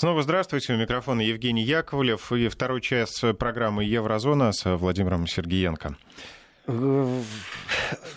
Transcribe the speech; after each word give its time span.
Снова 0.00 0.22
здравствуйте. 0.22 0.74
У 0.74 0.76
микрофона 0.76 1.22
Евгений 1.22 1.64
Яковлев 1.64 2.30
и 2.30 2.46
второй 2.46 2.80
час 2.80 3.20
программы 3.36 3.82
«Еврозона» 3.82 4.52
с 4.52 4.76
Владимиром 4.76 5.26
Сергеенко. 5.26 5.96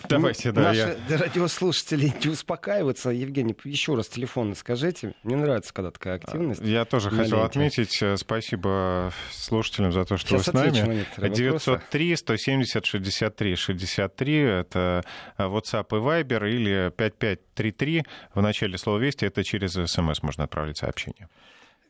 Давайте, 0.08 0.52
да. 0.52 0.62
Наши 0.62 0.96
я... 1.08 1.18
радиослушатели 1.18 2.12
не 2.22 2.30
успокаиваются. 2.30 3.10
Евгений, 3.10 3.56
еще 3.64 3.96
раз 3.96 4.06
телефон 4.06 4.54
скажите. 4.54 5.14
Мне 5.24 5.34
нравится, 5.34 5.74
когда 5.74 5.90
такая 5.90 6.14
активность. 6.18 6.60
Я 6.60 6.84
тоже 6.84 7.10
хотел 7.10 7.38
ленте. 7.38 7.46
отметить. 7.46 8.00
Э, 8.00 8.16
спасибо 8.16 9.12
слушателям 9.32 9.90
за 9.90 10.04
то, 10.04 10.16
что 10.18 10.38
Сейчас 10.38 10.54
вы 10.54 10.70
с 10.70 10.72
нами. 10.74 11.30
903 11.30 12.16
170 12.16 12.86
63 12.86 13.56
63. 13.56 14.38
Это 14.38 15.02
э, 15.36 15.42
WhatsApp 15.42 15.86
и 15.90 15.94
Viber 15.94 16.48
или 16.48 16.92
5533. 16.96 18.04
В 18.34 18.40
начале 18.40 18.78
слова 18.78 18.98
«Вести» 18.98 19.24
это 19.24 19.42
через 19.42 19.72
СМС 19.72 20.22
можно 20.22 20.44
отправить 20.44 20.78
сообщение. 20.78 21.28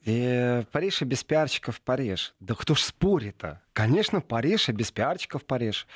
И 0.04 0.64
Париж 0.72 1.02
и 1.02 1.04
без 1.04 1.22
пиарчиков 1.22 1.80
Париж. 1.80 2.34
Да 2.40 2.54
кто 2.54 2.74
ж 2.74 2.80
спорит-то? 2.80 3.60
Конечно, 3.72 4.20
Париж 4.20 4.68
и 4.68 4.72
без 4.72 4.90
пиарчиков 4.90 5.44
Париж. 5.44 5.86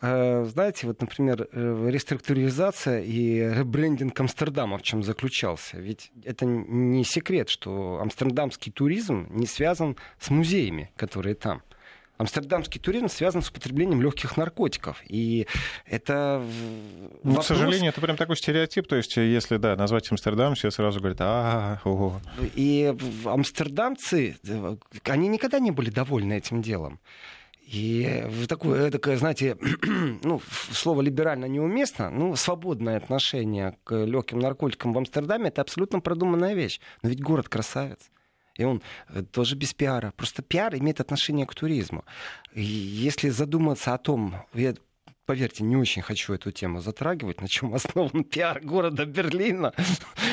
Э, 0.00 0.44
знаете, 0.44 0.86
вот, 0.86 1.00
например, 1.00 1.48
э, 1.50 1.88
реструктуризация 1.90 3.00
и 3.00 3.40
ребрендинг 3.40 4.18
Амстердама 4.20 4.78
в 4.78 4.82
чем 4.82 5.02
заключался? 5.02 5.78
Ведь 5.78 6.12
это 6.24 6.46
не 6.46 7.02
секрет, 7.04 7.48
что 7.48 7.98
амстердамский 8.00 8.70
туризм 8.70 9.26
не 9.30 9.46
связан 9.46 9.96
с 10.20 10.30
музеями, 10.30 10.92
которые 10.96 11.34
там. 11.34 11.62
Амстердамский 12.18 12.80
туризм 12.80 13.08
связан 13.08 13.42
с 13.42 13.48
употреблением 13.48 14.02
легких 14.02 14.36
наркотиков. 14.36 15.00
И 15.08 15.46
это 15.86 16.42
ну, 17.22 17.30
вопрос... 17.30 17.46
К 17.46 17.48
сожалению, 17.48 17.90
это 17.90 18.00
прям 18.00 18.16
такой 18.16 18.36
стереотип. 18.36 18.88
То 18.88 18.96
есть, 18.96 19.16
если, 19.16 19.56
да, 19.56 19.76
назвать 19.76 20.10
Амстердам, 20.10 20.54
все 20.54 20.70
сразу 20.70 20.98
говорят, 20.98 21.18
а, 21.20 21.80
ого. 21.84 22.20
И 22.54 22.94
амстердамцы, 23.24 24.36
э, 24.46 24.76
они 25.04 25.28
никогда 25.28 25.60
не 25.60 25.70
были 25.70 25.90
довольны 25.90 26.34
этим 26.34 26.60
делом. 26.60 26.98
И 27.68 28.24
такое, 28.48 28.90
такое, 28.90 29.18
знаете, 29.18 29.56
ну, 30.22 30.40
слово 30.72 31.02
либерально 31.02 31.44
неуместно, 31.44 32.10
ну, 32.10 32.34
свободное 32.34 32.96
отношение 32.96 33.76
к 33.84 33.94
легким 33.94 34.38
наркотикам 34.38 34.92
в 34.92 34.98
Амстердаме 34.98 35.48
это 35.48 35.60
абсолютно 35.60 36.00
продуманная 36.00 36.54
вещь. 36.54 36.80
Но 37.02 37.10
ведь 37.10 37.20
город 37.20 37.48
красавец. 37.48 38.10
И 38.58 38.64
он 38.64 38.82
э, 39.08 39.22
тоже 39.22 39.56
без 39.56 39.72
пиара. 39.72 40.12
Просто 40.16 40.42
пиар 40.42 40.74
имеет 40.74 41.00
отношение 41.00 41.46
к 41.46 41.54
туризму. 41.54 42.04
И 42.52 42.62
если 42.62 43.30
задуматься 43.30 43.94
о 43.94 43.98
том, 43.98 44.34
я 44.52 44.74
поверьте, 45.28 45.62
не 45.62 45.76
очень 45.76 46.00
хочу 46.00 46.32
эту 46.32 46.50
тему 46.50 46.80
затрагивать, 46.80 47.40
на 47.40 47.48
чем 47.48 47.74
основан 47.74 48.24
пиар 48.24 48.60
города 48.60 49.04
Берлина, 49.06 49.72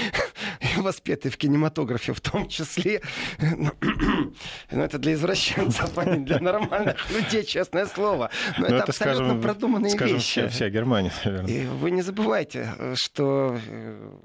воспетый 0.78 1.30
в 1.30 1.38
кинематографе 1.38 2.14
в 2.14 2.22
том 2.22 2.48
числе. 2.48 3.02
Но 3.40 3.72
ну, 4.72 4.82
это 4.82 4.98
для 4.98 5.14
извращенцев, 5.14 5.98
а 5.98 6.06
не 6.06 6.26
для 6.26 6.40
нормальных 6.40 7.10
людей, 7.12 7.44
честное 7.44 7.86
слово. 7.86 8.32
Но, 8.58 8.62
Но 8.62 8.66
это, 8.68 8.76
это 8.76 8.84
абсолютно 8.86 9.26
скажем, 9.26 9.42
продуманные 9.42 9.92
скажем, 9.92 10.16
вещи. 10.16 10.42
Вся, 10.42 10.50
вся 10.50 10.70
Германия, 10.70 11.12
наверное. 11.24 11.52
И 11.52 11.66
вы 11.68 11.92
не 11.92 12.02
забывайте, 12.02 12.74
что 12.96 13.60
э, 13.68 14.18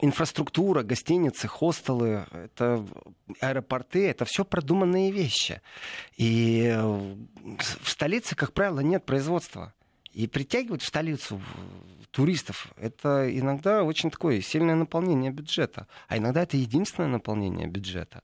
инфраструктура, 0.00 0.82
гостиницы, 0.82 1.48
хостелы, 1.48 2.26
это 2.32 2.84
аэропорты, 3.40 4.08
это 4.08 4.24
все 4.24 4.44
продуманные 4.44 5.10
вещи. 5.10 5.60
И 6.16 6.76
в 7.82 7.88
столице, 7.88 8.36
как 8.36 8.52
правило, 8.52 8.80
нет 8.80 9.04
производства. 9.04 9.74
И 10.12 10.26
притягивать 10.26 10.82
в 10.82 10.86
столицу 10.86 11.40
туристов, 12.10 12.72
это 12.76 13.28
иногда 13.38 13.84
очень 13.84 14.10
такое 14.10 14.40
сильное 14.40 14.74
наполнение 14.74 15.30
бюджета. 15.30 15.86
А 16.08 16.16
иногда 16.16 16.42
это 16.42 16.56
единственное 16.56 17.08
наполнение 17.08 17.66
бюджета. 17.66 18.22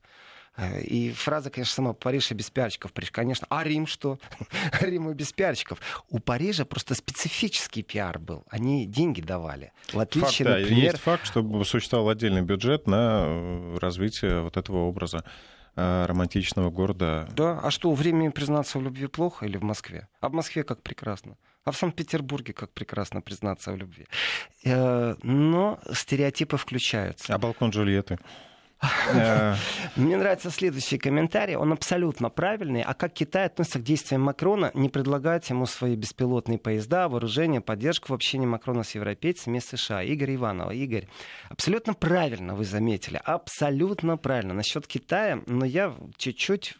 Э, 0.57 0.81
и 0.81 1.11
фраза, 1.13 1.51
конечно, 1.51 1.75
сама 1.75 1.93
«Париж 1.93 2.31
и 2.31 2.35
без 2.35 2.51
пиарщиков». 2.51 2.93
Париж, 2.93 3.11
конечно. 3.11 3.47
А 3.51 3.65
Рим 3.65 3.87
что? 3.87 4.19
Рим 4.81 5.11
и 5.11 5.15
без 5.15 5.33
пиарщиков. 5.33 5.81
У 6.09 6.19
Парижа 6.19 6.65
просто 6.65 6.95
специфический 6.95 7.83
пиар 7.83 8.19
был. 8.19 8.45
Они 8.49 8.87
деньги 8.87 9.21
давали. 9.21 9.73
В 9.93 9.99
отличие, 9.99 10.47
факт, 10.49 10.61
например... 10.61 10.93
Есть 10.93 10.99
факт, 10.99 11.27
что 11.27 11.65
существовал 11.65 12.11
отдельный 12.11 12.43
бюджет 12.43 12.87
на 12.87 13.25
э, 13.27 13.79
развитие 13.81 14.43
вот 14.43 14.57
этого 14.57 14.85
образа 14.85 15.25
э, 15.77 16.07
романтичного 16.07 16.71
города. 16.71 17.29
Да, 17.35 17.59
а 17.61 17.71
что, 17.71 17.93
времени 17.93 18.29
признаться 18.29 18.79
в 18.79 18.83
любви 18.83 19.09
плохо 19.09 19.47
или 19.47 19.57
в 19.57 19.63
Москве? 19.63 20.09
А 20.21 20.29
в 20.29 20.33
Москве 20.33 20.63
как 20.63 20.83
прекрасно. 20.83 21.37
А 21.65 21.73
в 21.73 21.77
Санкт-Петербурге 21.77 22.53
как 22.53 22.73
прекрасно 22.73 23.23
признаться 23.23 23.73
в 23.73 23.77
любви. 23.77 24.07
Но 24.65 25.81
стереотипы 25.95 26.59
включаются. 26.59 27.35
А 27.35 27.39
балкон 27.39 27.71
Джульетты? 27.71 28.19
Мне 29.97 30.17
нравится 30.17 30.51
следующий 30.51 30.99
комментарий. 30.99 31.57
Он 31.57 31.73
абсолютно 31.73 32.31
правильный. 32.31 32.83
А 32.83 32.95
как 32.95 33.13
Китай 33.13 33.47
относится 33.47 33.79
к 33.79 33.83
действиям 33.83 34.23
Макрона, 34.23 34.71
не 34.75 34.89
предлагать 34.89 35.49
ему 35.51 35.67
свои 35.67 35.97
беспилотные 35.97 36.59
поезда, 36.59 37.09
вооружение, 37.09 37.61
поддержку 37.61 38.09
в 38.09 38.15
общении 38.15 38.47
Макрона 38.47 38.83
с 38.83 38.95
европейцами 38.95 39.59
из 39.59 39.67
США? 39.67 40.03
Игорь 40.03 40.35
Иванова. 40.35 40.71
Игорь, 40.71 41.09
абсолютно 41.49 41.95
правильно 41.95 42.55
вы 42.55 42.65
заметили. 42.65 43.21
Абсолютно 43.25 44.17
правильно. 44.17 44.55
Насчет 44.55 44.87
Китая, 44.87 45.41
но 45.47 45.65
я 45.65 45.95
чуть-чуть 46.17 46.75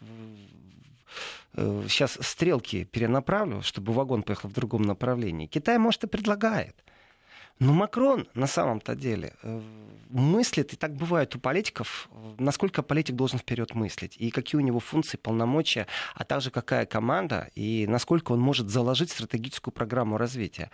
сейчас 1.87 2.17
э, 2.17 2.23
стрелки 2.23 2.83
перенаправлю, 2.85 3.61
чтобы 3.61 3.93
вагон 3.93 4.23
поехал 4.23 4.49
в 4.49 4.53
другом 4.53 4.81
направлении. 4.81 5.47
Китай, 5.47 5.77
может, 5.77 6.03
и 6.03 6.07
предлагает. 6.07 6.75
Но 7.59 7.71
Макрон 7.71 8.27
на 8.33 8.47
самом-то 8.47 8.95
деле 8.95 9.33
э, 9.41 9.61
мыслит, 10.09 10.73
и 10.73 10.75
так 10.75 10.93
бывает 10.93 11.35
у 11.35 11.39
политиков, 11.39 12.09
насколько 12.37 12.83
политик 12.83 13.15
должен 13.15 13.39
вперед 13.39 13.73
мыслить, 13.73 14.17
и 14.17 14.29
какие 14.29 14.59
у 14.59 14.63
него 14.63 14.81
функции, 14.81 15.15
полномочия, 15.15 15.87
а 16.15 16.25
также 16.25 16.51
какая 16.51 16.85
команда, 16.85 17.49
и 17.55 17.87
насколько 17.87 18.33
он 18.33 18.41
может 18.41 18.69
заложить 18.69 19.11
стратегическую 19.11 19.73
программу 19.73 20.17
развития. 20.17 20.69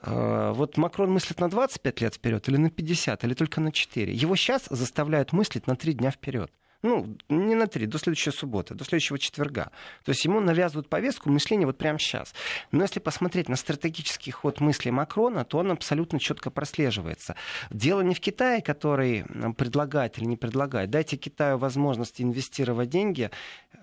Э, 0.00 0.52
вот 0.54 0.78
Макрон 0.78 1.10
мыслит 1.10 1.38
на 1.38 1.50
25 1.50 2.00
лет 2.00 2.14
вперед, 2.14 2.48
или 2.48 2.56
на 2.56 2.70
50, 2.70 3.24
или 3.24 3.34
только 3.34 3.60
на 3.60 3.70
4. 3.70 4.14
Его 4.14 4.34
сейчас 4.34 4.66
заставляют 4.70 5.32
мыслить 5.32 5.66
на 5.66 5.76
3 5.76 5.92
дня 5.92 6.10
вперед. 6.10 6.50
Ну, 6.82 7.16
не 7.28 7.54
на 7.54 7.68
три, 7.68 7.86
до 7.86 7.98
следующей 7.98 8.32
субботы, 8.32 8.74
до 8.74 8.84
следующего 8.84 9.18
четверга. 9.18 9.70
То 10.04 10.10
есть 10.10 10.24
ему 10.24 10.40
навязывают 10.40 10.88
повестку 10.88 11.30
мышления 11.30 11.64
вот 11.64 11.78
прямо 11.78 11.98
сейчас. 11.98 12.34
Но 12.72 12.82
если 12.82 12.98
посмотреть 12.98 13.48
на 13.48 13.54
стратегический 13.54 14.32
ход 14.32 14.60
мысли 14.60 14.90
Макрона, 14.90 15.44
то 15.44 15.58
он 15.58 15.70
абсолютно 15.70 16.18
четко 16.18 16.50
прослеживается. 16.50 17.36
Дело 17.70 18.00
не 18.00 18.14
в 18.14 18.20
Китае, 18.20 18.62
который 18.62 19.24
предлагает 19.56 20.18
или 20.18 20.24
не 20.24 20.36
предлагает. 20.36 20.90
Дайте 20.90 21.16
Китаю 21.16 21.56
возможность 21.56 22.20
инвестировать 22.20 22.88
деньги, 22.88 23.30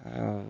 э, 0.03 0.43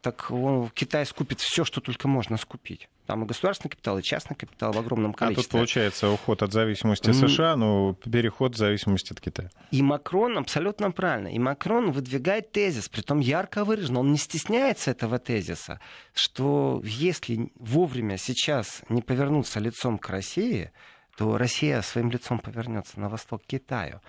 так 0.00 0.30
он, 0.30 0.70
Китай 0.70 1.04
скупит 1.06 1.40
все, 1.40 1.64
что 1.64 1.80
только 1.80 2.06
можно 2.06 2.36
скупить. 2.36 2.88
Там 3.06 3.22
и 3.22 3.26
государственный 3.26 3.70
капитал, 3.70 3.98
и 3.98 4.02
частный 4.02 4.36
капитал 4.36 4.72
в 4.72 4.78
огромном 4.78 5.14
количестве. 5.14 5.42
А 5.42 5.44
тут 5.44 5.52
получается 5.52 6.10
уход 6.10 6.42
от 6.42 6.52
зависимости 6.52 7.12
США, 7.12 7.56
но 7.56 7.94
переход 7.94 8.54
в 8.54 8.58
зависимости 8.58 9.12
от 9.12 9.20
Китая. 9.20 9.50
И 9.70 9.82
Макрон 9.82 10.38
абсолютно 10.38 10.90
правильно. 10.90 11.28
И 11.28 11.38
Макрон 11.38 11.92
выдвигает 11.92 12.50
тезис, 12.52 12.88
при 12.88 13.02
том 13.02 13.20
ярко 13.20 13.64
выраженно, 13.64 14.00
он 14.00 14.12
не 14.12 14.18
стесняется 14.18 14.90
этого 14.90 15.18
тезиса, 15.18 15.80
что 16.14 16.82
если 16.84 17.52
вовремя 17.56 18.16
сейчас 18.18 18.82
не 18.88 19.02
повернуться 19.02 19.60
лицом 19.60 19.98
к 19.98 20.08
России, 20.08 20.72
то 21.16 21.38
Россия 21.38 21.82
своим 21.82 22.10
лицом 22.10 22.38
повернется 22.38 23.00
на 23.00 23.08
восток 23.08 23.42
к 23.42 23.46
Китаю. 23.46 24.00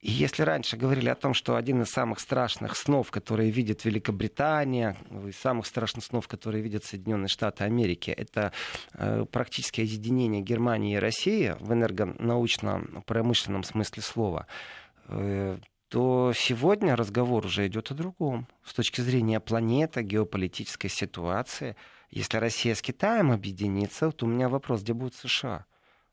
И 0.00 0.12
если 0.12 0.42
раньше 0.42 0.76
говорили 0.76 1.08
о 1.08 1.16
том, 1.16 1.34
что 1.34 1.56
один 1.56 1.82
из 1.82 1.88
самых 1.88 2.20
страшных 2.20 2.76
снов, 2.76 3.10
которые 3.10 3.50
видит 3.50 3.84
Великобритания, 3.84 4.96
из 5.26 5.36
самых 5.36 5.66
страшных 5.66 6.04
снов, 6.04 6.28
которые 6.28 6.62
видят 6.62 6.84
Соединенные 6.84 7.28
Штаты 7.28 7.64
Америки, 7.64 8.12
это 8.12 8.52
э, 8.94 9.24
практически 9.30 9.80
объединение 9.80 10.40
Германии 10.40 10.94
и 10.94 10.98
России 10.98 11.56
в 11.58 11.72
энергонаучно-промышленном 11.72 13.64
смысле 13.64 14.02
слова, 14.02 14.46
э, 15.08 15.58
то 15.88 16.32
сегодня 16.36 16.94
разговор 16.94 17.46
уже 17.46 17.66
идет 17.66 17.90
о 17.90 17.94
другом. 17.94 18.46
С 18.64 18.74
точки 18.74 19.00
зрения 19.00 19.40
планеты, 19.40 20.02
геополитической 20.02 20.88
ситуации. 20.88 21.76
Если 22.10 22.36
Россия 22.36 22.74
с 22.74 22.82
Китаем 22.82 23.32
объединится, 23.32 24.12
то 24.12 24.26
у 24.26 24.28
меня 24.28 24.48
вопрос, 24.48 24.82
где 24.82 24.92
будут 24.92 25.14
США? 25.14 25.64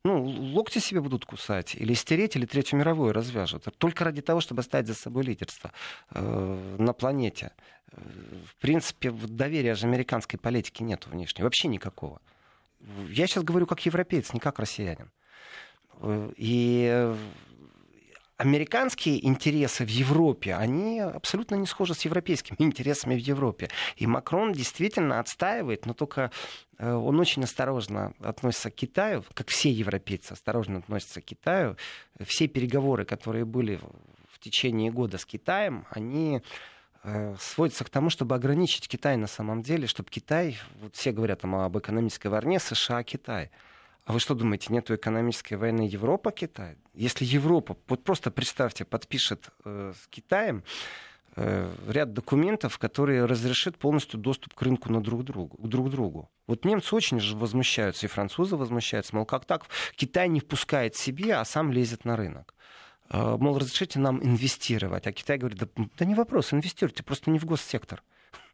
Ну, 0.05 0.23
локти 0.23 0.77
себе 0.77 1.01
будут 1.01 1.25
кусать, 1.25 1.73
или 1.73 1.95
стереть, 1.95 2.35
или 2.35 2.45
Третью 2.45 2.77
мировую 2.77 3.11
развяжут. 3.11 3.65
Только 3.79 4.03
ради 4.03 4.21
того, 4.21 4.39
чтобы 4.39 4.59
оставить 4.59 4.87
за 4.87 4.93
собой 4.93 5.23
лидерство 5.23 5.71
э, 6.11 6.75
на 6.77 6.93
планете. 6.93 7.53
Э, 7.91 7.99
в 8.47 8.55
принципе, 8.57 9.09
доверия 9.09 9.73
же 9.73 9.87
американской 9.87 10.37
политики 10.37 10.83
нет 10.83 11.07
внешней, 11.07 11.43
вообще 11.43 11.67
никакого. 11.69 12.21
Я 13.09 13.25
сейчас 13.25 13.43
говорю 13.43 13.65
как 13.65 13.83
европеец, 13.83 14.31
не 14.31 14.39
как 14.39 14.59
россиянин. 14.59 15.09
Э, 16.01 16.31
и 16.37 17.15
американские 18.37 19.25
интересы 19.25 19.85
в 19.85 19.89
Европе, 19.89 20.55
они 20.55 20.99
абсолютно 20.99 21.55
не 21.55 21.67
схожи 21.67 21.93
с 21.93 22.01
европейскими 22.01 22.57
интересами 22.59 23.15
в 23.15 23.19
Европе. 23.19 23.69
И 23.95 24.07
Макрон 24.07 24.53
действительно 24.53 25.19
отстаивает, 25.19 25.85
но 25.85 25.93
только 25.93 26.31
э, 26.77 26.93
он 26.93 27.19
очень 27.19 27.43
осторожно 27.43 28.13
относится 28.19 28.71
к 28.71 28.75
Китаю, 28.75 29.23
как 29.33 29.49
все 29.49 29.71
европейцы 29.71 30.33
осторожно 30.33 30.79
относятся 30.79 31.21
к 31.21 31.25
Китаю. 31.25 31.77
Все 32.19 32.47
переговоры, 32.47 33.05
которые 33.05 33.45
были 33.45 33.79
течение 34.45 34.91
года 34.91 35.17
с 35.17 35.25
Китаем, 35.25 35.85
они 35.89 36.41
э, 37.03 37.35
сводятся 37.39 37.83
к 37.83 37.89
тому, 37.89 38.11
чтобы 38.11 38.35
ограничить 38.35 38.88
Китай 38.88 39.17
на 39.17 39.27
самом 39.27 39.63
деле, 39.63 39.88
чтобы 39.88 40.09
Китай, 40.11 40.57
вот 40.81 40.95
все 40.95 41.11
говорят 41.11 41.41
там 41.41 41.55
об 41.55 41.75
экономической 41.77 42.27
войне 42.27 42.59
США-Китай. 42.59 43.49
А 44.05 44.13
вы 44.13 44.19
что 44.19 44.35
думаете, 44.35 44.71
нету 44.71 44.93
экономической 44.95 45.55
войны 45.55 45.81
Европа-Китай? 45.81 46.77
Если 46.93 47.25
Европа, 47.25 47.75
вот 47.87 48.03
просто 48.03 48.29
представьте, 48.29 48.85
подпишет 48.85 49.49
э, 49.65 49.93
с 49.99 50.07
Китаем 50.09 50.63
э, 51.35 51.73
ряд 51.87 52.13
документов, 52.13 52.77
которые 52.77 53.25
разрешат 53.25 53.79
полностью 53.79 54.19
доступ 54.19 54.53
к 54.53 54.61
рынку 54.61 54.91
на 54.91 55.01
друг 55.01 55.23
другу, 55.23 55.57
друг 55.67 55.89
другу. 55.89 56.29
Вот 56.45 56.65
немцы 56.65 56.95
очень 56.95 57.19
же 57.19 57.35
возмущаются, 57.35 58.05
и 58.05 58.09
французы 58.09 58.55
возмущаются, 58.57 59.15
мол, 59.15 59.25
как 59.25 59.45
так? 59.45 59.65
Китай 59.95 60.29
не 60.29 60.39
впускает 60.39 60.95
себе, 60.95 61.35
а 61.35 61.43
сам 61.43 61.71
лезет 61.71 62.05
на 62.05 62.15
рынок. 62.15 62.53
Э, 63.09 63.37
мол, 63.39 63.57
разрешите 63.57 63.97
нам 63.97 64.23
инвестировать. 64.23 65.07
А 65.07 65.11
Китай 65.13 65.39
говорит, 65.39 65.57
да, 65.57 65.67
да 65.97 66.05
не 66.05 66.13
вопрос, 66.13 66.53
инвестируйте, 66.53 67.01
просто 67.01 67.31
не 67.31 67.39
в 67.39 67.45
госсектор. 67.45 68.03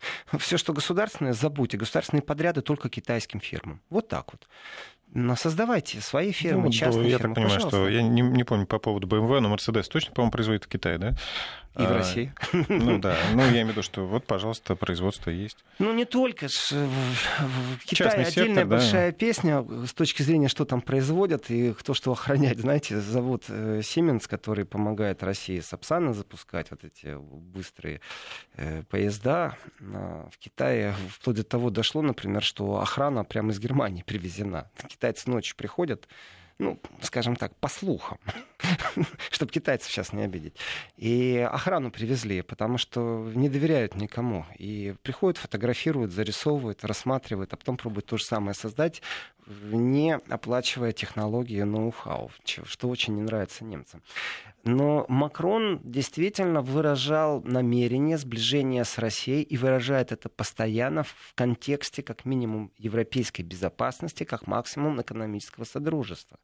Все, 0.40 0.58
что 0.58 0.74
государственное, 0.74 1.34
забудьте. 1.34 1.78
Государственные 1.78 2.24
подряды 2.24 2.62
только 2.62 2.90
китайским 2.90 3.40
фирмам. 3.40 3.82
Вот 3.90 4.08
так 4.08 4.32
вот. 4.34 4.48
Но 5.14 5.36
создавайте 5.36 6.00
свои 6.00 6.32
фирмы, 6.32 6.66
ну, 6.66 6.72
частные 6.72 7.10
я 7.10 7.18
фирмы. 7.18 7.34
Я 7.34 7.36
так 7.36 7.50
понимаю, 7.50 7.60
что 7.60 7.90
я 7.90 8.02
не, 8.02 8.22
не 8.22 8.44
помню 8.44 8.66
по 8.66 8.80
поводу 8.80 9.08
BMW, 9.08 9.40
но 9.42 9.54
Mercedes 9.54 9.90
точно, 9.90 10.14
по-моему, 10.14 10.32
производит 10.32 10.64
в 10.64 10.68
Китае, 10.68 10.98
да? 10.98 11.16
И 11.78 11.84
а, 11.84 11.88
в 11.88 11.92
России. 11.94 12.34
Ну 12.68 12.98
да, 13.00 13.16
ну 13.34 13.44
я 13.44 13.52
имею 13.52 13.68
в 13.68 13.70
виду, 13.70 13.82
что 13.82 14.06
вот, 14.06 14.26
пожалуйста, 14.26 14.76
производство 14.76 15.30
есть. 15.30 15.58
Ну 15.80 15.94
не 15.94 16.04
только. 16.04 16.48
В 16.50 17.86
Китае 17.86 18.26
отдельная 18.26 18.66
большая 18.66 19.14
песня 19.14 19.66
с 19.86 19.94
точки 19.94 20.22
зрения, 20.22 20.50
что 20.50 20.66
там 20.66 20.82
производят 20.82 21.50
и 21.50 21.72
кто 21.74 21.94
что 21.94 22.12
охраняет. 22.12 22.60
Знаете, 22.60 23.00
завод 23.00 23.46
э, 23.48 23.80
Siemens, 23.80 24.28
который 24.28 24.66
помогает 24.66 25.24
России 25.24 25.62
Сапсаны 25.62 26.14
запускать, 26.14 26.72
вот 26.72 26.84
эти 26.84 27.18
быстрые 27.18 28.02
э, 28.58 28.84
поезда. 28.90 29.56
Э, 29.80 30.28
в 30.30 30.38
Китае 30.40 30.94
вплоть 31.10 31.38
до 31.38 31.44
того 31.46 31.70
дошло, 31.70 32.02
например, 32.02 32.44
что 32.44 32.82
охрана 32.82 33.24
прямо 33.24 33.52
из 33.52 33.60
Германии 33.60 34.04
привезена. 34.06 34.70
Китайцы 35.02 35.32
ночью 35.32 35.56
приходят, 35.56 36.08
ну, 36.60 36.80
скажем 37.02 37.36
так, 37.36 37.56
по 37.56 37.68
слухам, 37.68 38.20
чтобы 39.32 39.52
китайцев 39.52 39.92
сейчас 39.92 40.14
не 40.14 40.22
обидеть. 40.22 40.54
И 40.96 41.40
охрану 41.52 41.90
привезли, 41.90 42.44
потому 42.44 42.78
что 42.78 43.28
не 43.34 43.50
доверяют 43.50 43.96
никому. 43.96 44.46
И 44.60 44.94
приходят, 45.02 45.40
фотографируют, 45.40 46.12
зарисовывают, 46.12 46.86
рассматривают, 46.86 47.52
а 47.52 47.58
потом 47.58 47.78
пробуют 47.78 48.06
то 48.06 48.18
же 48.18 48.24
самое 48.24 48.54
создать, 48.54 49.02
не 49.48 50.20
оплачивая 50.30 50.92
технологии 50.92 51.64
ноу-хау, 51.64 52.30
что 52.46 52.90
очень 52.90 53.16
не 53.16 53.24
нравится 53.24 53.64
немцам. 53.64 54.04
Но 54.64 55.06
Макрон 55.08 55.80
действительно 55.84 56.62
выражал 56.62 57.42
намерение 57.44 58.18
сближения 58.18 58.84
с 58.84 58.98
Россией 59.00 59.42
и 59.42 59.58
выражает 59.58 60.12
это 60.12 60.30
постоянно 60.30 61.04
в 61.04 61.34
контексте 61.36 62.04
как 62.04 62.26
минимум 62.26 62.72
европейской 62.78 63.42
безопасности, 63.42 64.24
как 64.24 64.46
максимум 64.46 65.02
экономического 65.02 65.64
содружества. 65.64 66.38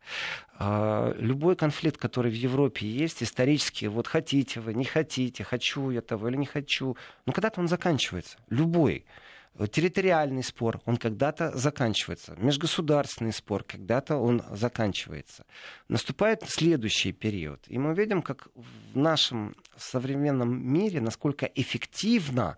А, 0.58 1.14
любой 1.20 1.56
конфликт, 1.56 1.98
который 1.98 2.32
в 2.32 2.36
Европе 2.36 2.88
есть, 2.88 3.22
исторически, 3.22 3.86
вот 3.86 4.08
хотите 4.08 4.60
вы, 4.62 4.74
не 4.74 4.86
хотите, 4.86 5.44
хочу 5.44 5.92
я 5.92 6.02
того 6.02 6.30
или 6.30 6.38
не 6.38 6.46
хочу, 6.46 6.98
но 7.26 7.34
когда-то 7.34 7.62
он 7.62 7.68
заканчивается. 7.68 8.38
Любой 8.50 9.06
территориальный 9.66 10.44
спор, 10.44 10.80
он 10.86 10.98
когда-то 10.98 11.58
заканчивается. 11.58 12.36
Межгосударственный 12.38 13.34
спор, 13.34 13.64
когда-то 13.64 14.18
он 14.18 14.44
заканчивается. 14.52 15.46
Наступает 15.88 16.44
следующий 16.48 17.12
период. 17.12 17.64
И 17.68 17.80
мы 17.80 17.96
видим, 17.96 18.22
как 18.22 18.50
в 18.54 18.98
нашем 18.98 19.56
современном 19.76 20.62
мире, 20.72 21.02
насколько 21.02 21.48
эффективно, 21.48 22.58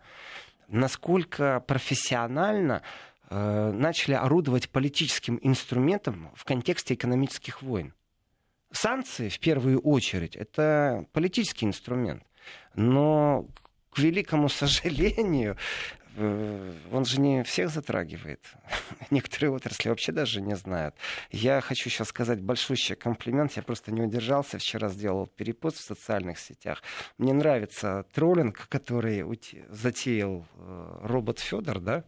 насколько 0.67 1.63
профессионально 1.65 2.81
э, 3.29 3.71
начали 3.71 4.13
орудовать 4.13 4.69
политическим 4.69 5.39
инструментом 5.41 6.31
в 6.35 6.43
контексте 6.43 6.95
экономических 6.95 7.61
войн. 7.61 7.93
Санкции, 8.71 9.29
в 9.29 9.39
первую 9.39 9.79
очередь, 9.79 10.35
это 10.35 11.05
политический 11.11 11.65
инструмент. 11.65 12.23
Но, 12.75 13.47
к 13.89 13.99
великому 13.99 14.49
сожалению, 14.49 15.57
он 16.19 17.05
же 17.05 17.19
не 17.19 17.43
всех 17.43 17.69
затрагивает. 17.69 18.41
Некоторые 19.09 19.51
отрасли 19.51 19.89
вообще 19.89 20.11
даже 20.11 20.41
не 20.41 20.55
знают. 20.55 20.95
Я 21.31 21.61
хочу 21.61 21.89
сейчас 21.89 22.09
сказать 22.09 22.41
большущий 22.41 22.95
комплимент. 22.95 23.53
Я 23.53 23.63
просто 23.63 23.91
не 23.91 24.01
удержался. 24.01 24.57
Вчера 24.57 24.89
сделал 24.89 25.27
перепост 25.27 25.77
в 25.77 25.81
социальных 25.81 26.39
сетях. 26.39 26.83
Мне 27.17 27.33
нравится 27.33 28.05
троллинг, 28.13 28.67
который 28.69 29.23
затеял 29.69 30.45
э, 30.55 30.99
робот 31.03 31.39
Федор, 31.39 31.79
да? 31.79 32.03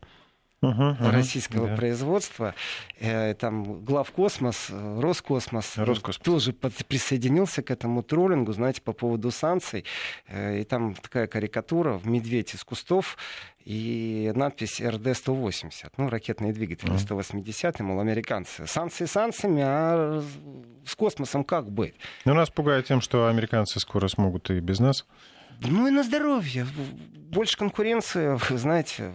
Uh-huh, 0.63 1.11
российского 1.11 1.67
да. 1.67 1.75
производства. 1.75 2.55
Э, 2.99 3.33
там 3.33 3.83
главкосмос, 3.83 4.67
Роскосмос, 4.69 5.77
Роскосмос 5.77 6.17
тоже 6.17 6.53
под, 6.53 6.73
присоединился 6.85 7.61
к 7.61 7.71
этому 7.71 8.03
троллингу, 8.03 8.53
знаете, 8.53 8.81
по 8.81 8.93
поводу 8.93 9.31
санкций. 9.31 9.85
Э, 10.27 10.59
и 10.59 10.63
там 10.63 10.95
такая 10.95 11.27
карикатура, 11.27 11.93
в 11.93 12.07
медведь 12.07 12.53
из 12.53 12.63
кустов, 12.63 13.17
и 13.63 14.31
надпись 14.35 14.81
РД-180, 14.81 15.91
ну, 15.97 16.09
ракетные 16.09 16.51
двигатели 16.53 16.91
uh-huh. 16.91 16.99
180, 16.99 17.79
мол, 17.81 17.99
американцы. 17.99 18.65
Санкции 18.65 19.05
санкциями, 19.05 19.61
а 19.63 20.23
с 20.85 20.95
космосом 20.95 21.43
как 21.43 21.69
быть? 21.69 21.93
Ну, 22.25 22.33
нас 22.33 22.49
пугает 22.49 22.85
тем, 22.85 23.01
что 23.01 23.27
американцы 23.27 23.79
скоро 23.79 24.07
смогут 24.07 24.49
и 24.49 24.59
без 24.59 24.79
нас. 24.79 25.05
Ну 25.61 25.87
и 25.87 25.91
на 25.91 26.03
здоровье. 26.03 26.65
Больше 27.29 27.57
конкуренции, 27.57 28.37
знаете, 28.57 29.11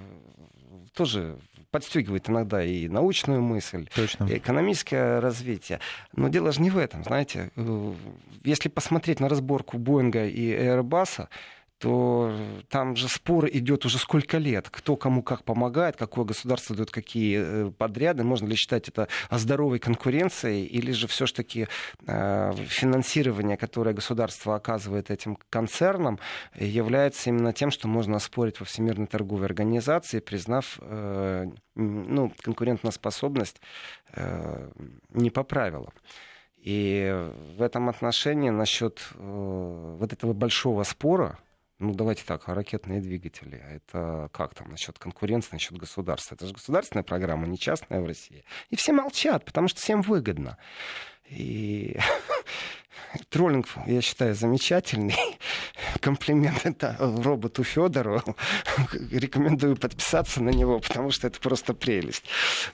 тоже 0.96 1.38
подстегивает 1.70 2.28
иногда 2.30 2.64
и 2.64 2.88
научную 2.88 3.42
мысль, 3.42 3.86
Точно. 3.94 4.24
и 4.24 4.38
экономическое 4.38 5.20
развитие. 5.20 5.80
Но 6.14 6.28
дело 6.28 6.50
же 6.52 6.62
не 6.62 6.70
в 6.70 6.78
этом, 6.78 7.04
знаете. 7.04 7.50
Э, 7.56 7.92
если 8.44 8.68
посмотреть 8.68 9.20
на 9.20 9.28
разборку 9.28 9.76
Боинга 9.76 10.26
и 10.26 10.52
Airbus, 10.52 11.28
то 11.78 12.34
там 12.70 12.96
же 12.96 13.08
спор 13.08 13.48
идет 13.52 13.84
уже 13.84 13.98
сколько 13.98 14.38
лет, 14.38 14.70
кто 14.70 14.96
кому 14.96 15.22
как 15.22 15.44
помогает, 15.44 15.96
какое 15.96 16.24
государство 16.24 16.74
дает 16.74 16.90
какие 16.90 17.38
э, 17.38 17.70
подряды, 17.70 18.24
можно 18.24 18.46
ли 18.46 18.56
считать 18.56 18.88
это 18.88 19.08
здоровой 19.30 19.78
конкуренцией, 19.78 20.64
или 20.64 20.92
же 20.92 21.06
все-таки 21.06 21.68
э, 22.06 22.52
финансирование, 22.68 23.58
которое 23.58 23.94
государство 23.94 24.54
оказывает 24.54 25.10
этим 25.10 25.36
концернам, 25.50 26.18
является 26.54 27.28
именно 27.28 27.52
тем, 27.52 27.70
что 27.70 27.88
можно 27.88 28.18
спорить 28.20 28.58
во 28.58 28.64
Всемирной 28.64 29.06
торговой 29.06 29.44
организации, 29.44 30.20
признав 30.20 30.78
э, 30.80 31.46
ну, 31.74 32.32
конкурентоспособность 32.40 33.60
не 35.10 35.30
по 35.30 35.42
правилам. 35.42 35.92
И 36.56 37.30
в 37.58 37.60
этом 37.60 37.90
отношении 37.90 38.48
насчет 38.48 39.02
вот 39.18 40.12
этого 40.12 40.32
большого 40.32 40.84
спора, 40.84 41.38
ну, 41.78 41.92
давайте 41.92 42.24
так, 42.24 42.48
а 42.48 42.54
ракетные 42.54 43.00
двигатели, 43.00 43.62
а 43.62 43.74
это 43.74 44.30
как 44.32 44.54
там 44.54 44.70
насчет 44.70 44.98
конкуренции, 44.98 45.50
насчет 45.52 45.76
государства? 45.76 46.34
Это 46.34 46.46
же 46.46 46.54
государственная 46.54 47.04
программа, 47.04 47.46
не 47.46 47.58
частная 47.58 48.00
в 48.00 48.06
России. 48.06 48.44
И 48.70 48.76
все 48.76 48.92
молчат, 48.92 49.44
потому 49.44 49.68
что 49.68 49.80
всем 49.80 50.00
выгодно. 50.00 50.56
И 51.28 51.98
троллинг, 53.28 53.68
я 53.86 54.00
считаю, 54.00 54.34
замечательный. 54.34 55.38
Комплимент 56.00 56.60
это 56.64 56.96
роботу 56.98 57.64
Федору. 57.64 58.22
Рекомендую 59.10 59.76
подписаться 59.76 60.42
на 60.42 60.50
него, 60.50 60.80
потому 60.80 61.10
что 61.10 61.26
это 61.26 61.40
просто 61.40 61.74
прелесть. 61.74 62.24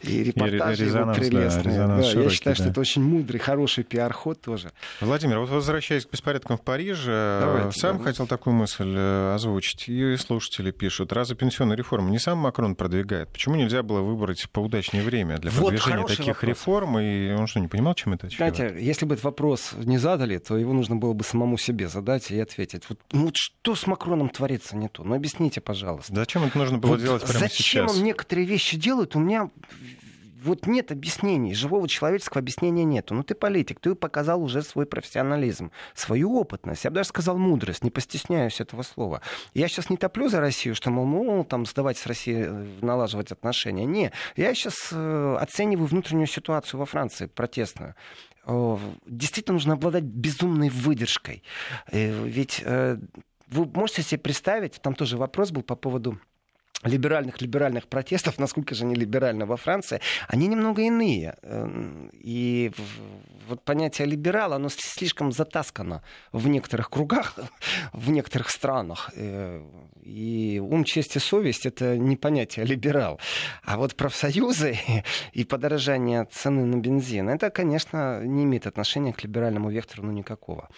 И 0.03 0.23
репортажи 0.25 0.87
его 0.87 1.13
прелестные. 1.13 1.79
Да, 1.79 1.87
да, 1.97 2.03
широкий, 2.03 2.25
я 2.25 2.31
считаю, 2.31 2.57
да. 2.57 2.63
что 2.63 2.71
это 2.71 2.81
очень 2.81 3.03
мудрый, 3.03 3.39
хороший 3.39 3.85
пиар-ход 3.85 4.41
тоже. 4.41 4.73
Владимир, 5.01 5.39
вот 5.39 5.51
возвращаясь 5.51 6.07
к 6.07 6.11
беспорядкам 6.11 6.57
в 6.57 6.63
Париже, 6.63 7.39
Давайте, 7.41 7.79
сам 7.79 7.99
да. 7.99 8.05
хотел 8.05 8.27
такую 8.27 8.55
мысль 8.55 8.93
э, 8.97 9.35
озвучить. 9.35 9.89
И 9.89 10.17
слушатели 10.17 10.71
пишут, 10.71 11.13
разве 11.13 11.37
пенсионная 11.37 11.77
реформа 11.77 12.11
не 12.11 12.19
сам 12.19 12.39
Макрон 12.39 12.75
продвигает? 12.75 13.29
Почему 13.31 13.57
нельзя 13.57 13.83
было 13.83 14.01
выбрать 14.01 14.49
поудачнее 14.51 15.03
время 15.03 15.39
для 15.39 15.51
продвижения 15.51 15.99
вот 15.99 16.09
таких 16.09 16.27
вопрос. 16.27 16.49
реформ? 16.49 16.99
И 16.99 17.33
он 17.33 17.47
что, 17.47 17.61
не 17.61 17.69
понимал, 17.69 17.95
чем 17.95 18.15
это 18.15 18.29
чревато? 18.29 18.57
Знаете, 18.57 18.85
если 18.85 19.07
бы 19.07 19.15
этот 19.15 19.25
вопрос 19.25 19.73
не 19.77 19.99
задали, 19.99 20.39
то 20.39 20.57
его 20.57 20.73
нужно 20.73 20.97
было 20.97 21.13
бы 21.13 21.25
самому 21.25 21.59
себе 21.59 21.89
задать 21.89 22.31
и 22.31 22.41
ответить. 22.41 22.85
Вот, 22.89 22.99
ну, 23.13 23.27
вот 23.27 23.37
что 23.37 23.75
с 23.75 23.87
Макроном 23.87 24.29
творится 24.29 24.77
не 24.77 24.89
то? 24.89 25.05
Ну, 25.05 25.15
объясните, 25.15 25.61
пожалуйста. 25.61 26.15
Зачем 26.15 26.45
это 26.45 26.59
нужно 26.59 26.79
было 26.79 26.93
вот 26.93 27.01
делать 27.01 27.23
прямо 27.23 27.39
зачем 27.39 27.57
сейчас? 27.57 27.91
Зачем 27.91 27.99
он 27.99 28.05
некоторые 28.05 28.47
вещи 28.47 28.77
делает? 28.77 29.15
У 29.17 29.21
меня 29.21 29.51
вот 30.43 30.67
нет 30.67 30.91
объяснений, 30.93 31.55
живого 31.55 31.89
человеческого 31.89 32.41
объяснения 32.41 32.85
нету. 32.85 33.15
Ну 33.15 33.23
ты 33.23 33.35
политик, 33.35 33.81
ты 33.81 33.95
показал 33.95 34.43
уже 34.43 34.63
свой 34.63 34.87
профессионализм, 34.87 35.71
свою 35.95 36.35
опытность, 36.37 36.85
я 36.85 36.91
бы 36.91 36.97
даже 36.97 37.11
сказал 37.11 37.39
мудрость, 37.39 37.85
не 37.85 37.91
постесняюсь 37.91 38.61
этого 38.61 38.83
слова. 38.83 39.23
Я 39.55 39.69
сейчас 39.69 39.91
не 39.91 39.97
топлю 39.97 40.29
за 40.29 40.41
Россию, 40.41 40.75
что, 40.75 40.91
мол, 40.91 41.07
ну, 41.07 41.45
там, 41.45 41.67
сдавать 41.67 41.99
с 41.99 42.07
Россией, 42.07 42.45
э, 42.47 42.67
налаживать 42.81 43.33
отношения. 43.33 43.85
Не, 43.85 44.13
я 44.37 44.55
сейчас 44.55 44.89
э, 44.93 45.37
оцениваю 45.41 45.87
внутреннюю 45.87 46.27
ситуацию 46.27 46.81
во 46.81 46.87
Франции, 46.87 47.27
протестную 47.27 47.95
действительно 49.07 49.55
нужно 49.55 49.75
обладать 49.75 50.05
безумной 50.05 50.69
выдержкой. 50.69 51.43
Э, 51.91 52.25
ведь 52.25 52.63
э, 52.65 52.99
вы 53.49 53.67
можете 53.67 54.03
себе 54.03 54.19
представить, 54.19 54.81
там 54.83 54.95
тоже 54.95 55.17
вопрос 55.17 55.51
был 55.51 55.63
по 55.63 55.77
поводу 55.77 56.19
либеральных 56.83 57.41
либеральных 57.41 57.87
протестов, 57.89 58.39
насколько 58.39 58.75
же 58.75 58.85
они 58.85 58.95
либеральны 58.95 59.47
во 59.47 59.57
Франции, 59.57 60.01
они 60.29 60.49
немного 60.49 60.83
иные. 60.83 61.37
Эм, 61.43 62.11
и 62.13 62.73
вот 63.49 63.65
понятие 63.65 64.09
либерал, 64.09 64.53
оно 64.53 64.69
слишком 64.69 65.33
затаскано 65.33 66.03
в 66.33 66.49
некоторых 66.49 66.91
кругах, 66.91 67.39
в 67.93 68.11
некоторых 68.11 68.51
странах. 68.51 69.11
Э, 69.17 69.65
и 70.03 70.61
ум, 70.63 70.85
честь 70.85 71.17
и 71.17 71.19
совесть— 71.19 71.67
это 71.67 71.97
не 71.97 72.17
понятие 72.17 72.67
либерал. 72.67 73.21
А 73.63 73.77
вот 73.77 73.95
профсоюзы 73.95 74.79
и 75.33 75.45
подорожание 75.45 76.27
цены 76.31 76.65
на 76.65 76.77
бензин, 76.77 77.29
это, 77.29 77.51
конечно, 77.51 78.23
не 78.25 78.45
имеет 78.45 78.67
отношения 78.67 79.13
к 79.13 79.23
либеральному 79.23 79.71
вектору 79.71 80.03
ну 80.05 80.13
никакого 80.13 80.69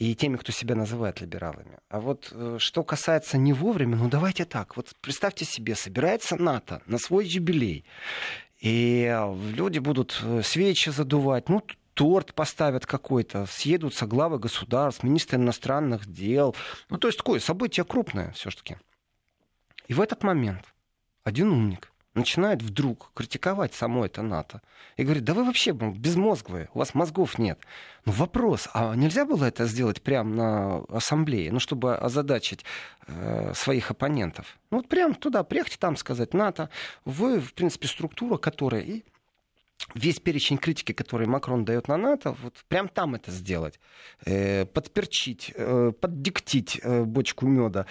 и 0.00 0.14
теми, 0.14 0.36
кто 0.36 0.50
себя 0.50 0.74
называет 0.74 1.20
либералами. 1.20 1.78
А 1.90 2.00
вот 2.00 2.30
э, 2.32 2.56
что 2.58 2.82
касается 2.82 3.36
не 3.36 3.52
вовремя, 3.52 3.96
ну 3.96 4.08
давайте 4.08 4.46
так. 4.46 4.74
Вот 4.76 4.96
представьте 5.02 5.44
себе, 5.44 5.74
собирается 5.74 6.36
НАТО 6.36 6.80
на 6.86 6.96
свой 6.96 7.26
юбилей, 7.26 7.84
и 8.60 9.14
люди 9.54 9.78
будут 9.78 10.18
э, 10.22 10.40
свечи 10.42 10.88
задувать, 10.88 11.50
ну 11.50 11.62
торт 11.92 12.32
поставят 12.32 12.86
какой-то, 12.86 13.44
съедутся 13.44 14.06
главы 14.06 14.38
государств, 14.38 15.02
министры 15.02 15.36
иностранных 15.36 16.10
дел. 16.10 16.56
Ну, 16.88 16.96
то 16.96 17.08
есть 17.08 17.18
такое 17.18 17.38
событие 17.38 17.84
крупное 17.84 18.32
все-таки. 18.32 18.78
И 19.86 19.92
в 19.92 20.00
этот 20.00 20.22
момент 20.22 20.64
один 21.24 21.50
умник 21.50 21.89
начинает 22.14 22.62
вдруг 22.62 23.12
критиковать 23.14 23.74
само 23.74 24.06
это 24.06 24.22
НАТО. 24.22 24.62
И 24.96 25.04
говорит, 25.04 25.24
да 25.24 25.34
вы 25.34 25.44
вообще 25.44 25.72
безмозглые, 25.72 26.68
у 26.74 26.78
вас 26.78 26.94
мозгов 26.94 27.38
нет. 27.38 27.60
Ну 28.04 28.12
вопрос, 28.12 28.68
а 28.74 28.94
нельзя 28.94 29.24
было 29.24 29.44
это 29.44 29.66
сделать 29.66 30.02
прямо 30.02 30.34
на 30.34 30.78
ассамблее, 30.96 31.52
ну 31.52 31.60
чтобы 31.60 31.96
озадачить 31.96 32.64
э, 33.06 33.52
своих 33.54 33.90
оппонентов? 33.90 34.58
Ну 34.70 34.78
вот 34.78 34.88
прям 34.88 35.14
туда 35.14 35.44
приехать, 35.44 35.78
там 35.78 35.96
сказать, 35.96 36.34
НАТО, 36.34 36.70
вы, 37.04 37.40
в 37.40 37.54
принципе, 37.54 37.88
структура, 37.88 38.36
которая 38.36 38.82
и 38.82 39.04
весь 39.94 40.20
перечень 40.20 40.58
критики, 40.58 40.92
который 40.92 41.26
Макрон 41.26 41.64
дает 41.64 41.88
на 41.88 41.96
НАТО, 41.96 42.36
вот 42.42 42.54
прям 42.68 42.88
там 42.88 43.14
это 43.14 43.30
сделать. 43.30 43.78
Э, 44.26 44.66
подперчить, 44.66 45.52
э, 45.54 45.92
поддиктить 45.98 46.80
э, 46.82 47.04
бочку 47.04 47.46
меда, 47.46 47.86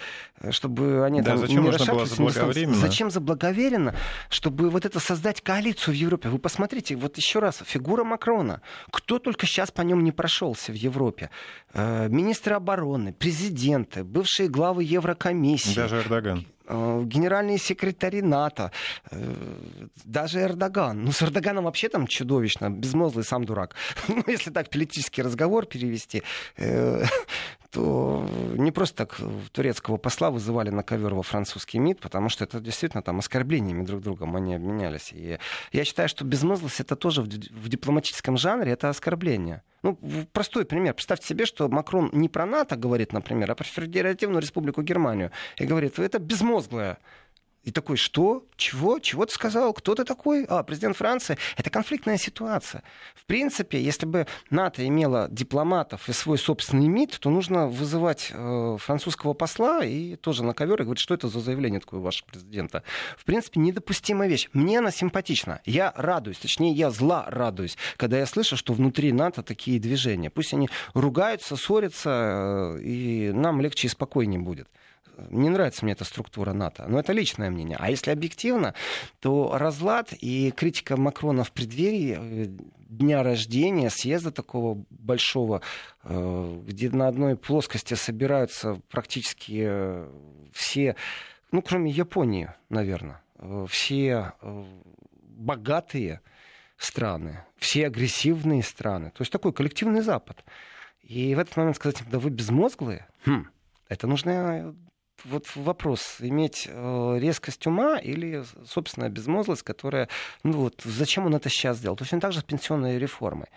чтобы 0.50 1.04
они 1.04 1.22
да, 1.22 1.32
там 1.32 1.38
зачем 1.38 1.62
не 1.62 1.70
нужно 1.70 1.92
было 1.92 2.06
заблаговременно? 2.06 2.76
Зачем 2.76 3.10
заблаговременно? 3.10 3.94
Чтобы 4.28 4.70
вот 4.70 4.84
это 4.84 5.00
создать 5.00 5.40
коалицию 5.40 5.94
в 5.94 5.96
Европе. 5.96 6.28
Вы 6.28 6.38
посмотрите, 6.38 6.96
вот 6.96 7.16
еще 7.16 7.40
раз, 7.40 7.62
фигура 7.64 8.04
Макрона. 8.04 8.62
Кто 8.90 9.18
только 9.18 9.46
сейчас 9.46 9.70
по 9.70 9.82
нем 9.82 10.04
не 10.04 10.12
прошелся 10.12 10.72
в 10.72 10.76
Европе? 10.76 11.30
Министры 11.74 12.54
обороны, 12.54 13.12
президенты, 13.12 14.04
бывшие 14.04 14.48
главы 14.48 14.84
Еврокомиссии. 14.84 15.74
Даже 15.74 15.98
Эрдоган. 15.98 16.46
Э, 16.72 17.02
генеральные 17.04 17.58
секретари 17.58 18.22
НАТО, 18.22 18.70
э, 19.10 19.34
даже 20.04 20.40
Эрдоган. 20.40 21.04
Ну, 21.04 21.10
с 21.12 21.22
Эрдоганом 21.22 21.64
вообще 21.64 21.88
там 21.88 22.06
чудовищно, 22.06 22.70
безмозглый 22.70 23.24
сам 23.24 23.44
дурак. 23.44 23.74
Ну, 24.08 24.22
если 24.28 24.52
так 24.52 24.70
политический 24.70 25.22
разговор 25.22 25.66
перевести, 25.66 26.22
э, 26.58 27.04
то 27.70 28.26
не 28.56 28.72
просто 28.72 29.06
так 29.06 29.20
турецкого 29.52 29.96
посла 29.96 30.30
вызывали 30.30 30.70
на 30.70 30.82
ковер 30.82 31.14
во 31.14 31.22
французский 31.22 31.78
МИД, 31.78 32.00
потому 32.00 32.28
что 32.28 32.44
это 32.44 32.60
действительно 32.60 33.02
там 33.02 33.18
оскорблениями 33.18 33.84
друг 33.84 34.02
другом 34.02 34.36
они 34.36 34.54
обменялись. 34.54 35.12
И 35.12 35.38
я 35.72 35.84
считаю, 35.84 36.08
что 36.08 36.24
безмозглость 36.24 36.80
это 36.80 36.96
тоже 36.96 37.22
в, 37.22 37.26
в 37.26 37.68
дипломатическом 37.68 38.36
жанре 38.36 38.72
это 38.72 38.88
оскорбление. 38.88 39.62
Ну, 39.82 39.98
простой 40.32 40.64
пример. 40.64 40.94
Представьте 40.94 41.26
себе, 41.26 41.46
что 41.46 41.68
Макрон 41.68 42.10
не 42.12 42.28
про 42.28 42.44
НАТО 42.44 42.76
говорит, 42.76 43.12
например, 43.12 43.50
а 43.50 43.54
про 43.54 43.64
Федеративную 43.64 44.42
Республику 44.42 44.82
Германию. 44.82 45.30
И 45.56 45.64
говорит, 45.64 45.98
это 45.98 46.18
безмозглое 46.18 46.98
и 47.70 47.72
такой, 47.72 47.96
что? 47.96 48.44
Чего? 48.56 48.98
Чего 48.98 49.26
ты 49.26 49.32
сказал? 49.32 49.72
Кто 49.72 49.94
ты 49.94 50.04
такой? 50.04 50.44
А, 50.48 50.64
президент 50.64 50.96
Франции. 50.96 51.38
Это 51.56 51.70
конфликтная 51.70 52.18
ситуация. 52.18 52.82
В 53.14 53.24
принципе, 53.26 53.80
если 53.80 54.06
бы 54.06 54.26
НАТО 54.50 54.84
имело 54.84 55.28
дипломатов 55.30 56.08
и 56.08 56.12
свой 56.12 56.36
собственный 56.36 56.88
МИД, 56.88 57.20
то 57.20 57.30
нужно 57.30 57.68
вызывать 57.68 58.32
э, 58.32 58.76
французского 58.80 59.34
посла 59.34 59.84
и 59.84 60.16
тоже 60.16 60.42
на 60.42 60.52
ковер 60.52 60.80
и 60.80 60.84
говорить, 60.84 60.98
что 60.98 61.14
это 61.14 61.28
за 61.28 61.38
заявление 61.38 61.78
такое 61.78 62.00
вашего 62.00 62.26
президента. 62.26 62.82
В 63.16 63.24
принципе, 63.24 63.60
недопустимая 63.60 64.28
вещь. 64.28 64.48
Мне 64.52 64.80
она 64.80 64.90
симпатична. 64.90 65.60
Я 65.64 65.92
радуюсь, 65.94 66.38
точнее, 66.38 66.72
я 66.72 66.90
зла 66.90 67.24
радуюсь, 67.28 67.78
когда 67.96 68.18
я 68.18 68.26
слышу, 68.26 68.56
что 68.56 68.72
внутри 68.72 69.12
НАТО 69.12 69.44
такие 69.44 69.78
движения. 69.78 70.28
Пусть 70.28 70.52
они 70.52 70.68
ругаются, 70.92 71.54
ссорятся, 71.54 72.78
э, 72.78 72.82
и 72.82 73.30
нам 73.32 73.60
легче 73.60 73.86
и 73.86 73.90
спокойнее 73.90 74.40
будет 74.40 74.68
не 75.30 75.48
нравится 75.48 75.84
мне 75.84 75.92
эта 75.92 76.04
структура 76.04 76.52
НАТО. 76.52 76.86
Но 76.88 76.98
это 76.98 77.12
личное 77.12 77.50
мнение. 77.50 77.76
А 77.80 77.90
если 77.90 78.10
объективно, 78.10 78.74
то 79.20 79.56
разлад 79.56 80.12
и 80.12 80.50
критика 80.50 80.96
Макрона 80.96 81.44
в 81.44 81.52
преддверии 81.52 82.18
э, 82.18 82.46
дня 82.88 83.22
рождения, 83.22 83.90
съезда 83.90 84.30
такого 84.30 84.84
большого, 84.90 85.62
э, 86.04 86.60
где 86.66 86.90
на 86.90 87.08
одной 87.08 87.36
плоскости 87.36 87.94
собираются 87.94 88.80
практически 88.88 89.64
э, 89.66 90.08
все, 90.52 90.96
ну, 91.52 91.62
кроме 91.62 91.90
Японии, 91.90 92.50
наверное, 92.68 93.22
все 93.68 94.34
богатые 95.22 96.20
страны, 96.76 97.44
все 97.56 97.86
агрессивные 97.86 98.62
страны. 98.62 99.10
То 99.10 99.22
есть 99.22 99.32
такой 99.32 99.52
коллективный 99.52 100.00
Запад. 100.00 100.44
И 101.02 101.34
в 101.34 101.38
этот 101.38 101.56
момент 101.56 101.76
сказать, 101.76 102.02
да 102.10 102.18
вы 102.18 102.30
безмозглые, 102.30 103.06
хм, 103.24 103.46
это 103.88 104.06
нужно 104.06 104.74
вот 105.24 105.46
вопрос, 105.54 106.16
иметь 106.20 106.68
э, 106.68 107.18
резкость 107.18 107.66
ума 107.66 107.98
или 107.98 108.44
собственная 108.66 109.08
безмозглость, 109.08 109.62
которая, 109.62 110.08
ну 110.42 110.52
вот, 110.52 110.82
зачем 110.84 111.26
он 111.26 111.34
это 111.34 111.48
сейчас 111.48 111.78
сделал? 111.78 111.96
То 111.96 112.04
есть 112.04 112.12
он 112.12 112.20
также 112.20 112.40
с 112.40 112.44
пенсионной 112.44 112.98
реформой. 112.98 113.48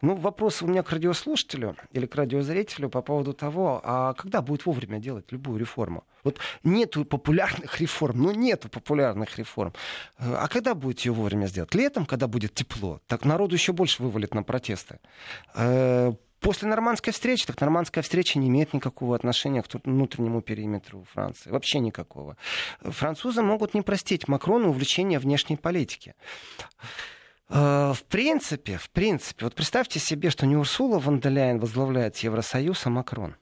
Ну, 0.00 0.14
вопрос 0.14 0.62
у 0.62 0.66
меня 0.66 0.82
к 0.82 0.90
радиослушателю 0.90 1.76
или 1.92 2.06
к 2.06 2.14
радиозрителю 2.14 2.88
по 2.88 3.02
поводу 3.02 3.32
того, 3.32 3.80
а 3.84 4.14
когда 4.14 4.42
будет 4.42 4.66
вовремя 4.66 4.98
делать 4.98 5.32
любую 5.32 5.58
реформу? 5.58 6.04
Вот 6.24 6.38
нету 6.64 7.04
популярных 7.04 7.80
реформ, 7.80 8.22
ну 8.22 8.32
нету 8.32 8.68
популярных 8.68 9.38
реформ. 9.38 9.72
Э, 10.18 10.34
а 10.38 10.48
когда 10.48 10.74
будете 10.74 11.08
ее 11.08 11.14
вовремя 11.14 11.46
сделать? 11.46 11.74
Летом, 11.74 12.06
когда 12.06 12.26
будет 12.26 12.54
тепло? 12.54 13.00
Так 13.06 13.24
народу 13.24 13.54
еще 13.54 13.72
больше 13.72 14.02
вывалит 14.02 14.34
на 14.34 14.42
протесты. 14.42 14.98
После 16.42 16.68
нормандской 16.68 17.12
встречи, 17.12 17.46
так 17.46 17.60
нормандская 17.60 18.02
встреча 18.02 18.38
не 18.38 18.48
имеет 18.48 18.74
никакого 18.74 19.14
отношения 19.14 19.62
к 19.62 19.68
внутреннему 19.84 20.42
периметру 20.42 21.06
Франции. 21.12 21.50
Вообще 21.50 21.78
никакого. 21.78 22.36
Французы 22.82 23.42
могут 23.42 23.74
не 23.74 23.82
простить 23.82 24.26
Макрону 24.26 24.70
увлечение 24.70 25.20
внешней 25.20 25.56
политики. 25.56 26.16
Э, 27.48 27.92
в 27.94 28.02
принципе, 28.08 28.76
в 28.76 28.90
принципе, 28.90 29.44
вот 29.44 29.54
представьте 29.54 30.00
себе, 30.00 30.30
что 30.30 30.44
не 30.44 30.56
Урсула 30.56 31.00
фон 31.00 31.20
возглавляет 31.20 32.16
Евросоюз, 32.18 32.86
а 32.86 32.90
Макрон 32.90 33.36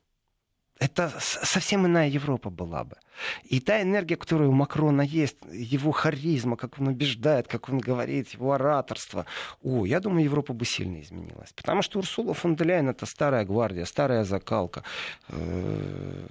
это 0.81 1.13
совсем 1.21 1.87
иная 1.87 2.09
Европа 2.09 2.51
была 2.51 2.85
бы. 2.85 2.97
И 3.45 3.61
та 3.61 3.83
энергия, 3.83 4.17
которая 4.17 4.49
у 4.49 4.53
Макрона 4.53 5.03
есть, 5.03 5.37
его 5.53 5.93
харизма, 5.93 6.57
как 6.57 6.79
он 6.79 6.89
убеждает, 6.89 7.49
как 7.49 7.69
он 7.69 7.79
говорит, 7.79 8.29
его 8.31 8.53
ораторство, 8.53 9.27
о, 9.63 9.87
я 9.87 10.01
думаю, 10.01 10.25
Европа 10.25 10.53
бы 10.53 10.65
сильно 10.65 11.01
изменилась. 11.01 11.53
Потому 11.55 11.83
что 11.83 11.99
Урсула 11.99 12.35
фон 12.35 12.57
де 12.57 12.65
это 12.65 13.07
старая 13.07 13.45
гвардия, 13.45 13.85
старая 13.85 14.25
закалка. 14.25 14.85
Э, 15.29 16.27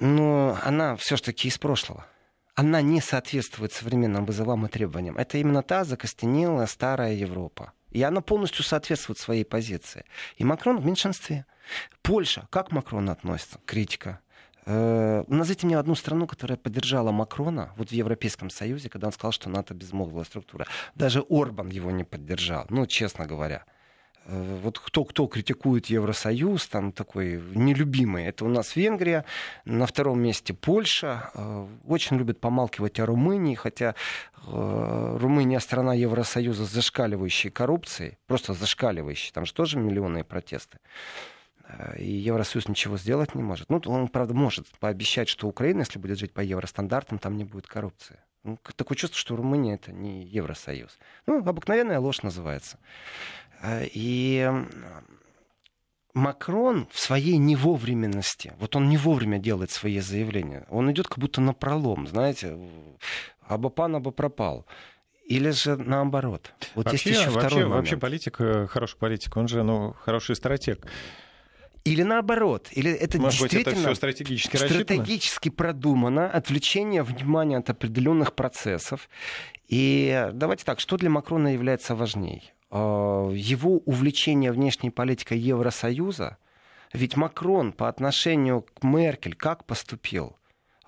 но 0.00 0.58
она 0.62 0.96
все-таки 0.96 1.48
из 1.48 1.58
прошлого 1.58 2.06
она 2.54 2.82
не 2.82 3.00
соответствует 3.00 3.72
современным 3.72 4.26
вызовам 4.26 4.66
и 4.66 4.68
требованиям. 4.68 5.16
Это 5.16 5.38
именно 5.38 5.62
та 5.62 5.84
закостенелая 5.84 6.66
старая 6.66 7.14
Европа. 7.14 7.72
И 7.90 8.02
она 8.02 8.20
полностью 8.20 8.64
соответствует 8.64 9.18
своей 9.18 9.44
позиции. 9.44 10.04
И 10.36 10.44
Макрон 10.44 10.78
в 10.78 10.84
меньшинстве. 10.84 11.46
Польша. 12.02 12.46
Как 12.50 12.72
Макрон 12.72 13.10
относится? 13.10 13.60
Критика. 13.66 14.20
Э, 14.64 15.24
назовите 15.28 15.66
мне 15.66 15.78
одну 15.78 15.94
страну, 15.94 16.26
которая 16.26 16.56
поддержала 16.56 17.10
Макрона 17.10 17.72
вот 17.76 17.88
в 17.88 17.92
Европейском 17.92 18.50
Союзе, 18.50 18.88
когда 18.88 19.08
он 19.08 19.12
сказал, 19.12 19.32
что 19.32 19.50
НАТО 19.50 19.74
безмолвная 19.74 20.24
структура. 20.24 20.66
Даже 20.94 21.24
Орбан 21.28 21.68
его 21.68 21.90
не 21.90 22.04
поддержал, 22.04 22.66
ну, 22.68 22.86
честно 22.86 23.26
говоря. 23.26 23.64
Э, 24.26 24.58
вот 24.62 24.78
кто, 24.78 25.04
кто 25.04 25.26
критикует 25.26 25.86
Евросоюз, 25.86 26.68
там 26.68 26.92
такой 26.92 27.42
нелюбимый, 27.54 28.26
это 28.26 28.44
у 28.44 28.48
нас 28.48 28.76
Венгрия, 28.76 29.24
на 29.64 29.86
втором 29.86 30.20
месте 30.20 30.54
Польша, 30.54 31.30
э, 31.34 31.66
очень 31.84 32.16
любят 32.16 32.40
помалкивать 32.40 33.00
о 33.00 33.06
Румынии, 33.06 33.54
хотя 33.54 33.94
Румыния 34.44 35.60
страна 35.60 35.94
Евросоюза 35.94 36.66
с 36.66 36.70
зашкаливающей 36.70 37.48
коррупцией, 37.48 38.18
просто 38.26 38.54
зашкаливающей, 38.54 39.30
там 39.32 39.46
же 39.46 39.54
тоже 39.54 39.78
миллионные 39.78 40.24
протесты. 40.24 40.78
И 41.96 42.10
Евросоюз 42.10 42.68
ничего 42.68 42.98
сделать 42.98 43.34
не 43.34 43.42
может. 43.42 43.70
Ну, 43.70 43.80
он, 43.86 44.08
правда, 44.08 44.34
может 44.34 44.66
пообещать, 44.78 45.28
что 45.28 45.48
Украина, 45.48 45.80
если 45.80 45.98
будет 45.98 46.18
жить 46.18 46.32
по 46.32 46.40
евростандартам, 46.40 47.18
там 47.18 47.36
не 47.36 47.44
будет 47.44 47.66
коррупции. 47.66 48.18
Ну, 48.44 48.58
такое 48.76 48.96
чувство, 48.96 49.18
что 49.18 49.36
Румыния 49.36 49.74
это 49.74 49.92
не 49.92 50.24
Евросоюз. 50.24 50.98
Ну, 51.26 51.38
обыкновенная 51.38 52.00
ложь 52.00 52.22
называется. 52.22 52.78
Э, 53.62 53.86
и 53.92 54.50
Макрон 56.14 56.88
в 56.90 56.98
своей 56.98 57.38
невовременности, 57.38 58.52
вот 58.58 58.76
он 58.76 58.88
не 58.88 58.96
вовремя 58.96 59.38
делает 59.38 59.70
свои 59.70 60.00
заявления, 60.00 60.66
он 60.68 60.90
идет 60.92 61.08
как 61.08 61.18
будто 61.18 61.40
на 61.40 61.54
пролом, 61.54 62.06
знаете, 62.06 62.58
абапан 63.40 63.96
аба 63.96 64.10
пропал. 64.10 64.66
Или 65.24 65.50
же 65.50 65.76
наоборот. 65.76 66.52
Вот 66.74 66.86
вообще, 66.86 67.10
есть 67.10 67.20
еще 67.20 67.30
вообще, 67.30 67.48
второй 67.48 67.64
момент. 67.64 67.76
Вообще 67.76 67.96
политик, 67.96 68.36
хороший 68.68 68.98
политик, 68.98 69.36
он 69.36 69.48
же 69.48 69.62
ну, 69.62 69.94
хороший 70.00 70.34
стратег. 70.34 70.86
Или 71.84 72.02
наоборот, 72.02 72.68
или 72.70 72.92
это 72.92 73.18
Может 73.18 73.40
действительно 73.40 73.74
быть, 73.74 73.84
это 73.84 73.94
стратегически, 73.96 74.56
стратегически 74.56 75.48
продумано, 75.48 76.30
отвлечение 76.30 77.02
внимания 77.02 77.56
от 77.56 77.70
определенных 77.70 78.34
процессов. 78.34 79.08
И 79.66 80.30
давайте 80.32 80.64
так, 80.64 80.78
что 80.78 80.96
для 80.96 81.10
Макрона 81.10 81.48
является 81.48 81.96
важней? 81.96 82.52
А, 82.70 83.28
его 83.30 83.78
увлечение 83.78 84.52
внешней 84.52 84.90
политикой 84.90 85.38
Евросоюза, 85.38 86.38
ведь 86.92 87.16
Макрон 87.16 87.72
по 87.72 87.88
отношению 87.88 88.62
к 88.62 88.84
Меркель 88.84 89.34
как 89.34 89.64
поступил? 89.64 90.36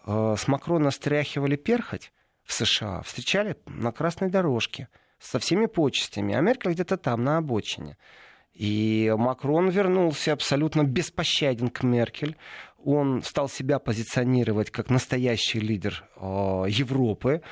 А, 0.05 0.37
с 0.37 0.47
Макрона 0.47 0.93
стряхивали 0.93 1.57
перхоть 1.57 2.13
в 2.45 2.53
США, 2.53 3.03
встречали 3.03 3.57
на 3.67 3.91
красной 3.91 4.31
дорожке 4.31 4.89
со 5.19 5.39
всеми 5.41 5.67
почестями, 5.67 6.35
а 6.35 6.41
Меркель 6.41 6.73
где-то 6.73 6.99
там, 6.99 7.25
на 7.25 7.39
обочине. 7.39 7.97
И 8.55 9.13
Макрон 9.17 9.69
вернулся 9.69 10.33
абсолютно 10.33 10.85
беспощаден 10.85 11.69
к 11.69 11.83
Меркель. 11.83 12.37
Он 12.85 13.23
стал 13.23 13.49
себя 13.49 13.79
позиционировать 13.79 14.71
как 14.71 14.91
настоящий 14.91 15.59
лидер 15.59 16.05
э, 16.17 16.21
Европы. 16.69 17.43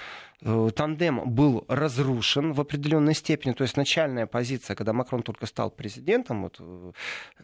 Э, 0.43 0.71
тандем 0.77 1.23
был 1.25 1.65
разрушен 1.69 2.53
в 2.53 2.61
определенной 2.61 3.15
степени. 3.15 3.53
То 3.53 3.63
есть 3.63 3.77
начальная 3.77 4.27
позиция, 4.27 4.77
когда 4.77 4.93
Макрон 4.93 5.23
только 5.23 5.47
стал 5.47 5.71
президентом, 5.71 6.43
вот, 6.43 6.57
э, 6.61 6.93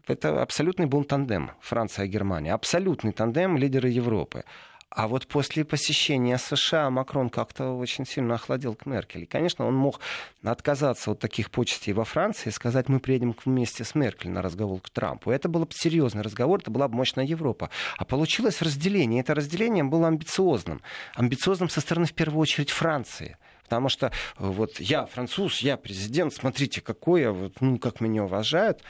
это 0.07 0.43
абсолютный 0.43 0.87
был 0.87 1.05
тандем 1.05 1.53
Франция-Германия. 1.61 2.53
Абсолютный 2.53 3.12
тандем 3.12 3.57
лидеры 3.57 3.88
Европы. 3.88 4.45
А 4.90 5.07
вот 5.07 5.26
после 5.26 5.64
посещения 5.64 6.38
США 6.38 6.88
Макрон 6.88 7.28
как-то 7.28 7.73
очень 7.73 8.07
сильно 8.07 8.35
охладил 8.35 8.75
к 8.75 8.87
Меркель. 8.87 9.25
И, 9.25 9.26
конечно, 9.26 9.66
он 9.66 9.75
мог 9.75 10.00
отказаться 10.42 11.11
от 11.11 11.18
таких 11.18 11.50
почестей 11.50 11.92
во 11.92 12.04
Франции 12.04 12.49
и 12.49 12.52
сказать, 12.52 12.88
мы 12.88 12.99
приедем 12.99 13.37
вместе 13.45 13.85
с 13.85 13.95
Меркель 13.95 14.30
на 14.30 14.40
разговор 14.40 14.80
к 14.80 14.88
Трампу. 14.88 15.30
Это 15.30 15.49
был 15.49 15.66
бы 15.66 15.73
серьезный 15.73 16.23
разговор, 16.23 16.61
это 16.61 16.71
была 16.71 16.88
бы 16.88 16.97
мощная 16.97 17.26
Европа. 17.26 17.68
А 17.99 18.04
получилось 18.04 18.62
разделение. 18.62 19.21
Это 19.21 19.35
разделение 19.35 19.85
было 19.85 20.09
амбициозным. 20.09 20.80
Амбициозным 21.14 21.68
со 21.68 21.83
стороны, 21.83 22.07
в 22.07 22.14
первую 22.14 22.40
очередь, 22.40 22.71
Франции. 22.71 23.37
Потому 23.64 23.90
что 23.90 24.11
вот 24.38 24.80
я 24.80 25.04
француз, 25.04 25.61
я 25.61 25.76
президент, 25.76 26.33
смотрите, 26.33 26.80
какой 26.80 27.30
вот, 27.30 27.61
ну, 27.61 27.78
как 27.78 28.00
меня 28.00 28.25
уважают 28.25 28.83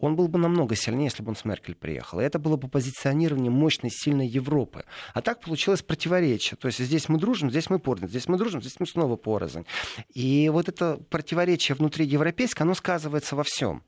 он 0.00 0.16
был 0.16 0.28
бы 0.28 0.38
намного 0.38 0.74
сильнее, 0.74 1.04
если 1.04 1.22
бы 1.22 1.30
он 1.30 1.36
с 1.36 1.44
Меркель 1.44 1.74
приехал. 1.74 2.20
И 2.20 2.24
это 2.24 2.38
было 2.38 2.56
бы 2.56 2.68
позиционирование 2.68 3.50
мощной, 3.50 3.90
сильной 3.90 4.26
Европы. 4.26 4.84
А 5.14 5.22
так 5.22 5.40
получилось 5.40 5.82
противоречие. 5.82 6.56
То 6.56 6.68
есть 6.68 6.78
здесь 6.78 7.08
мы 7.08 7.18
дружим, 7.18 7.50
здесь 7.50 7.70
мы 7.70 7.78
порознь, 7.78 8.08
здесь 8.08 8.28
мы 8.28 8.38
дружим, 8.38 8.60
здесь 8.60 8.80
мы 8.80 8.86
снова 8.86 9.16
порознь. 9.16 9.66
И 10.14 10.48
вот 10.52 10.68
это 10.68 10.98
противоречие 11.10 11.76
внутри 11.76 12.06
европейское, 12.06 12.64
оно 12.64 12.74
сказывается 12.74 13.36
во 13.36 13.44
всем. 13.44 13.82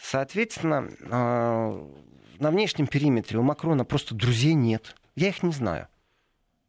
Соответственно, 0.00 0.88
а, 1.10 1.90
на 2.38 2.50
внешнем 2.50 2.86
периметре 2.86 3.38
у 3.38 3.42
Макрона 3.42 3.84
просто 3.84 4.14
друзей 4.14 4.54
нет. 4.54 4.94
Я 5.16 5.28
их 5.28 5.42
не 5.42 5.52
знаю. 5.52 5.88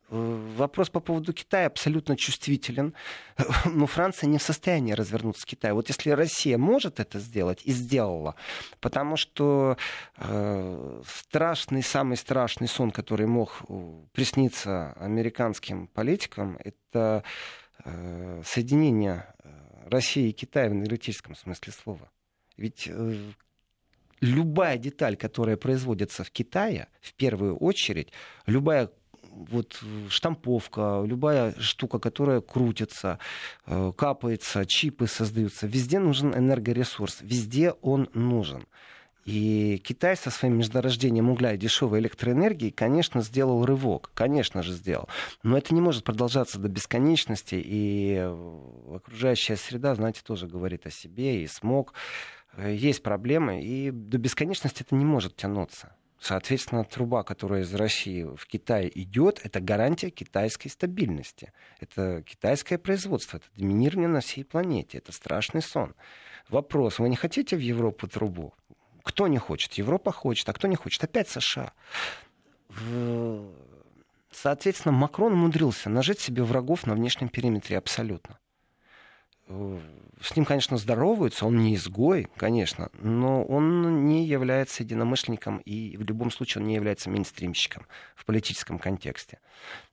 Вопрос 0.09 0.89
по 0.89 0.99
поводу 1.01 1.33
Китая 1.33 1.67
абсолютно 1.67 2.17
чувствителен. 2.17 2.95
Но 3.65 3.85
Франция 3.85 4.27
не 4.27 4.39
в 4.39 4.41
состоянии 4.41 4.93
развернуться 4.93 5.43
с 5.43 5.45
Китая. 5.45 5.75
Вот 5.75 5.87
если 5.89 6.09
Россия 6.09 6.57
может 6.57 6.99
это 6.99 7.19
сделать 7.19 7.61
и 7.63 7.71
сделала, 7.71 8.35
потому 8.79 9.17
что 9.17 9.77
э, 10.17 11.01
страшный, 11.07 11.83
самый 11.83 12.17
страшный 12.17 12.67
сон, 12.67 12.89
который 12.89 13.27
мог 13.27 13.61
э, 13.67 13.93
присниться 14.11 14.93
американским 14.93 15.85
политикам, 15.87 16.57
это 16.63 17.24
э, 17.85 18.41
соединение 18.43 19.27
э, 19.43 19.89
России 19.89 20.29
и 20.29 20.33
Китая 20.33 20.69
в 20.69 20.74
энергетическом 20.74 21.35
смысле 21.35 21.72
слова. 21.72 22.09
Ведь 22.57 22.87
э, 22.87 23.31
любая 24.22 24.77
деталь, 24.77 25.15
которая 25.17 25.55
производится 25.55 26.24
в 26.24 26.31
Китае, 26.31 26.87
в 27.00 27.13
первую 27.13 27.55
очередь, 27.57 28.11
любая 28.48 28.89
вот 29.31 29.81
штамповка, 30.09 31.03
любая 31.05 31.53
штука, 31.59 32.00
которая 32.00 32.42
крутится, 32.42 33.20
э, 33.65 33.92
капается, 33.96 34.65
чипы 34.65 35.07
создаются, 35.07 35.68
везде 35.68 36.00
нужен 36.00 36.33
энергоресурс, 36.33 37.20
везде 37.22 37.72
он 37.81 38.09
нужен. 38.13 38.65
И 39.29 39.79
Китай 39.83 40.18
со 40.18 40.31
своим 40.31 40.57
междорождением 40.57 41.29
угля 41.29 41.53
и 41.53 41.57
дешевой 41.57 42.00
электроэнергии, 42.00 42.72
конечно, 42.72 43.22
сделал 43.22 43.63
рывок. 43.63 44.09
Конечно 44.15 44.63
же, 44.63 44.74
сделал. 44.74 45.07
Но 45.44 45.55
это 45.55 45.75
не 45.75 45.81
может 45.81 46.03
продолжаться 46.03 46.57
до 46.57 46.68
бесконечности. 46.68 47.61
И 47.63 48.15
окружающая 48.92 49.55
среда, 49.55 49.94
знаете, 49.94 50.22
тоже 50.25 50.48
говорит 50.48 50.87
о 50.87 50.89
себе. 50.89 51.44
И 51.44 51.48
смог. 51.48 51.94
Э, 52.53 52.74
есть 52.74 53.03
проблемы. 53.03 53.61
И 53.61 53.92
до 53.92 54.18
бесконечности 54.18 54.81
это 54.81 54.96
не 54.96 55.05
может 55.05 55.35
тянуться. 55.35 55.94
Соответственно, 56.20 56.84
труба, 56.84 57.24
которая 57.24 57.62
из 57.62 57.74
России 57.74 58.24
в 58.24 58.46
Китай 58.46 58.92
идет, 58.94 59.40
это 59.44 59.62
гарантия 59.62 60.10
китайской 60.10 60.68
стабильности. 60.68 61.53
Это 61.79 62.22
китайское 62.24 62.77
производство, 62.77 63.38
это 63.38 63.46
доминирование 63.55 64.10
на 64.10 64.20
всей 64.20 64.44
планете. 64.44 64.98
Это 64.98 65.14
страшный 65.14 65.62
сон. 65.62 65.96
Вопрос, 66.50 67.00
вы 67.00 67.10
не 67.10 67.16
хотите 67.16 67.55
в 67.55 67.62
Европу 67.62 68.08
трубу? 68.08 68.53
Кто 69.03 69.27
не 69.27 69.38
хочет? 69.38 69.74
Европа 69.74 70.12
хочет, 70.12 70.50
а 70.50 70.53
кто 70.53 70.68
не 70.68 70.75
хочет? 70.75 71.03
Опять 71.03 71.29
США. 71.29 71.72
Соответственно, 74.32 74.92
Макрон 74.92 75.34
умудрился 75.34 75.90
нажить 75.90 76.20
себе 76.20 76.44
врагов 76.44 76.86
на 76.86 76.96
внешнем 76.96 77.29
периметре 77.29 77.77
абсолютно 77.77 78.40
с 80.22 80.35
ним, 80.35 80.46
конечно, 80.46 80.77
здороваются, 80.77 81.46
он 81.46 81.57
не 81.57 81.75
изгой, 81.75 82.27
конечно, 82.35 82.90
но 82.94 83.44
он 83.44 84.05
не 84.05 84.25
является 84.25 84.83
единомышленником 84.83 85.57
и 85.59 85.98
в 85.98 86.01
любом 86.03 86.29
случае 86.29 86.62
он 86.62 86.68
не 86.68 86.75
является 86.75 87.09
мейнстримщиком 87.09 87.88
в 88.16 88.25
политическом 88.25 88.79
контексте. 88.79 89.40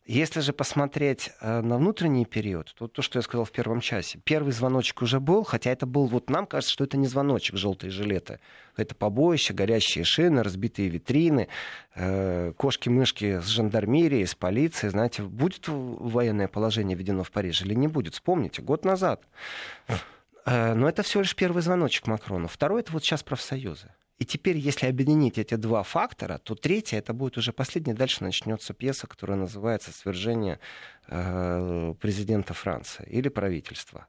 Если 0.08 0.38
же 0.38 0.52
посмотреть 0.52 1.32
э, 1.40 1.62
на 1.62 1.78
внутренний 1.78 2.24
период, 2.24 2.72
то 2.78 2.86
то, 2.86 3.02
что 3.02 3.18
я 3.18 3.22
сказал 3.22 3.44
в 3.44 3.50
первом 3.50 3.80
часе, 3.80 4.20
первый 4.22 4.52
звоночек 4.52 5.02
уже 5.02 5.18
был, 5.18 5.42
хотя 5.42 5.72
это 5.72 5.84
был, 5.84 6.06
вот 6.06 6.30
нам 6.30 6.46
кажется, 6.46 6.72
что 6.72 6.84
это 6.84 6.96
не 6.96 7.08
звоночек, 7.08 7.56
желтые 7.56 7.90
жилеты. 7.90 8.38
Это 8.76 8.94
побоище, 8.94 9.52
горящие 9.52 10.04
шины, 10.04 10.44
разбитые 10.44 10.90
витрины, 10.90 11.48
э, 11.96 12.52
кошки-мышки 12.56 13.40
с 13.40 13.46
жандармерией, 13.46 14.26
с 14.26 14.36
полицией. 14.36 14.92
Знаете, 14.92 15.22
будет 15.24 15.64
военное 15.66 16.46
положение 16.46 16.96
введено 16.96 17.24
в 17.24 17.32
Париже 17.32 17.64
или 17.64 17.74
не 17.74 17.88
будет? 17.88 18.14
Вспомните, 18.14 18.62
год 18.62 18.84
назад. 18.84 19.24
Э, 20.44 20.74
но 20.74 20.88
это 20.88 21.02
всего 21.02 21.22
лишь 21.22 21.34
первый 21.34 21.62
звоночек 21.62 22.06
Макрону. 22.06 22.46
Второй 22.46 22.82
это 22.82 22.92
вот 22.92 23.02
сейчас 23.02 23.24
профсоюзы. 23.24 23.90
И 24.18 24.24
теперь, 24.24 24.56
если 24.56 24.86
объединить 24.86 25.38
эти 25.38 25.56
два 25.56 25.82
фактора, 25.82 26.38
то 26.38 26.54
третье 26.54 26.96
это 26.98 27.12
будет 27.12 27.36
уже 27.36 27.52
последний. 27.52 27.92
Дальше 27.92 28.24
начнется 28.24 28.72
пьеса, 28.72 29.06
которая 29.06 29.36
называется 29.36 29.92
«Свержение 29.92 30.58
э, 31.08 31.94
президента 32.00 32.54
Франции» 32.54 33.06
или 33.10 33.28
правительства. 33.28 34.06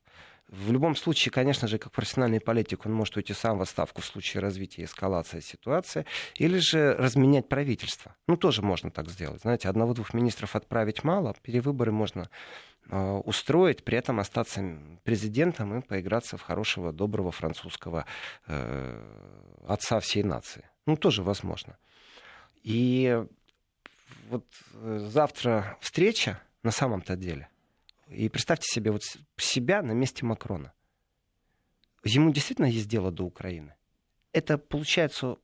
В 0.48 0.72
любом 0.72 0.96
случае, 0.96 1.34
конечно 1.34 1.68
же, 1.68 1.78
как 1.78 1.92
профессиональный 1.92 2.40
политик, 2.40 2.86
он 2.86 2.94
может 2.94 3.18
уйти 3.18 3.34
сам 3.34 3.58
в 3.58 3.62
отставку 3.62 4.02
в 4.02 4.06
случае 4.06 4.42
развития 4.42 4.86
эскалации 4.86 5.42
ситуации, 5.42 6.06
или 6.36 6.58
же 6.58 6.94
разменять 6.94 7.50
правительство. 7.50 8.16
Ну, 8.28 8.38
тоже 8.38 8.62
можно 8.62 8.90
так 8.90 9.10
сделать. 9.10 9.42
Знаете, 9.42 9.68
одного-двух 9.68 10.14
министров 10.14 10.56
отправить 10.56 11.04
мало, 11.04 11.36
перевыборы 11.42 11.92
можно 11.92 12.30
устроить, 12.90 13.84
при 13.84 13.98
этом 13.98 14.20
остаться 14.20 14.64
президентом 15.04 15.78
и 15.78 15.82
поиграться 15.82 16.38
в 16.38 16.42
хорошего, 16.42 16.92
доброго 16.92 17.32
французского 17.32 18.06
э, 18.48 19.48
отца 19.68 20.00
всей 20.00 20.24
нации. 20.24 20.70
Ну, 20.86 20.96
тоже 20.96 21.24
возможно. 21.24 21.78
И 22.64 23.24
вот 24.30 24.46
э, 24.74 25.08
завтра 25.12 25.78
встреча 25.82 26.42
на 26.64 26.72
самом-то 26.72 27.16
деле– 27.16 27.50
и 28.10 28.30
представьте 28.30 28.68
себе 28.68 28.92
вот 28.92 29.04
себя 29.38 29.82
на 29.82 29.92
месте 29.92 30.26
Макрона. 30.26 30.74
ему 32.04 32.32
действительно 32.32 32.68
есть 32.68 32.88
дело 32.88 33.12
до 33.12 33.24
Украины? 33.24 33.76
Это, 34.32 34.58
получается, 34.58 35.38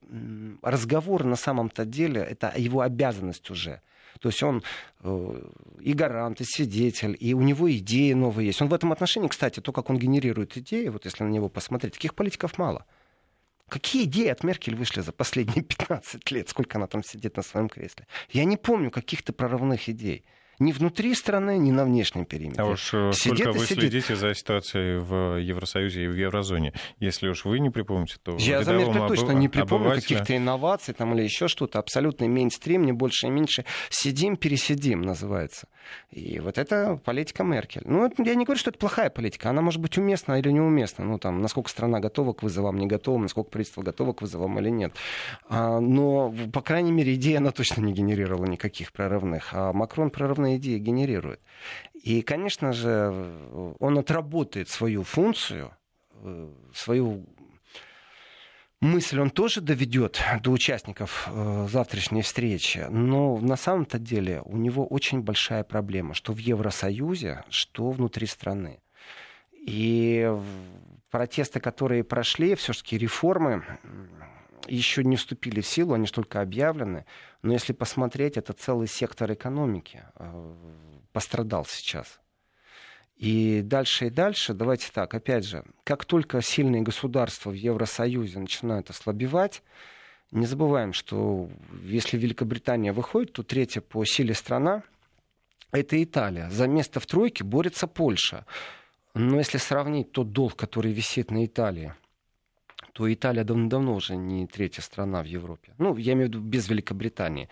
разговор 0.62 1.24
на 1.24 1.36
самом-то 1.36 1.84
деле, 1.84 2.20
это 2.22 2.52
его 2.56 2.80
обязанность 2.80 3.50
уже. 3.50 3.82
То 4.20 4.28
есть 4.28 4.42
он 4.42 4.62
э, 5.00 5.48
и 5.80 5.92
гарант, 5.92 6.40
и 6.40 6.44
свидетель, 6.44 7.16
и 7.18 7.34
у 7.34 7.42
него 7.42 7.70
идеи 7.70 8.12
новые 8.12 8.46
есть. 8.46 8.62
Он 8.62 8.68
в 8.68 8.74
этом 8.74 8.92
отношении, 8.92 9.28
кстати, 9.28 9.60
то, 9.60 9.72
как 9.72 9.90
он 9.90 9.98
генерирует 9.98 10.56
идеи, 10.56 10.88
вот 10.88 11.04
если 11.04 11.24
на 11.24 11.28
него 11.28 11.48
посмотреть, 11.48 11.94
таких 11.94 12.14
политиков 12.14 12.58
мало. 12.58 12.86
Какие 13.68 14.04
идеи 14.04 14.28
от 14.28 14.44
Меркель 14.44 14.76
вышли 14.76 15.00
за 15.00 15.12
последние 15.12 15.62
15 15.64 16.30
лет? 16.30 16.48
Сколько 16.48 16.78
она 16.78 16.86
там 16.86 17.02
сидит 17.02 17.36
на 17.36 17.42
своем 17.42 17.68
кресле? 17.68 18.06
Я 18.30 18.44
не 18.44 18.56
помню 18.56 18.90
каких-то 18.90 19.32
прорывных 19.32 19.88
идей 19.88 20.24
ни 20.58 20.72
внутри 20.72 21.14
страны, 21.14 21.58
ни 21.58 21.70
на 21.70 21.84
внешнем 21.84 22.24
периметре. 22.24 22.62
А 22.62 22.66
уж 22.66 22.92
э, 22.94 23.12
сидит 23.12 23.38
сколько 23.38 23.58
вы 23.58 23.66
сидит. 23.66 23.78
следите 23.78 24.16
за 24.16 24.34
ситуацией 24.34 24.98
в 24.98 25.38
Евросоюзе 25.40 26.04
и 26.04 26.06
в 26.06 26.14
Еврозоне? 26.14 26.72
Если 26.98 27.28
уж 27.28 27.44
вы 27.44 27.60
не 27.60 27.70
припомните, 27.70 28.16
то... 28.22 28.36
Я 28.38 28.62
за 28.62 28.72
Меркель 28.72 29.06
точно 29.08 29.32
не 29.32 29.48
припомню 29.48 29.86
обывателя... 29.86 30.02
каких-то 30.02 30.36
инноваций 30.36 30.94
там, 30.94 31.14
или 31.14 31.22
еще 31.22 31.48
что-то. 31.48 31.78
Абсолютный 31.78 32.28
мейнстрим, 32.28 32.84
не 32.84 32.92
больше 32.92 33.26
и 33.26 33.30
меньше. 33.30 33.64
Сидим, 33.90 34.36
пересидим, 34.36 35.02
называется. 35.02 35.68
И 36.10 36.40
вот 36.40 36.58
это 36.58 37.00
политика 37.04 37.42
Меркель. 37.42 37.82
Ну, 37.84 38.10
я 38.18 38.34
не 38.34 38.44
говорю, 38.44 38.58
что 38.58 38.70
это 38.70 38.78
плохая 38.78 39.10
политика. 39.10 39.50
Она 39.50 39.62
может 39.62 39.80
быть 39.80 39.98
уместна 39.98 40.38
или 40.38 40.50
неуместна. 40.50 41.04
Ну, 41.04 41.18
там, 41.18 41.40
насколько 41.42 41.70
страна 41.70 42.00
готова 42.00 42.32
к 42.32 42.42
вызовам, 42.42 42.78
не 42.78 42.86
готова, 42.86 43.18
насколько 43.18 43.50
правительство 43.50 43.82
готово 43.82 44.12
к 44.12 44.22
вызовам 44.22 44.58
или 44.58 44.70
нет. 44.70 44.92
А, 45.48 45.80
но, 45.80 46.34
по 46.52 46.62
крайней 46.62 46.92
мере, 46.92 47.14
идея 47.14 47.38
она 47.38 47.50
точно 47.50 47.82
не 47.82 47.92
генерировала 47.92 48.46
никаких 48.46 48.92
прорывных. 48.92 49.50
А 49.52 49.72
Макрон 49.72 50.10
прорывные 50.10 50.56
идеи 50.56 50.78
генерирует. 50.78 51.40
И, 51.94 52.22
конечно 52.22 52.72
же, 52.72 53.12
он 53.80 53.98
отработает 53.98 54.68
свою 54.68 55.04
функцию, 55.04 55.70
э, 56.22 56.48
свою 56.74 57.24
мысль 58.84 59.20
он 59.20 59.30
тоже 59.30 59.60
доведет 59.60 60.20
до 60.42 60.50
участников 60.50 61.28
э, 61.30 61.66
завтрашней 61.70 62.22
встречи, 62.22 62.86
но 62.90 63.38
на 63.38 63.56
самом-то 63.56 63.98
деле 63.98 64.42
у 64.44 64.56
него 64.56 64.86
очень 64.86 65.22
большая 65.22 65.64
проблема, 65.64 66.14
что 66.14 66.32
в 66.32 66.38
Евросоюзе, 66.38 67.44
что 67.48 67.90
внутри 67.90 68.26
страны. 68.26 68.80
И 69.52 70.30
протесты, 71.10 71.60
которые 71.60 72.04
прошли, 72.04 72.54
все-таки 72.54 72.98
реформы 72.98 73.64
еще 74.66 75.04
не 75.04 75.16
вступили 75.16 75.60
в 75.60 75.66
силу, 75.66 75.94
они 75.94 76.06
только 76.06 76.40
объявлены. 76.40 77.06
Но 77.42 77.52
если 77.52 77.72
посмотреть, 77.72 78.36
это 78.36 78.52
целый 78.52 78.88
сектор 78.88 79.32
экономики 79.32 80.02
э, 80.16 80.54
пострадал 81.12 81.64
сейчас. 81.66 82.20
И 83.16 83.62
дальше 83.62 84.06
и 84.06 84.10
дальше, 84.10 84.54
давайте 84.54 84.90
так, 84.92 85.14
опять 85.14 85.44
же, 85.44 85.64
как 85.84 86.04
только 86.04 86.42
сильные 86.42 86.82
государства 86.82 87.50
в 87.50 87.54
Евросоюзе 87.54 88.40
начинают 88.40 88.90
ослабевать, 88.90 89.62
не 90.32 90.46
забываем, 90.46 90.92
что 90.92 91.48
если 91.84 92.18
Великобритания 92.18 92.92
выходит, 92.92 93.34
то 93.34 93.44
третья 93.44 93.80
по 93.80 94.04
силе 94.04 94.34
страна— 94.34 94.82
это 95.70 96.02
Италия. 96.02 96.50
За 96.50 96.66
место 96.66 96.98
в 96.98 97.06
тройке 97.06 97.44
борется 97.44 97.86
Польша. 97.86 98.44
Но 99.14 99.38
если 99.38 99.58
сравнить 99.58 100.10
тот 100.10 100.32
долг, 100.32 100.56
который 100.56 100.92
висит 100.92 101.30
на 101.30 101.44
Италии, 101.44 101.94
то 102.94 103.12
Италия 103.12 103.44
давно-давно 103.44 103.94
уже 103.94 104.16
не 104.16 104.46
третья 104.48 104.82
страна 104.82 105.22
в 105.22 105.26
Европе. 105.26 105.72
Ну, 105.78 105.96
я 105.96 106.14
имею 106.14 106.26
в 106.26 106.30
виду 106.30 106.40
без 106.40 106.68
Великобритании. 106.68 107.48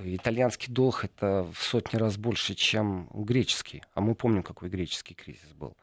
Итальянский 0.00 0.72
долг 0.72 1.04
это 1.04 1.46
в 1.52 1.62
сотни 1.62 1.96
раз 1.96 2.16
больше, 2.16 2.54
чем 2.54 3.08
греческий. 3.12 3.82
А 3.94 4.00
мы 4.00 4.14
помним, 4.14 4.44
какой 4.44 4.68
греческий 4.68 5.14
кризис 5.14 5.52
был. 5.54 5.76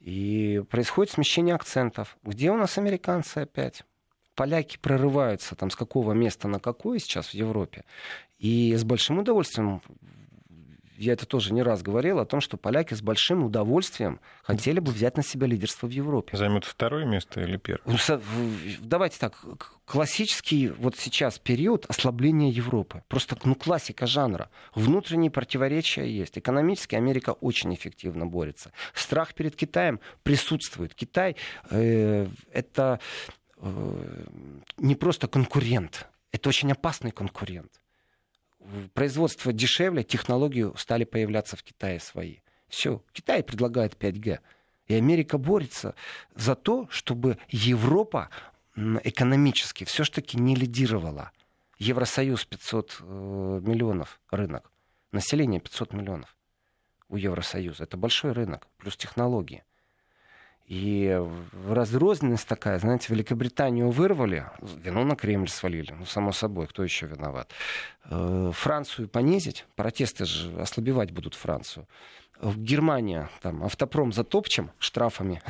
И 0.00 0.62
происходит 0.70 1.12
смещение 1.12 1.54
акцентов. 1.54 2.18
Где 2.24 2.50
у 2.50 2.56
нас 2.56 2.78
американцы 2.78 3.38
опять? 3.38 3.84
Поляки 4.34 4.76
прорываются 4.76 5.54
там 5.54 5.70
с 5.70 5.76
какого 5.76 6.12
места 6.12 6.48
на 6.48 6.58
какое 6.58 6.98
сейчас 6.98 7.28
в 7.28 7.34
Европе. 7.34 7.84
И 8.38 8.74
с 8.74 8.82
большим 8.82 9.20
удовольствием 9.20 9.80
я 10.96 11.12
это 11.12 11.26
тоже 11.26 11.52
не 11.52 11.62
раз 11.62 11.82
говорил, 11.82 12.18
о 12.18 12.24
том, 12.24 12.40
что 12.40 12.56
поляки 12.56 12.94
с 12.94 13.02
большим 13.02 13.44
удовольствием 13.44 14.20
хотели 14.42 14.80
бы 14.80 14.92
взять 14.92 15.16
на 15.16 15.22
себя 15.22 15.46
лидерство 15.46 15.86
в 15.86 15.90
Европе. 15.90 16.36
Займут 16.36 16.64
второе 16.64 17.04
место 17.04 17.40
или 17.40 17.56
первое? 17.56 17.82
Ну, 17.86 18.20
давайте 18.80 19.18
так, 19.18 19.44
классический 19.84 20.68
вот 20.68 20.96
сейчас 20.96 21.38
период 21.38 21.86
ослабления 21.86 22.50
Европы. 22.50 23.02
Просто 23.08 23.36
ну, 23.44 23.54
классика 23.54 24.06
жанра. 24.06 24.50
Внутренние 24.74 25.30
противоречия 25.30 26.06
есть. 26.06 26.38
Экономически 26.38 26.94
Америка 26.94 27.30
очень 27.30 27.74
эффективно 27.74 28.26
борется. 28.26 28.72
Страх 28.94 29.34
перед 29.34 29.56
Китаем 29.56 30.00
присутствует. 30.22 30.94
Китай 30.94 31.36
э, 31.70 32.28
это 32.52 33.00
э, 33.58 34.24
не 34.78 34.94
просто 34.94 35.28
конкурент, 35.28 36.08
это 36.32 36.48
очень 36.48 36.70
опасный 36.72 37.10
конкурент 37.10 37.70
производство 38.94 39.52
дешевле, 39.52 40.02
технологии 40.02 40.72
стали 40.76 41.04
появляться 41.04 41.56
в 41.56 41.62
Китае 41.62 42.00
свои. 42.00 42.38
Все, 42.68 43.02
Китай 43.12 43.42
предлагает 43.42 43.94
5G. 43.94 44.40
И 44.86 44.94
Америка 44.94 45.38
борется 45.38 45.94
за 46.34 46.54
то, 46.54 46.86
чтобы 46.90 47.38
Европа 47.48 48.30
экономически 48.76 49.84
все-таки 49.84 50.38
не 50.38 50.54
лидировала. 50.54 51.30
Евросоюз 51.78 52.44
500 52.44 52.98
э, 53.00 53.60
миллионов 53.62 54.20
рынок. 54.30 54.70
Население 55.12 55.60
500 55.60 55.92
миллионов 55.92 56.36
у 57.08 57.16
Евросоюза. 57.16 57.84
Это 57.84 57.96
большой 57.96 58.32
рынок, 58.32 58.66
плюс 58.78 58.96
технологии. 58.96 59.64
И 60.66 61.22
разрозненность 61.68 62.48
такая, 62.48 62.78
знаете, 62.78 63.12
Великобританию 63.12 63.90
вырвали, 63.90 64.46
вину 64.82 65.04
на 65.04 65.14
Кремль 65.14 65.48
свалили, 65.48 65.92
ну, 65.92 66.06
само 66.06 66.32
собой, 66.32 66.66
кто 66.66 66.82
еще 66.82 67.06
виноват. 67.06 67.50
Э, 68.04 68.50
Францию 68.54 69.08
понизить, 69.08 69.66
протесты 69.76 70.24
же 70.24 70.58
ослабевать 70.58 71.10
будут 71.10 71.34
Францию. 71.34 71.86
Германия, 72.40 73.28
там, 73.42 73.62
автопром 73.62 74.12
затопчем 74.12 74.70
штрафами 74.78 75.42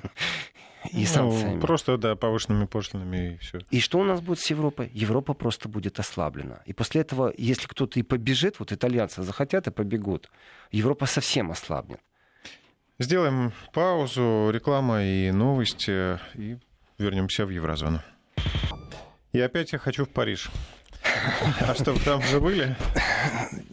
и 0.92 1.00
ну, 1.00 1.06
санкциями. 1.06 1.60
Просто, 1.60 1.96
да, 1.96 2.16
повышенными 2.16 2.66
пошлинами 2.66 3.34
и 3.34 3.36
все. 3.38 3.60
И 3.70 3.80
что 3.80 3.98
у 3.98 4.04
нас 4.04 4.20
будет 4.20 4.40
с 4.40 4.50
Европой? 4.50 4.90
Европа 4.92 5.34
просто 5.34 5.68
будет 5.68 6.00
ослаблена. 6.00 6.62
И 6.66 6.72
после 6.72 7.02
этого, 7.02 7.32
если 7.38 7.68
кто-то 7.68 8.00
и 8.00 8.02
побежит, 8.02 8.58
вот 8.58 8.72
итальянцы 8.72 9.22
захотят 9.22 9.68
и 9.68 9.70
побегут, 9.70 10.30
Европа 10.72 11.06
совсем 11.06 11.52
ослабнет. 11.52 12.00
Сделаем 13.00 13.52
паузу, 13.72 14.50
реклама 14.52 15.02
и 15.02 15.32
новости, 15.32 16.20
и 16.34 16.58
вернемся 16.96 17.44
в 17.44 17.50
Еврозону. 17.50 18.00
И 19.32 19.40
опять 19.40 19.72
я 19.72 19.80
хочу 19.80 20.04
в 20.04 20.10
Париж. 20.10 20.48
А 21.60 21.74
что, 21.74 21.92
вы 21.92 21.98
там 21.98 22.20
уже 22.20 22.40
были? 22.40 22.76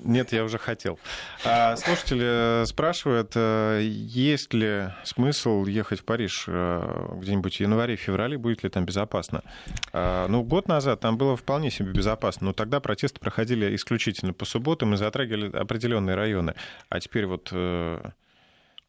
Нет, 0.04 0.32
я 0.32 0.44
уже 0.44 0.58
хотел. 0.58 0.98
А 1.46 1.76
слушатели 1.76 2.66
спрашивают, 2.66 3.34
э, 3.36 3.82
есть 3.84 4.54
ли 4.56 4.90
смысл 5.04 5.66
ехать 5.66 6.00
в 6.00 6.06
Париж 6.06 6.46
э, 6.48 7.16
где-нибудь 7.18 7.58
в 7.58 7.60
январе-феврале, 7.60 8.40
будет 8.40 8.64
ли 8.64 8.70
там 8.70 8.86
безопасно? 8.86 9.44
А, 9.94 10.28
ну, 10.30 10.44
год 10.44 10.68
назад 10.68 11.00
там 11.00 11.18
было 11.18 11.38
вполне 11.38 11.70
себе 11.70 11.92
безопасно, 11.92 12.48
но 12.48 12.54
тогда 12.54 12.80
протесты 12.80 13.20
проходили 13.20 13.76
исключительно 13.76 14.34
по 14.34 14.46
субботам 14.46 14.96
и 14.96 14.98
затрагивали 14.98 15.56
определенные 15.56 16.16
районы. 16.16 16.56
А 16.90 17.00
теперь 17.00 17.28
вот 17.28 17.50
э, 17.52 18.12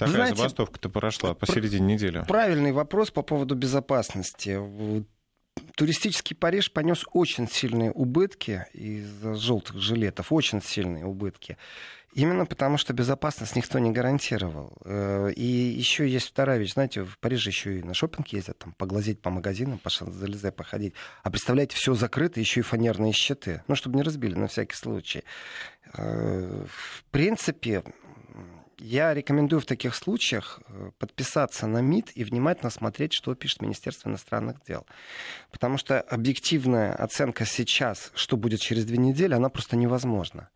Такая 0.06 0.16
Знаете, 0.16 0.36
забастовка-то 0.36 0.88
прошла 0.88 1.34
посередине 1.34 1.94
недели. 1.94 2.24
Правильный 2.26 2.72
вопрос 2.72 3.10
по 3.10 3.22
поводу 3.22 3.54
безопасности. 3.54 4.58
Туристический 5.76 6.36
Париж 6.36 6.72
понес 6.72 7.04
очень 7.12 7.48
сильные 7.48 7.92
убытки 7.92 8.66
из-за 8.72 9.34
желтых 9.34 9.78
жилетов, 9.78 10.32
очень 10.32 10.62
сильные 10.62 11.04
убытки. 11.04 11.56
Именно 12.14 12.44
потому, 12.44 12.76
что 12.76 12.92
безопасность 12.92 13.56
никто 13.56 13.78
не 13.78 13.90
гарантировал. 13.90 14.76
Э, 14.84 15.30
и 15.34 15.44
еще 15.46 16.06
есть 16.06 16.28
вторая 16.28 16.58
вещь. 16.58 16.74
Знаете, 16.74 17.04
в 17.04 17.18
Париже 17.18 17.48
еще 17.48 17.78
и 17.78 17.82
на 17.82 17.94
шопинг 17.94 18.28
ездят, 18.28 18.58
там, 18.58 18.72
поглазеть 18.72 19.22
по 19.22 19.30
магазинам, 19.30 19.78
по 19.78 19.88
Шанзелезе 19.88 20.52
походить. 20.52 20.92
А 21.22 21.30
представляете, 21.30 21.74
все 21.76 21.94
закрыто, 21.94 22.38
еще 22.38 22.60
и 22.60 22.62
фанерные 22.62 23.12
щиты. 23.12 23.62
Ну, 23.66 23.74
чтобы 23.74 23.96
не 23.96 24.02
разбили, 24.02 24.34
на 24.34 24.46
всякий 24.46 24.76
случай. 24.76 25.24
Э, 25.94 26.66
в 26.68 27.04
принципе, 27.10 27.82
я 28.82 29.14
рекомендую 29.14 29.60
в 29.60 29.66
таких 29.66 29.94
случаях 29.94 30.60
э, 30.68 30.90
подписаться 30.98 31.66
на 31.66 31.80
МИД 31.80 32.12
и 32.14 32.24
внимательно 32.24 32.70
смотреть, 32.70 33.12
что 33.12 33.34
пишет 33.34 33.62
Министерство 33.62 34.08
иностранных 34.08 34.56
дел. 34.66 34.86
Потому 35.50 35.78
что 35.78 36.00
объективная 36.00 36.92
оценка 36.92 37.46
сейчас, 37.46 38.10
что 38.14 38.36
будет 38.36 38.60
через 38.60 38.84
две 38.84 38.98
недели, 38.98 39.34
она 39.34 39.48
просто 39.48 39.76
невозможна. 39.76 40.48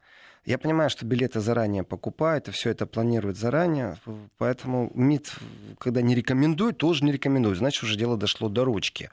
Я 0.46 0.59
понимаю, 0.59 0.88
что 0.90 1.04
билеты 1.04 1.40
заранее 1.40 1.82
покупают, 1.82 2.46
и 2.46 2.52
все 2.52 2.70
это 2.70 2.87
планируют 2.87 3.37
заранее, 3.37 3.96
поэтому 4.38 4.92
МИД, 4.94 5.35
когда 5.80 6.02
не 6.02 6.14
рекомендует, 6.14 6.78
тоже 6.78 7.04
не 7.04 7.11
рекомендует, 7.11 7.59
значит, 7.59 7.82
уже 7.82 7.96
дело 7.96 8.16
дошло 8.16 8.48
до 8.48 8.64
ручки. 8.64 9.11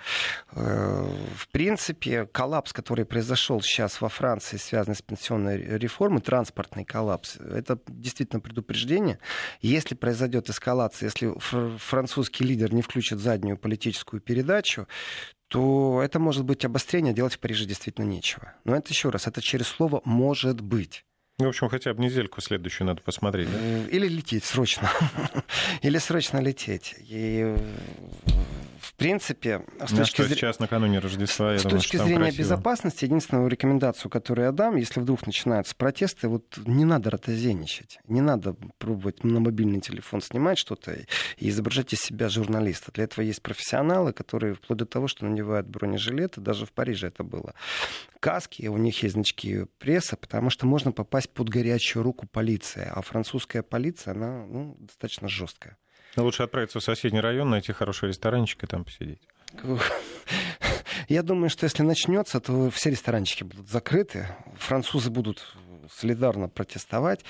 Э, 0.51 1.09
в 1.35 1.47
принципе, 1.47 2.27
коллапс, 2.27 2.71
который 2.71 3.05
произошел 3.05 3.61
сейчас 3.61 3.99
во 3.99 4.09
Франции, 4.09 4.57
связанный 4.57 4.95
с 4.95 5.01
пенсионной 5.01 5.57
реформой, 5.79 6.21
транспортный 6.21 6.85
коллапс, 6.85 7.37
это 7.37 7.79
действительно 7.87 8.39
предупреждение. 8.39 9.17
Если 9.59 9.95
произойдет 9.95 10.51
эскалация, 10.51 11.07
если 11.07 11.33
французский 11.79 12.43
лидер 12.43 12.71
не 12.71 12.83
включит 12.83 13.17
заднюю 13.17 13.57
политическую 13.57 14.21
передачу, 14.21 14.87
то 15.47 15.99
это 16.03 16.19
может 16.19 16.45
быть 16.45 16.63
обострение, 16.63 17.11
делать 17.11 17.33
в 17.33 17.39
Париже 17.39 17.65
действительно 17.65 18.05
нечего. 18.05 18.53
Но 18.65 18.75
это 18.75 18.89
еще 18.89 19.09
раз, 19.09 19.25
это 19.25 19.41
через 19.41 19.67
слово 19.67 20.01
«может 20.05 20.61
быть». 20.61 21.03
Ну, 21.39 21.45
в 21.45 21.49
общем, 21.49 21.67
хотя 21.67 21.93
бы 21.93 22.03
недельку 22.03 22.41
следующую 22.41 22.85
надо 22.87 23.01
посмотреть. 23.01 23.51
Да? 23.51 23.57
Э, 23.59 23.87
или 23.89 24.07
лететь 24.07 24.43
срочно. 24.43 24.89
Или 25.81 25.97
срочно 25.97 26.37
лететь. 26.37 26.95
И 26.99 27.55
в 28.83 28.93
принципе, 28.95 29.65
с 29.79 29.91
ну, 29.91 29.97
точки 29.97 30.21
зрения... 30.21 30.35
сейчас 30.35 30.59
накануне 30.59 30.99
Рождества, 30.99 31.53
я 31.53 31.59
С 31.59 31.63
думаю, 31.63 31.79
точки 31.79 31.97
зрения 31.97 32.17
красиво. 32.17 32.41
безопасности, 32.41 33.05
единственную 33.05 33.47
рекомендацию, 33.47 34.11
которую 34.11 34.45
я 34.45 34.51
дам, 34.51 34.75
если 34.75 34.99
вдруг 34.99 35.25
начинаются 35.25 35.73
протесты, 35.75 36.27
вот 36.27 36.57
не 36.65 36.83
надо 36.83 37.09
ротозенничать, 37.09 37.99
не 38.07 38.21
надо 38.21 38.55
пробовать 38.77 39.23
на 39.23 39.39
мобильный 39.39 39.79
телефон 39.79 40.21
снимать 40.21 40.57
что-то 40.57 40.93
и 41.37 41.49
изображать 41.49 41.93
из 41.93 42.01
себя 42.01 42.27
журналиста. 42.29 42.91
Для 42.91 43.05
этого 43.05 43.23
есть 43.23 43.41
профессионалы, 43.41 44.11
которые 44.11 44.53
вплоть 44.53 44.79
до 44.79 44.85
того, 44.85 45.07
что 45.07 45.25
надевают 45.25 45.65
бронежилеты, 45.67 46.41
даже 46.41 46.65
в 46.65 46.73
Париже 46.73 47.07
это 47.07 47.23
было, 47.23 47.55
каски, 48.19 48.67
у 48.67 48.77
них 48.77 49.01
есть 49.01 49.13
значки 49.13 49.65
пресса, 49.79 50.17
потому 50.17 50.49
что 50.49 50.65
можно 50.65 50.91
попасть 50.91 51.22
под 51.29 51.49
горячую 51.49 52.03
руку 52.03 52.27
полиции, 52.27 52.87
а 52.89 53.01
французская 53.01 53.63
полиция, 53.63 54.13
она 54.13 54.45
ну, 54.45 54.75
достаточно 54.79 55.27
жесткая. 55.27 55.77
Но 56.15 56.23
лучше 56.23 56.43
отправиться 56.43 56.79
в 56.79 56.83
соседний 56.83 57.19
район, 57.19 57.49
найти 57.49 57.71
хороший 57.73 58.09
ресторанчик 58.09 58.63
и 58.63 58.67
там 58.67 58.85
посидеть. 58.85 59.21
Я 61.09 61.23
думаю, 61.23 61.49
что 61.49 61.65
если 61.65 61.83
начнется, 61.83 62.39
то 62.39 62.69
все 62.69 62.91
ресторанчики 62.91 63.43
будут 63.43 63.69
закрыты, 63.69 64.27
французы 64.57 65.09
будут 65.09 65.55
солидарно 65.91 66.49
протестовать. 66.49 67.21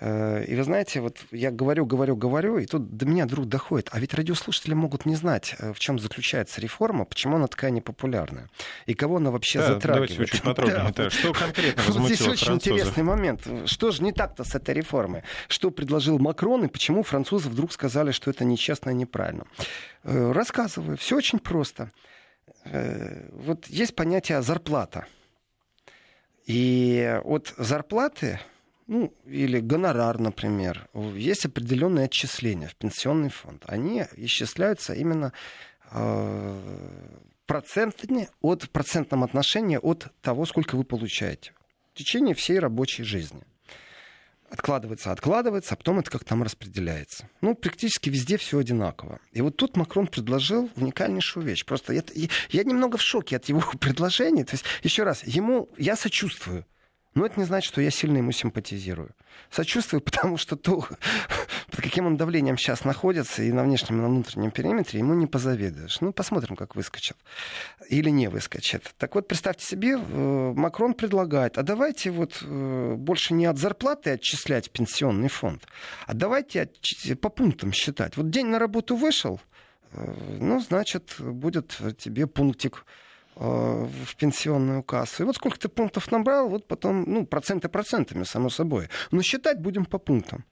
Э, 0.00 0.44
и 0.44 0.54
вы 0.54 0.64
знаете, 0.64 1.00
вот 1.00 1.18
я 1.30 1.50
говорю, 1.50 1.86
говорю, 1.86 2.16
говорю, 2.16 2.58
и 2.58 2.66
тут 2.66 2.96
до 2.96 3.06
меня 3.06 3.26
вдруг 3.26 3.48
доходит. 3.48 3.88
А 3.92 4.00
ведь 4.00 4.14
радиослушатели 4.14 4.74
могут 4.74 5.06
не 5.06 5.14
знать, 5.14 5.54
э, 5.58 5.72
в 5.72 5.78
чем 5.78 5.98
заключается 5.98 6.60
реформа, 6.60 7.04
почему 7.04 7.36
она 7.36 7.46
такая 7.46 7.70
непопулярная, 7.70 8.48
и 8.86 8.94
кого 8.94 9.16
она 9.16 9.30
вообще 9.30 9.60
да, 9.60 9.74
затрагивает. 9.74 10.10
Давайте 10.10 10.34
очень 10.34 10.44
подробнее. 10.44 10.74
Да. 10.94 11.10
Что 11.10 11.32
конкретно 11.32 11.82
вот 11.88 12.06
Здесь 12.06 12.20
очень 12.20 12.46
французов? 12.46 12.78
интересный 12.78 13.02
момент. 13.02 13.48
Что 13.66 13.90
же 13.90 14.02
не 14.02 14.12
так-то 14.12 14.44
с 14.44 14.54
этой 14.54 14.74
реформой? 14.74 15.22
Что 15.48 15.70
предложил 15.70 16.18
Макрон, 16.18 16.64
и 16.64 16.68
почему 16.68 17.02
французы 17.02 17.48
вдруг 17.48 17.72
сказали, 17.72 18.12
что 18.12 18.30
это 18.30 18.44
нечестно 18.44 18.90
и 18.90 18.94
неправильно? 18.94 19.44
Э, 20.04 20.32
рассказываю. 20.32 20.96
Все 20.96 21.16
очень 21.16 21.38
просто. 21.38 21.90
Вот 22.64 23.66
есть 23.66 23.94
понятие 23.94 24.40
зарплата. 24.40 25.06
И 26.46 27.20
от 27.24 27.54
зарплаты 27.56 28.40
ну, 28.86 29.14
или 29.24 29.60
гонорар, 29.60 30.18
например, 30.18 30.88
есть 30.94 31.46
определенные 31.46 32.06
отчисления 32.06 32.68
в 32.68 32.76
пенсионный 32.76 33.30
фонд. 33.30 33.64
Они 33.66 34.04
исчисляются 34.16 34.92
именно 34.92 35.32
э, 35.90 36.60
процентами 37.46 38.28
от, 38.42 38.68
процентном 38.70 39.24
отношении 39.24 39.78
от 39.80 40.08
того, 40.20 40.44
сколько 40.44 40.76
вы 40.76 40.84
получаете 40.84 41.52
в 41.94 41.98
течение 41.98 42.34
всей 42.34 42.58
рабочей 42.58 43.04
жизни. 43.04 43.42
Откладывается, 44.50 45.10
откладывается, 45.10 45.74
а 45.74 45.76
потом 45.76 45.98
это 45.98 46.10
как 46.10 46.24
там 46.24 46.42
распределяется. 46.42 47.28
Ну, 47.40 47.54
практически 47.54 48.10
везде 48.10 48.36
все 48.36 48.58
одинаково. 48.58 49.20
И 49.32 49.40
вот 49.40 49.56
тут 49.56 49.76
Макрон 49.76 50.06
предложил 50.06 50.70
уникальнейшую 50.76 51.44
вещь. 51.44 51.64
Просто 51.64 51.92
я, 51.92 52.02
я 52.50 52.64
немного 52.64 52.96
в 52.96 53.02
шоке 53.02 53.36
от 53.36 53.46
его 53.46 53.62
предложения. 53.80 54.44
То 54.44 54.54
есть, 54.54 54.64
еще 54.82 55.02
раз, 55.02 55.24
ему 55.24 55.68
я 55.76 55.96
сочувствую 55.96 56.64
но 57.14 57.26
это 57.26 57.38
не 57.38 57.46
значит, 57.46 57.68
что 57.68 57.80
я 57.80 57.90
сильно 57.90 58.18
ему 58.18 58.32
симпатизирую. 58.32 59.14
Сочувствую, 59.50 60.00
потому 60.04 60.36
что 60.36 60.56
то, 60.56 60.86
под 61.74 61.82
каким 61.82 62.06
он 62.06 62.16
давлением 62.16 62.56
сейчас 62.56 62.84
находится 62.84 63.42
и 63.42 63.50
на 63.50 63.64
внешнем, 63.64 63.98
и 63.98 64.02
на 64.02 64.08
внутреннем 64.08 64.52
периметре, 64.52 65.00
ему 65.00 65.14
не 65.14 65.26
позавидуешь. 65.26 66.00
Ну, 66.00 66.12
посмотрим, 66.12 66.54
как 66.54 66.76
выскочит. 66.76 67.16
Или 67.88 68.10
не 68.10 68.28
выскочит. 68.28 68.94
Так 68.96 69.16
вот, 69.16 69.26
представьте 69.26 69.66
себе, 69.66 69.98
э, 69.98 70.52
Макрон 70.54 70.94
предлагает, 70.94 71.58
а 71.58 71.64
давайте 71.64 72.12
вот 72.12 72.38
э, 72.42 72.94
больше 72.96 73.34
не 73.34 73.46
от 73.46 73.58
зарплаты 73.58 74.10
отчислять 74.10 74.70
пенсионный 74.70 75.28
фонд, 75.28 75.66
а 76.06 76.14
давайте 76.14 76.70
по 77.20 77.28
пунктам 77.28 77.72
считать. 77.72 78.16
Вот 78.16 78.30
день 78.30 78.46
на 78.46 78.60
работу 78.60 78.94
вышел, 78.94 79.40
э, 79.90 80.14
ну, 80.38 80.60
значит, 80.60 81.16
будет 81.18 81.76
тебе 81.98 82.28
пунктик 82.28 82.86
в 83.36 84.14
пенсионную 84.16 84.84
кассу. 84.84 85.24
И 85.24 85.26
вот 85.26 85.34
сколько 85.34 85.58
ты 85.58 85.68
пунктов 85.68 86.12
набрал, 86.12 86.48
вот 86.48 86.68
потом, 86.68 87.02
ну, 87.02 87.26
проценты 87.26 87.68
процентами, 87.68 88.22
само 88.22 88.48
собой. 88.48 88.90
Но 89.10 89.22
считать 89.22 89.60
будем 89.60 89.86
по 89.86 89.98
пунктам. 89.98 90.44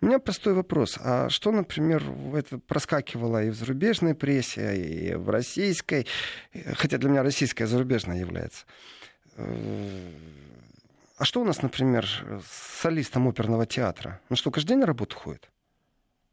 У 0.00 0.06
меня 0.06 0.18
простой 0.18 0.54
вопрос. 0.54 0.98
А 1.00 1.28
что, 1.28 1.50
например, 1.52 2.02
это 2.34 2.58
проскакивало 2.58 3.44
и 3.44 3.50
в 3.50 3.54
зарубежной 3.54 4.14
прессе, 4.14 4.76
и 4.76 5.14
в 5.14 5.28
российской, 5.30 6.06
хотя 6.74 6.98
для 6.98 7.10
меня 7.10 7.22
российская 7.22 7.66
зарубежная 7.66 8.18
является. 8.18 8.64
А 9.36 11.24
что 11.24 11.40
у 11.40 11.44
нас, 11.44 11.62
например, 11.62 12.06
с 12.06 12.80
солистом 12.82 13.28
оперного 13.28 13.66
театра? 13.66 14.20
Ну 14.28 14.36
что, 14.36 14.50
каждый 14.50 14.68
день 14.68 14.78
на 14.78 14.86
работу 14.86 15.16
ходит? 15.16 15.50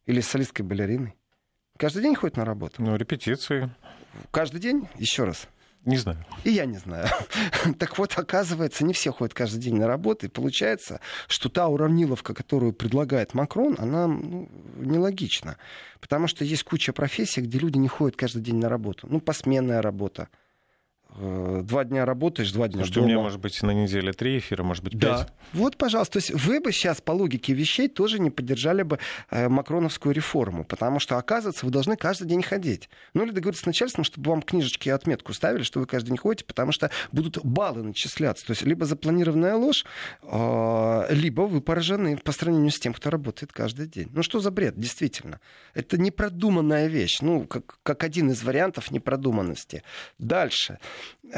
Или 0.05 0.21
с 0.21 0.27
солисткой 0.27 0.65
балериной? 0.65 1.15
Каждый 1.77 2.03
день 2.03 2.15
ходит 2.15 2.38
на 2.38 2.45
работу? 2.45 2.81
Ну, 2.81 2.95
репетиции. 2.95 3.69
Каждый 4.31 4.62
день? 4.62 4.88
Еще 4.95 5.23
раз. 5.23 5.47
Не 5.86 5.98
знаю. 5.98 6.17
И 6.43 6.50
я 6.50 6.65
не 6.65 6.78
знаю. 6.78 7.08
так 7.80 7.98
вот, 7.98 8.17
оказывается, 8.17 8.84
не 8.84 8.93
все 8.93 9.12
ходят 9.12 9.36
каждый 9.36 9.60
день 9.60 9.76
на 9.76 9.88
работу, 9.88 10.26
и 10.26 10.30
получается, 10.30 11.00
что 11.28 11.48
та 11.48 11.67
уравниловка, 11.67 12.34
которую 12.34 12.74
предлагает 12.74 13.36
Макрон, 13.36 13.76
она 13.78 14.08
ну, 14.08 14.50
нелогична. 14.78 15.58
Потому 16.00 16.28
что 16.28 16.43
есть 16.43 16.63
куча 16.63 16.91
профессий, 16.91 17.41
где 17.41 17.60
люди 17.60 17.78
не 17.78 17.88
ходят 17.88 18.15
каждый 18.15 18.41
день 18.41 18.56
на 18.56 18.67
работу. 18.67 19.08
Ну, 19.10 19.21
посменная 19.21 19.82
работа, 19.82 20.28
два 21.17 21.86
дня 21.86 22.06
работаешь, 22.06 22.51
два 22.51 22.67
дня 22.67 22.80
Слушайте, 22.80 22.99
дома. 22.99 23.06
у 23.06 23.10
меня 23.10 23.19
может 23.21 23.39
быть 23.39 23.62
на 23.63 23.71
неделе 23.71 24.12
три 24.12 24.38
эфира, 24.39 24.63
может 24.63 24.84
быть 24.84 24.93
пять. 24.93 25.01
Да. 25.01 25.28
Вот, 25.54 25.78
пожалуйста, 25.78 26.13
то 26.13 26.19
есть 26.19 26.32
вы 26.32 26.60
бы 26.60 26.71
сейчас 26.71 27.01
по 27.01 27.12
логике 27.12 27.54
вещей 27.54 27.88
тоже 27.88 28.19
не 28.19 28.30
поддержали 28.30 28.84
бы 28.84 28.99
э, 29.30 29.47
макроновскую 29.47 30.13
реформу, 30.13 30.65
потому 30.65 30.99
что, 30.99 31.17
оказывается, 31.17 31.65
вы 31.65 31.71
должны 31.71 31.95
каждый 31.95 32.28
день 32.28 32.43
ходить. 32.43 32.89
Ну 33.13 33.23
или 33.23 33.32
договориться 33.32 33.63
с 33.63 33.65
начальством, 33.65 34.04
чтобы 34.04 34.30
вам 34.30 34.41
книжечки 34.41 34.89
и 34.89 34.91
отметку 34.91 35.34
ставили, 35.34 35.63
что 35.63 35.80
вы 35.80 35.86
каждый 35.86 36.08
день 36.10 36.17
ходите, 36.17 36.45
потому 36.45 36.71
что 36.71 36.91
будут 37.12 37.43
баллы 37.43 37.84
начисляться. 37.84 38.45
То 38.45 38.51
есть 38.51 38.63
либо 38.63 38.86
запланированная 38.86 39.56
ложь, 39.56 39.86
э, 40.23 41.06
либо 41.12 41.41
вы 41.41 41.62
поражены 41.62 42.17
по 42.17 42.32
сравнению 42.32 42.71
с 42.71 42.80
тем, 42.80 42.93
кто 42.93 43.10
работает 43.10 43.54
каждый 43.54 43.88
день. 43.88 44.10
Ну 44.12 44.23
что 44.23 44.39
за 44.39 44.51
бред, 44.51 44.78
действительно. 44.78 45.39
Это 45.73 45.97
непродуманная 45.97 46.88
вещь, 46.88 47.19
ну, 47.21 47.45
как, 47.45 47.80
как 47.84 48.04
один 48.04 48.32
из 48.32 48.43
вариантов 48.43 48.91
непродуманности. 48.91 49.84
Дальше. 50.19 50.73
Э, 50.73 50.78
э, 50.78 51.05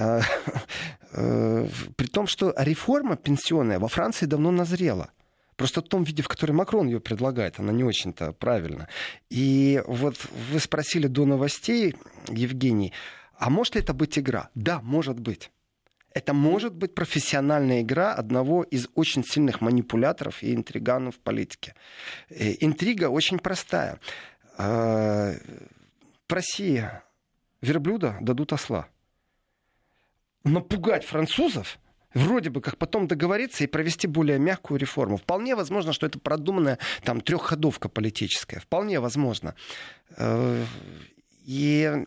при 1.11 2.07
том, 2.07 2.27
что 2.27 2.53
реформа 2.57 3.15
пенсионная 3.15 3.79
во 3.79 3.87
Франции 3.87 4.25
давно 4.25 4.51
назрела. 4.51 5.11
Просто 5.57 5.81
в 5.81 5.87
том 5.87 6.03
виде, 6.03 6.21
в 6.21 6.27
котором 6.27 6.57
Макрон 6.57 6.85
ее 6.85 6.99
предлагает, 6.99 7.59
она 7.59 7.73
не 7.73 7.83
очень-то 7.83 8.31
правильно. 8.31 8.87
И 9.29 9.81
вот 9.87 10.15
вы 10.51 10.59
спросили 10.59 11.07
до 11.07 11.25
новостей, 11.25 11.95
Евгений, 12.29 12.93
а 13.37 13.49
может 13.49 13.75
ли 13.75 13.81
это 13.81 13.93
быть 13.93 14.19
игра? 14.19 14.49
Да, 14.53 14.81
может 14.81 15.19
быть. 15.19 15.51
Это 16.13 16.33
может 16.33 16.75
быть 16.75 16.93
профессиональная 16.93 17.81
игра 17.81 18.13
одного 18.13 18.63
из 18.63 18.87
очень 18.93 19.23
сильных 19.23 19.61
манипуляторов 19.61 20.43
и 20.43 20.53
интриганов 20.53 21.15
в 21.15 21.19
политике. 21.19 21.73
Э, 22.29 22.53
интрига 22.59 23.09
очень 23.09 23.39
простая. 23.39 23.99
В 24.57 25.35
России 26.29 26.89
верблюда 27.61 28.17
дадут 28.21 28.53
осла 28.53 28.87
напугать 30.47 31.05
французов, 31.05 31.79
вроде 32.13 32.49
бы 32.49 32.61
как 32.61 32.77
потом 32.77 33.07
договориться 33.07 33.63
и 33.63 33.67
провести 33.67 34.07
более 34.07 34.39
мягкую 34.39 34.79
реформу. 34.79 35.17
Вполне 35.17 35.55
возможно, 35.55 35.93
что 35.93 36.05
это 36.05 36.19
продуманная 36.19 36.79
там 37.03 37.21
трехходовка 37.21 37.89
политическая. 37.89 38.59
Вполне 38.59 38.99
возможно. 38.99 39.55
Э, 40.17 40.63
и 41.45 41.91
э, 41.93 42.05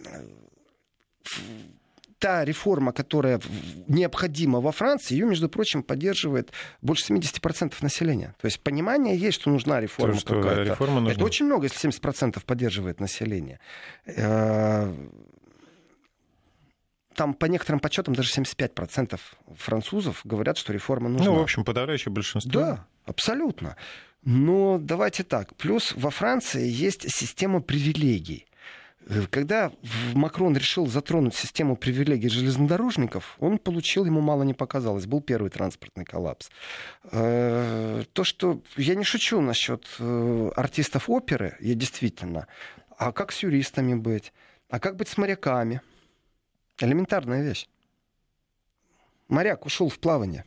та 2.18 2.44
реформа, 2.44 2.92
которая 2.92 3.40
необходима 3.88 4.60
во 4.60 4.72
Франции, 4.72 5.14
ее, 5.14 5.26
между 5.26 5.48
прочим, 5.48 5.82
поддерживает 5.82 6.52
больше 6.82 7.12
70% 7.12 7.72
населения. 7.80 8.34
То 8.40 8.46
есть 8.46 8.60
понимание 8.60 9.16
есть, 9.16 9.40
что 9.40 9.50
нужна 9.50 9.80
реформа 9.80 10.20
То, 10.20 10.34
какая-то. 10.34 10.62
Реформа 10.62 11.00
нужна. 11.00 11.12
Это 11.12 11.24
очень 11.24 11.46
много, 11.46 11.64
если 11.64 11.88
70% 11.88 12.44
поддерживает 12.44 13.00
население. 13.00 13.58
Там 17.20 17.34
по 17.34 17.44
некоторым 17.44 17.80
подсчетам 17.80 18.14
даже 18.14 18.32
75% 18.32 19.20
французов 19.58 20.22
говорят, 20.24 20.56
что 20.56 20.72
реформа 20.72 21.10
нужна. 21.10 21.26
Ну, 21.26 21.34
в 21.34 21.42
общем, 21.42 21.66
подавляющее 21.66 22.10
большинство. 22.10 22.50
Да, 22.50 22.86
абсолютно. 23.04 23.76
Но 24.24 24.78
давайте 24.80 25.22
так. 25.22 25.54
Плюс 25.56 25.92
во 25.94 26.08
Франции 26.08 26.66
есть 26.66 27.14
система 27.14 27.60
привилегий. 27.60 28.46
Э, 29.06 29.26
когда 29.28 29.70
Макрон 30.14 30.56
решил 30.56 30.86
затронуть 30.86 31.34
систему 31.34 31.76
привилегий 31.76 32.30
железнодорожников, 32.30 33.36
он 33.38 33.58
получил, 33.58 34.06
ему 34.06 34.22
мало 34.22 34.42
не 34.42 34.54
показалось, 34.54 35.04
был 35.04 35.20
первый 35.20 35.50
транспортный 35.50 36.06
коллапс. 36.06 36.48
Э, 37.12 38.02
то, 38.14 38.24
что 38.24 38.62
я 38.78 38.94
не 38.94 39.04
шучу 39.04 39.42
насчет 39.42 39.86
э, 39.98 40.50
артистов 40.56 41.10
оперы, 41.10 41.58
я 41.60 41.74
действительно, 41.74 42.46
а 42.96 43.12
как 43.12 43.30
с 43.30 43.42
юристами 43.42 43.92
быть, 43.92 44.32
а 44.70 44.80
как 44.80 44.96
быть 44.96 45.08
с 45.08 45.18
моряками? 45.18 45.82
Элементарная 46.80 47.42
вещь. 47.42 47.68
Моряк 49.28 49.64
ушел 49.66 49.88
в 49.88 49.98
плавание, 49.98 50.44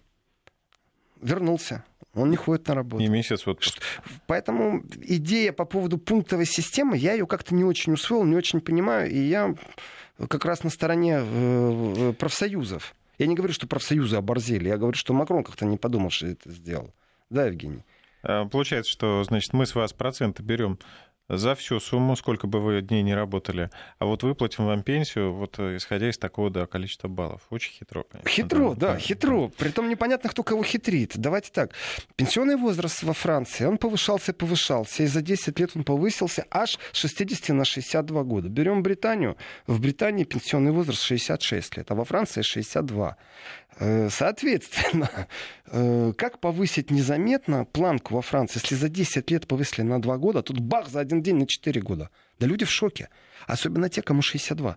вернулся, 1.22 1.86
он 2.13 2.30
не 2.30 2.36
ходит 2.36 2.67
на 2.67 2.76
работу. 2.76 3.04
И 3.04 3.08
месяц 3.08 3.46
вот. 3.46 3.63
Поэтому 4.28 4.84
идея 5.02 5.54
по 5.54 5.65
поводу 5.65 5.98
пунктовой 5.98 6.46
системы, 6.46 6.98
я 6.98 7.13
ее 7.13 7.26
как-то 7.26 7.56
не 7.56 7.63
очень 7.63 7.93
усвоил, 7.93 8.24
не 8.26 8.36
очень 8.36 8.62
понимаю, 8.62 9.10
и 9.10 9.17
я 9.17 9.56
как 10.28 10.46
раз 10.46 10.63
на 10.63 10.69
стороне 10.69 11.19
э, 11.19 11.24
э, 12.10 12.13
профсоюзов. 12.13 12.93
Я 13.17 13.28
не 13.28 13.36
говорю, 13.36 13.54
что 13.54 13.67
профсоюзы 13.67 14.17
оборзели, 14.17 14.67
я 14.67 14.78
говорю, 14.78 14.96
что 14.96 15.13
Макрон 15.13 15.43
как-то 15.43 15.65
не 15.65 15.78
подумал, 15.78 16.10
что 16.10 16.28
это 16.28 16.52
сделал. 16.52 16.93
Да, 17.30 17.46
Евгений? 17.46 17.84
А, 18.22 18.46
получается, 18.46 18.91
что, 18.91 19.24
значит, 19.24 19.54
мы 19.54 19.65
с 19.65 19.76
вас 19.76 19.93
проценты 19.93 20.43
берем 20.43 20.78
за 21.29 21.55
всю 21.55 21.79
сумму, 21.79 22.15
сколько 22.15 22.47
бы 22.47 22.59
вы 22.59 22.81
дней 22.81 23.01
не 23.01 23.15
работали, 23.15 23.69
а 23.97 24.05
вот 24.05 24.23
выплатим 24.23 24.65
вам 24.65 24.83
пенсию, 24.83 25.33
вот 25.33 25.57
э, 25.57 25.77
исходя 25.77 26.09
из 26.09 26.17
такого 26.17 26.49
да, 26.49 26.65
количества 26.65 27.07
баллов. 27.07 27.41
Очень 27.49 27.73
хитро, 27.73 28.03
конечно. 28.03 28.29
Хитро, 28.29 28.73
да, 28.75 28.93
да, 28.93 28.99
хитро. 28.99 29.47
Притом 29.57 29.89
непонятно, 29.89 30.29
кто 30.29 30.43
кого 30.43 30.63
хитрит. 30.63 31.13
Давайте 31.15 31.51
так. 31.51 31.71
Пенсионный 32.15 32.57
возраст 32.57 33.03
во 33.03 33.13
Франции, 33.13 33.65
он 33.65 33.77
повышался 33.77 34.31
и 34.31 34.36
повышался, 34.36 35.03
и 35.03 35.05
за 35.05 35.21
10 35.21 35.59
лет 35.59 35.71
он 35.75 35.83
повысился 35.83 36.45
аж 36.51 36.77
с 36.91 36.97
60 36.97 37.55
на 37.55 37.65
62 37.65 38.23
года. 38.23 38.49
Берем 38.49 38.83
Британию. 38.83 39.38
В 39.67 39.79
Британии 39.79 40.25
пенсионный 40.25 40.71
возраст 40.71 41.01
66 41.01 41.77
лет, 41.77 41.91
а 41.91 41.95
во 41.95 42.05
Франции 42.05 42.41
62. 42.41 43.17
Э, 43.79 44.09
соответственно, 44.09 45.09
э, 45.67 46.13
как 46.17 46.39
повысить 46.39 46.91
незаметно 46.91 47.65
планку 47.65 48.15
во 48.15 48.21
Франции, 48.21 48.59
если 48.62 48.75
за 48.75 48.89
10 48.89 49.31
лет 49.31 49.47
повысили 49.47 49.83
на 49.83 50.01
2 50.01 50.17
года, 50.17 50.41
тут 50.41 50.59
бах, 50.59 50.89
за 50.89 50.99
один 50.99 51.21
день 51.21 51.38
на 51.38 51.47
4 51.47 51.81
года. 51.81 52.09
Да 52.43 52.47
люди 52.49 52.65
в 52.65 52.71
шоке. 52.71 53.08
Особенно 53.47 53.88
те, 53.88 54.01
кому 54.01 54.21
62. 54.21 54.75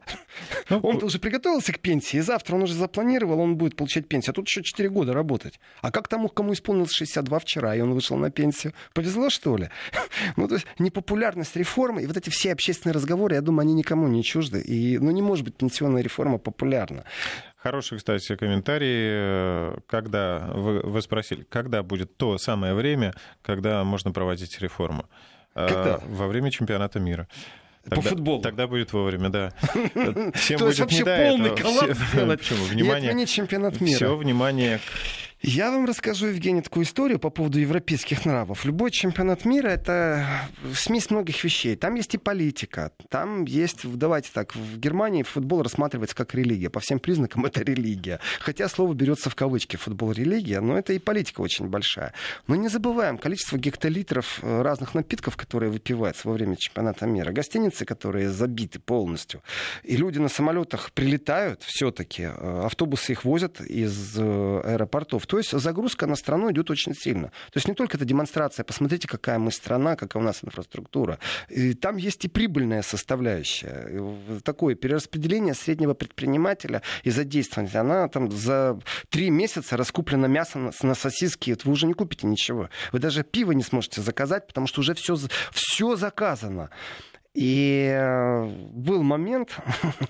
Ну, 0.70 0.78
он 0.84 1.02
уже 1.02 1.18
приготовился 1.18 1.72
к 1.72 1.80
пенсии, 1.80 2.18
и 2.18 2.20
завтра 2.20 2.54
он 2.54 2.62
уже 2.62 2.74
запланировал, 2.74 3.40
он 3.40 3.56
будет 3.56 3.74
получать 3.74 4.06
пенсию. 4.06 4.30
А 4.30 4.34
тут 4.34 4.46
еще 4.46 4.62
4 4.62 4.88
года 4.88 5.12
работать. 5.12 5.58
А 5.82 5.90
как 5.90 6.06
тому, 6.06 6.28
кому 6.28 6.52
исполнилось 6.52 6.92
62 6.92 7.40
вчера, 7.40 7.74
и 7.74 7.80
он 7.80 7.92
вышел 7.92 8.16
на 8.16 8.30
пенсию? 8.30 8.72
Повезло, 8.94 9.30
что 9.30 9.56
ли? 9.56 9.68
Ну, 10.36 10.46
то 10.46 10.54
есть 10.54 10.66
непопулярность 10.78 11.56
реформы, 11.56 12.04
и 12.04 12.06
вот 12.06 12.16
эти 12.16 12.30
все 12.30 12.52
общественные 12.52 12.94
разговоры, 12.94 13.34
я 13.34 13.40
думаю, 13.40 13.62
они 13.62 13.74
никому 13.74 14.06
не 14.06 14.22
чужды. 14.22 14.60
И, 14.60 14.98
ну, 14.98 15.10
не 15.10 15.22
может 15.22 15.44
быть 15.44 15.56
пенсионная 15.56 16.02
реформа 16.02 16.38
популярна. 16.38 17.04
Хороший, 17.56 17.98
кстати, 17.98 18.36
комментарий. 18.36 19.80
Когда 19.88 20.52
вы, 20.54 20.82
вы 20.82 21.02
спросили, 21.02 21.42
когда 21.42 21.82
будет 21.82 22.16
то 22.16 22.38
самое 22.38 22.74
время, 22.74 23.12
когда 23.42 23.82
можно 23.82 24.12
проводить 24.12 24.60
реформу? 24.60 25.08
Когда? 25.56 26.00
Во 26.08 26.26
время 26.26 26.50
чемпионата 26.50 27.00
мира. 27.00 27.26
Тогда, 27.84 27.96
По 27.96 28.08
футболу. 28.08 28.42
Тогда 28.42 28.66
будет 28.66 28.92
вовремя, 28.92 29.28
да. 29.28 29.52
Всем 30.34 30.58
будет 30.58 30.78
вообще 30.78 31.04
полный 31.04 31.56
коллапс 31.56 31.98
сделать. 32.12 32.40
Почему? 32.40 32.64
Внимание. 32.64 33.26
Чемпионат 33.26 33.80
мира. 33.80 33.96
Все, 33.96 34.16
внимание 34.16 34.80
я 35.42 35.70
вам 35.70 35.84
расскажу, 35.84 36.28
Евгений, 36.28 36.62
такую 36.62 36.84
историю 36.84 37.18
по 37.18 37.28
поводу 37.28 37.58
европейских 37.58 38.24
нравов. 38.24 38.64
Любой 38.64 38.90
чемпионат 38.90 39.44
мира— 39.44 39.68
это 39.68 40.26
смесь 40.74 41.10
многих 41.10 41.44
вещей. 41.44 41.76
Там 41.76 41.94
есть 41.94 42.14
и 42.14 42.18
политика, 42.18 42.92
там 43.10 43.44
есть, 43.44 43.80
давайте 43.84 44.30
так, 44.32 44.56
в 44.56 44.78
Германии 44.78 45.22
футбол 45.22 45.62
рассматривается 45.62 46.16
как 46.16 46.34
религия. 46.34 46.70
По 46.70 46.80
всем 46.80 46.98
признакам 46.98 47.44
это 47.46 47.62
религия. 47.62 48.18
Хотя 48.40 48.66
слово 48.68 48.94
берется 48.94 49.28
в 49.28 49.34
кавычки 49.34 49.76
«футбол— 49.76 50.12
религия», 50.12 50.60
но 50.60 50.78
это 50.78 50.94
и 50.94 50.98
политика 50.98 51.42
очень 51.42 51.68
большая. 51.68 52.14
Но 52.46 52.56
не 52.56 52.68
забываем 52.68 53.18
количество 53.18 53.58
гектолитров 53.58 54.40
э, 54.42 54.62
разных 54.62 54.94
напитков, 54.94 55.36
которые 55.36 55.70
выпиваются 55.70 56.28
во 56.28 56.34
время 56.34 56.56
чемпионата 56.56 57.06
мира. 57.06 57.32
Гостиницы, 57.32 57.84
которые 57.84 58.30
забиты 58.30 58.78
полностью. 58.78 59.42
И 59.84 59.96
люди 59.96 60.18
на 60.18 60.28
самолетах 60.28 60.92
прилетают 60.92 61.62
все-таки, 61.62 62.22
э, 62.22 62.62
автобусы 62.64 63.12
их 63.12 63.24
возят 63.24 63.60
из 63.60 64.16
э, 64.18 64.76
то 65.26 65.38
есть 65.38 65.50
загрузка 65.50 66.06
на 66.06 66.16
страну 66.16 66.50
идет 66.50 66.70
очень 66.70 66.94
сильно. 66.94 67.28
То 67.28 67.56
есть 67.56 67.68
не 67.68 67.74
только 67.74 67.96
это 67.96 68.04
демонстрация, 68.04 68.64
посмотрите, 68.64 69.08
какая 69.08 69.38
мы 69.38 69.50
страна, 69.52 69.96
какая 69.96 70.22
у 70.22 70.26
нас 70.26 70.42
инфраструктура. 70.42 71.18
И 71.48 71.74
там 71.74 71.96
есть 71.96 72.24
и 72.24 72.28
прибыльная 72.28 72.82
составляющая. 72.82 73.90
Такое 74.42 74.74
перераспределение 74.74 75.54
среднего 75.54 75.94
предпринимателя 75.94 76.82
и 77.02 77.10
задействование. 77.10 77.74
Она 77.74 78.08
там 78.08 78.30
за 78.30 78.78
три 79.10 79.30
месяца 79.30 79.76
раскуплено 79.76 80.26
мясо 80.26 80.72
на 80.82 80.94
сосиски. 80.94 81.56
Вы 81.64 81.72
уже 81.72 81.86
не 81.86 81.94
купите 81.94 82.26
ничего. 82.26 82.70
Вы 82.92 82.98
даже 82.98 83.22
пиво 83.22 83.52
не 83.52 83.62
сможете 83.62 84.00
заказать, 84.00 84.46
потому 84.46 84.66
что 84.66 84.80
уже 84.80 84.94
все, 84.94 85.16
все 85.52 85.96
заказано. 85.96 86.70
И 87.36 87.90
э, 87.92 88.46
был 88.72 89.02
момент, 89.02 89.58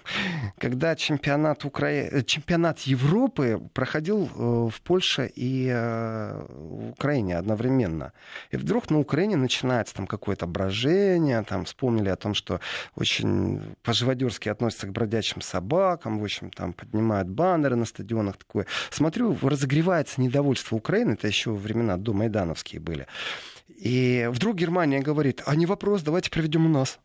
когда 0.59 0.95
чемпионат, 0.95 1.65
Укра... 1.65 1.91
Э, 1.91 2.23
чемпионат 2.23 2.79
Европы 2.83 3.61
проходил 3.75 4.27
э, 4.33 4.69
в 4.73 4.81
Польше 4.83 5.29
и 5.35 5.69
в 5.69 6.91
Украине 6.91 7.37
одновременно. 7.37 8.13
И 8.53 8.57
вдруг 8.57 8.91
на 8.91 9.01
Украине 9.01 9.35
начинается 9.35 9.97
там 9.97 10.07
какое-то 10.07 10.47
брожение, 10.47 11.43
там 11.43 11.65
вспомнили 11.65 12.11
о 12.11 12.17
том, 12.17 12.33
что 12.33 12.61
очень 12.95 13.75
по-живодерски 13.83 14.49
относятся 14.49 14.87
к 14.87 14.93
бродячим 14.93 15.41
собакам, 15.41 16.21
в 16.21 16.23
общем, 16.25 16.51
там 16.53 16.73
поднимают 16.73 17.29
баннеры 17.29 17.75
на 17.75 17.87
стадионах, 17.87 18.37
такое. 18.37 18.67
Смотрю, 18.91 19.37
разогревается 19.43 20.21
недовольство 20.21 20.77
Украины, 20.77 21.15
это 21.15 21.27
еще 21.27 21.51
времена 21.51 21.97
до 21.97 22.13
Майдановские 22.13 22.81
были. 22.81 23.09
И 23.69 24.29
вдруг 24.31 24.55
Германия 24.55 25.01
говорит, 25.01 25.43
а 25.45 25.57
не 25.57 25.67
вопрос, 25.67 26.03
давайте 26.03 26.31
проведем 26.31 26.67
у 26.67 26.69
нас. 26.69 27.01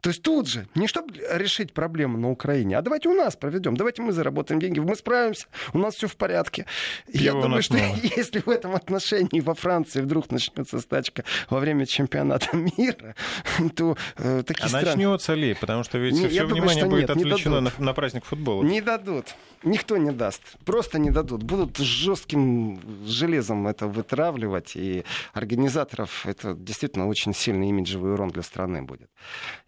То 0.00 0.10
есть 0.10 0.22
тут 0.22 0.46
же, 0.46 0.68
не 0.74 0.86
чтобы 0.86 1.14
решить 1.32 1.72
проблему 1.72 2.18
на 2.18 2.30
Украине, 2.30 2.78
а 2.78 2.82
давайте 2.82 3.08
у 3.08 3.14
нас 3.14 3.34
проведем, 3.34 3.76
давайте 3.76 4.02
мы 4.02 4.12
заработаем 4.12 4.60
деньги, 4.60 4.78
мы 4.78 4.94
справимся, 4.94 5.46
у 5.72 5.78
нас 5.78 5.94
все 5.94 6.06
в 6.06 6.16
порядке. 6.16 6.66
Пиво 7.10 7.22
Я 7.22 7.32
думаю, 7.32 7.62
что 7.62 7.76
мало. 7.76 7.96
если 8.16 8.40
в 8.40 8.48
этом 8.48 8.74
отношении 8.74 9.40
во 9.40 9.54
Франции 9.54 10.00
вдруг 10.00 10.30
начнется 10.30 10.78
стачка 10.80 11.24
во 11.50 11.58
время 11.58 11.86
чемпионата 11.86 12.56
мира, 12.56 13.14
то 13.74 13.96
э, 14.18 14.42
такие 14.46 14.66
а 14.66 14.68
страны... 14.68 14.86
начнется 14.86 15.34
ли? 15.34 15.54
Потому 15.54 15.82
что 15.82 15.98
ведь 15.98 16.14
не, 16.14 16.28
все 16.28 16.44
внимание 16.44 16.84
думаю, 16.84 17.02
будет 17.02 17.16
нет, 17.16 17.26
отвлечено 17.26 17.60
на, 17.60 17.72
на 17.78 17.94
праздник 17.94 18.24
футбола. 18.24 18.62
Не 18.62 18.80
дадут. 18.80 19.34
Никто 19.62 19.96
не 19.96 20.12
даст. 20.12 20.42
Просто 20.64 20.98
не 20.98 21.10
дадут. 21.10 21.42
Будут 21.42 21.78
жестким 21.78 22.78
железом 23.06 23.66
это 23.66 23.86
вытравливать. 23.86 24.76
И 24.76 25.04
организаторов 25.32 26.26
это 26.26 26.54
действительно 26.54 27.08
очень 27.08 27.34
сильный 27.34 27.68
имиджевый 27.70 28.12
урон 28.12 28.28
для 28.28 28.42
страны 28.42 28.82
будет. 28.82 29.10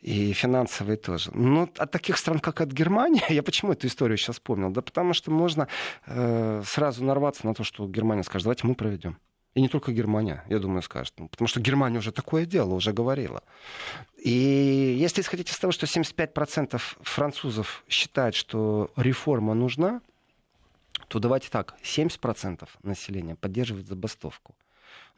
И 0.01 0.18
финансовый 0.33 0.97
тоже. 0.97 1.31
Но 1.35 1.69
от 1.77 1.91
таких 1.91 2.19
стран, 2.19 2.39
как 2.39 2.61
от 2.61 2.73
Германии, 2.73 3.23
я 3.33 3.43
почему 3.43 3.73
эту 3.73 3.87
историю 3.87 4.17
сейчас 4.19 4.37
вспомнил? 4.37 4.71
Да 4.71 4.83
потому 4.83 5.15
что 5.15 5.31
можно 5.31 5.69
э, 6.07 6.63
сразу 6.65 7.05
нарваться 7.05 7.47
на 7.47 7.55
то, 7.55 7.65
что 7.65 7.87
Германия 7.89 8.23
скажет, 8.23 8.45
давайте 8.45 8.67
мы 8.67 8.75
проведем. 8.75 9.19
И 9.55 9.61
не 9.61 9.69
только 9.69 9.93
Германия, 9.93 10.45
я 10.49 10.59
думаю, 10.59 10.83
скажет. 10.83 11.15
Потому 11.31 11.49
что 11.49 11.61
Германия 11.61 11.99
уже 11.99 12.13
такое 12.13 12.47
дело, 12.47 12.75
уже 12.75 12.93
говорила. 12.93 13.43
И 14.17 14.97
если 15.01 15.21
исходить 15.21 15.51
из 15.51 15.59
того, 15.59 15.73
что 15.73 15.87
75% 15.87 16.81
французов 17.01 17.83
считают, 17.89 18.37
что 18.37 18.91
реформа 18.97 19.55
нужна, 19.55 20.01
то 21.09 21.19
давайте 21.19 21.49
так, 21.51 21.75
70% 21.83 22.69
населения 22.83 23.35
поддерживает 23.35 23.89
забастовку. 23.89 24.55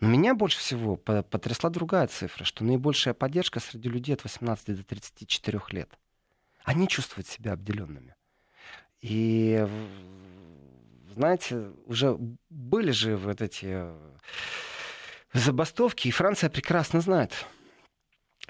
Но 0.00 0.08
меня 0.08 0.34
больше 0.34 0.58
всего 0.58 0.96
потрясла 0.96 1.68
другая 1.68 2.06
цифра, 2.06 2.44
что 2.44 2.64
наибольшая 2.64 3.12
поддержка 3.12 3.60
среди 3.60 3.88
людей 3.88 4.14
от 4.14 4.24
18 4.24 4.76
до 4.76 4.82
34 4.82 5.60
лет. 5.70 5.98
Они 6.64 6.88
чувствуют 6.88 7.26
себя 7.28 7.52
обделенными. 7.52 8.14
И 9.02 9.66
знаете, 11.14 11.72
уже 11.86 12.16
были 12.48 12.92
же 12.92 13.16
вот 13.16 13.42
эти 13.42 13.66
э, 13.68 13.96
забастовки, 15.32 16.08
и 16.08 16.12
Франция 16.12 16.48
прекрасно 16.48 17.00
знает. 17.00 17.46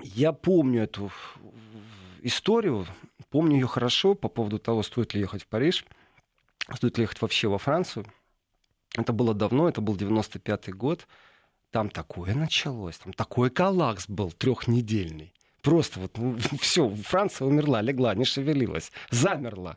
Я 0.02 0.32
помню 0.32 0.84
эту 0.84 1.10
историю, 2.22 2.86
помню 3.30 3.56
ее 3.56 3.66
хорошо 3.66 4.14
по 4.14 4.28
поводу 4.28 4.58
того, 4.58 4.82
стоит 4.82 5.14
ли 5.14 5.20
ехать 5.20 5.42
в 5.42 5.46
Париж, 5.46 5.84
стоит 6.74 6.98
ли 6.98 7.02
ехать 7.02 7.22
вообще 7.22 7.48
во 7.48 7.58
Францию. 7.58 8.06
Это 8.96 9.12
было 9.12 9.34
давно, 9.34 9.68
это 9.68 9.80
был 9.80 9.96
95-й 9.96 10.72
год. 10.72 11.06
Там 11.70 11.88
такое 11.88 12.34
началось, 12.34 12.98
там 12.98 13.12
такой 13.12 13.50
коллапс 13.50 14.08
был 14.08 14.32
трехнедельный. 14.32 15.32
Просто 15.62 16.00
вот 16.00 16.16
ну, 16.18 16.36
все, 16.60 16.88
Франция 16.88 17.46
умерла, 17.46 17.80
легла, 17.80 18.14
не 18.14 18.24
шевелилась, 18.24 18.90
замерла. 19.10 19.76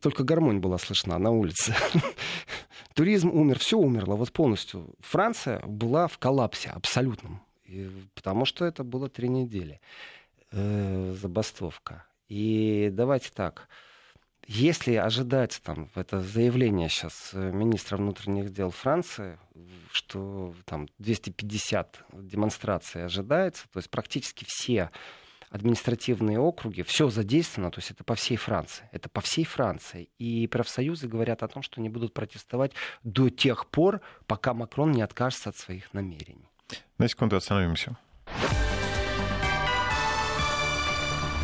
только 0.00 0.24
гармонь 0.24 0.60
была 0.60 0.78
слышна 0.78 1.18
на 1.18 1.30
улице. 1.30 1.74
Туризм 2.94 3.30
умер, 3.30 3.58
все 3.58 3.78
умерло, 3.78 4.16
вот 4.16 4.32
полностью. 4.32 4.94
Франция 5.00 5.60
была 5.66 6.08
в 6.08 6.18
коллапсе 6.18 6.70
абсолютном, 6.70 7.42
потому 8.14 8.44
что 8.44 8.64
это 8.64 8.82
было 8.82 9.08
три 9.08 9.28
недели 9.28 9.80
э, 10.52 11.14
забастовка. 11.20 12.04
И 12.28 12.90
давайте 12.92 13.30
так, 13.34 13.68
если 14.52 14.96
ожидать 14.96 15.60
там 15.62 15.88
это 15.94 16.20
заявление 16.20 16.88
сейчас 16.88 17.30
э, 17.34 17.52
министра 17.52 17.96
внутренних 17.96 18.50
дел 18.52 18.70
Франции, 18.70 19.38
что 19.92 20.54
там 20.64 20.88
250 20.98 22.04
демонстраций 22.14 23.04
ожидается, 23.04 23.68
то 23.72 23.78
есть 23.78 23.88
практически 23.90 24.44
все 24.48 24.90
административные 25.50 26.40
округи, 26.40 26.82
все 26.82 27.08
задействовано, 27.10 27.70
то 27.70 27.78
есть 27.78 27.92
это 27.92 28.02
по 28.02 28.16
всей 28.16 28.36
Франции. 28.36 28.88
Это 28.90 29.08
по 29.08 29.20
всей 29.20 29.44
Франции. 29.44 30.08
И 30.18 30.48
профсоюзы 30.48 31.06
говорят 31.06 31.44
о 31.44 31.48
том, 31.48 31.62
что 31.62 31.80
они 31.80 31.88
будут 31.88 32.12
протестовать 32.12 32.72
до 33.04 33.30
тех 33.30 33.68
пор, 33.68 34.00
пока 34.26 34.52
Макрон 34.52 34.90
не 34.90 35.02
откажется 35.02 35.50
от 35.50 35.56
своих 35.56 35.94
намерений. 35.94 36.48
На 36.98 37.06
секунду 37.06 37.36
остановимся. 37.36 37.96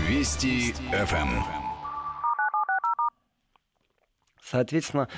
Вести 0.09 0.73
ФМ. 0.73 1.66
Соответственно, 4.49 5.09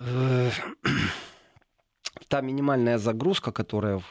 э, 0.00 0.50
та 2.28 2.40
минимальная 2.40 2.98
загрузка, 2.98 3.52
которая 3.52 4.02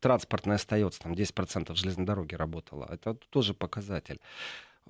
транспортная 0.00 0.56
остается, 0.56 1.00
там 1.00 1.12
10% 1.12 1.74
железной 1.74 2.06
дороги 2.06 2.34
работала, 2.34 2.86
это 2.90 3.14
тоже 3.30 3.54
показатель. 3.54 4.20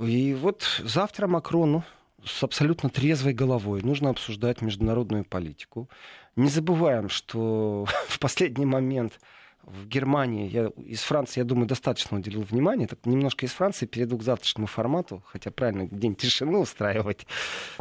И 0.01 0.35
вот 0.35 0.65
завтра 0.83 1.29
Макрону 1.29 1.85
с 2.25 2.43
абсолютно 2.43 2.89
трезвой 2.89 3.35
головой 3.35 3.83
нужно 3.83 4.11
обсуждать 4.11 4.63
международную 4.63 5.25
политику. 5.25 5.89
Не 6.35 6.49
забываем, 6.49 7.09
что 7.09 7.87
в 8.09 8.19
последний 8.19 8.67
момент 8.67 9.21
в 9.65 9.87
Германии, 9.87 10.49
я, 10.49 10.67
из 10.77 11.03
Франции, 11.03 11.41
я 11.41 11.45
думаю, 11.45 11.67
достаточно 11.67 12.19
уделил 12.19 12.43
внимания. 12.43 12.87
Так 12.87 13.07
немножко 13.07 13.47
из 13.47 13.53
Франции 13.53 13.87
перейду 13.87 14.19
к 14.19 14.23
завтрашнему 14.23 14.67
формату, 14.67 15.23
хотя 15.27 15.51
правильно 15.51 15.87
день 15.87 16.15
тишины 16.15 16.59
устраивать. 16.59 17.27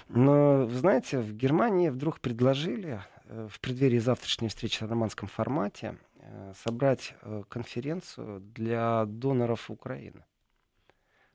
Но, 0.07 0.65
вы 0.65 0.77
знаете, 0.77 1.19
в 1.19 1.34
Германии 1.36 1.89
вдруг 1.89 2.19
предложили 2.19 3.01
э, 3.25 3.47
в 3.51 3.59
преддверии 3.59 3.99
завтрашней 3.99 4.49
встречи 4.49 4.84
на 4.84 4.89
романском 4.89 5.27
формате 5.27 5.97
э, 6.19 6.53
собрать 6.63 7.13
э, 7.21 7.43
конференцию 7.49 8.41
для 8.41 9.05
доноров 9.05 9.69
Украины. 9.69 10.23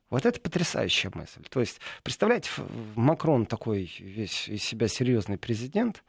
Вот 0.09 0.24
это 0.24 0.40
потрясающая 0.40 1.11
мысль. 1.14 1.42
То 1.51 1.59
есть, 1.59 1.80
представляете, 2.05 2.51
Макрон 2.94 3.44
такой 3.44 3.92
весь 3.99 4.49
из 4.49 4.62
себя 4.62 4.86
серьезный 4.86 5.36
президент, 5.36 6.05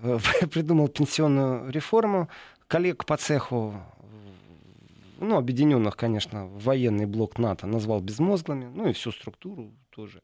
придумал 0.50 0.88
пенсионную 0.88 1.70
реформу, 1.70 2.28
коллег 2.70 3.04
по 3.04 3.16
цеху, 3.16 3.74
ну, 5.18 5.36
объединенных, 5.36 5.96
конечно, 5.96 6.46
военный 6.46 7.06
блок 7.06 7.38
НАТО 7.38 7.66
назвал 7.66 8.00
безмозглыми, 8.00 8.66
ну 8.66 8.88
и 8.88 8.92
всю 8.92 9.10
структуру 9.10 9.72
тоже. 9.90 10.22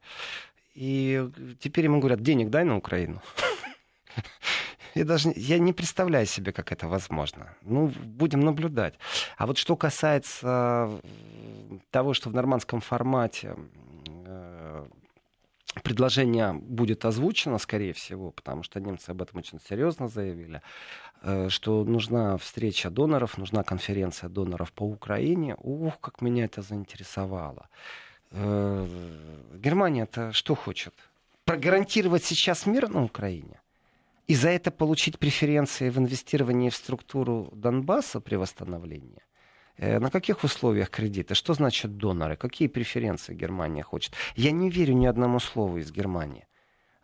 И 0.75 1.29
теперь 1.59 1.85
ему 1.85 1.99
говорят, 1.99 2.23
денег 2.23 2.51
дай 2.51 2.65
на 2.65 2.77
Украину. 2.77 3.21
Я 4.95 5.05
даже 5.05 5.31
я 5.37 5.59
не 5.59 5.75
представляю 5.75 6.27
себе, 6.27 6.53
как 6.53 6.73
это 6.73 6.89
возможно. 6.89 7.55
Ну, 7.61 7.93
будем 8.05 8.41
наблюдать. 8.41 8.95
А 9.37 9.47
вот 9.47 9.59
что 9.59 9.77
касается 9.77 10.89
того, 11.91 12.15
что 12.15 12.31
в 12.31 12.35
нормандском 12.35 12.81
формате 12.81 13.57
э, 14.25 14.36
предложение 15.83 16.53
будет 16.53 17.05
озвучено, 17.05 17.59
скорее 17.59 17.93
всего, 17.93 18.31
потому 18.31 18.63
что 18.63 18.81
немцы 18.81 19.11
об 19.11 19.23
этом 19.23 19.39
очень 19.39 19.61
серьезно 19.61 20.09
заявили. 20.09 20.63
Э, 21.23 21.49
что 21.49 21.85
нужна 21.85 22.37
встреча 22.37 22.91
доноров, 22.91 23.39
нужна 23.39 23.63
конференция 23.63 24.29
доноров 24.29 24.73
по 24.73 24.85
Украине. 24.85 25.57
Ух, 25.59 26.01
как 26.01 26.21
меня 26.21 26.45
это 26.45 26.63
заинтересовало. 26.63 27.69
Э, 28.31 28.87
Германия-то 29.55 30.33
что 30.33 30.55
хочет? 30.55 30.95
Прогарантировать 31.45 32.25
сейчас 32.25 32.67
мир 32.67 32.89
на 32.89 33.05
Украине? 33.05 33.61
И 34.27 34.35
за 34.35 34.49
это 34.49 34.71
получить 34.71 35.19
преференции 35.19 35.91
в 35.91 35.99
инвестировании 35.99 36.71
в 36.71 36.75
структуру 36.75 37.51
Донбасса 37.53 38.21
при 38.21 38.37
восстановлении? 38.37 39.26
Э, 39.79 39.99
на 39.99 40.11
каких 40.11 40.45
условиях 40.45 40.91
кредита? 40.91 41.35
Что 41.35 41.55
значит 41.55 41.97
доноры? 41.97 42.37
Какие 42.37 42.69
преференции 42.69 43.35
Германия 43.35 43.83
хочет? 43.83 44.15
Я 44.35 44.51
не 44.51 44.71
верю 44.71 44.95
ни 44.95 45.07
одному 45.07 45.41
слову 45.41 45.79
из 45.79 45.93
Германии. 45.93 46.47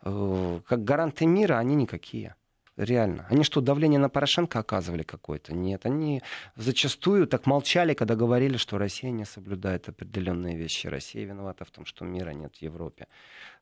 Как 0.01 0.83
гаранты 0.83 1.25
мира 1.25 1.57
они 1.59 1.75
никакие. 1.75 2.35
Реально. 2.75 3.27
Они 3.29 3.43
что, 3.43 3.61
давление 3.61 3.99
на 3.99 4.09
Порошенко 4.09 4.57
оказывали 4.59 5.03
какое-то? 5.03 5.53
Нет. 5.53 5.85
Они 5.85 6.23
зачастую 6.55 7.27
так 7.27 7.45
молчали, 7.45 7.93
когда 7.93 8.15
говорили, 8.15 8.57
что 8.57 8.79
Россия 8.79 9.11
не 9.11 9.25
соблюдает 9.25 9.89
определенные 9.89 10.57
вещи. 10.57 10.87
Россия 10.87 11.25
виновата 11.25 11.65
в 11.65 11.71
том, 11.71 11.85
что 11.85 12.03
мира 12.03 12.31
нет 12.31 12.55
в 12.55 12.61
Европе. 12.63 13.07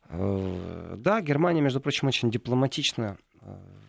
Э, 0.07 0.95
да, 0.97 1.19
Германия, 1.21 1.61
между 1.61 1.81
прочим, 1.81 2.07
очень 2.07 2.31
дипломатична 2.31 3.17
э, 3.30 3.30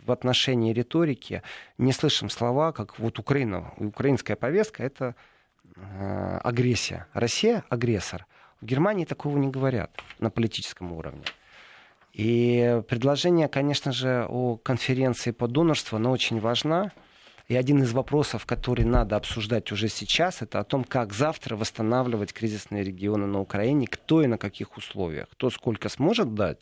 в 0.04 0.10
отношении 0.10 0.72
риторики. 0.72 1.42
Не 1.78 1.92
слышим 1.92 2.30
слова, 2.30 2.72
как 2.72 2.98
вот 2.98 3.18
Украина, 3.18 3.72
украинская 3.76 4.36
повестка— 4.36 4.82
это 4.84 5.14
э, 5.76 6.38
агрессия. 6.42 7.06
Россия— 7.12 7.64
агрессор. 7.68 8.26
В 8.60 8.66
Германии 8.66 9.04
такого 9.04 9.38
не 9.38 9.48
говорят 9.48 9.90
на 10.18 10.30
политическом 10.30 10.92
уровне. 10.92 11.24
И 12.12 12.82
предложение, 12.88 13.48
конечно 13.48 13.92
же, 13.92 14.26
о 14.28 14.56
конференции 14.56 15.30
по 15.30 15.48
донорству, 15.48 15.96
оно 15.96 16.10
очень 16.10 16.40
важно. 16.40 16.92
И 17.48 17.56
один 17.56 17.82
из 17.82 17.92
вопросов, 17.92 18.46
который 18.46 18.84
надо 18.84 19.16
обсуждать 19.16 19.72
уже 19.72 19.88
сейчас, 19.88 20.42
это 20.42 20.60
о 20.60 20.64
том, 20.64 20.84
как 20.84 21.12
завтра 21.12 21.56
восстанавливать 21.56 22.32
кризисные 22.32 22.84
регионы 22.84 23.26
на 23.26 23.40
Украине, 23.40 23.86
кто 23.86 24.22
и 24.22 24.26
на 24.26 24.38
каких 24.38 24.76
условиях, 24.76 25.28
кто 25.30 25.50
сколько 25.50 25.88
сможет 25.88 26.34
дать. 26.34 26.58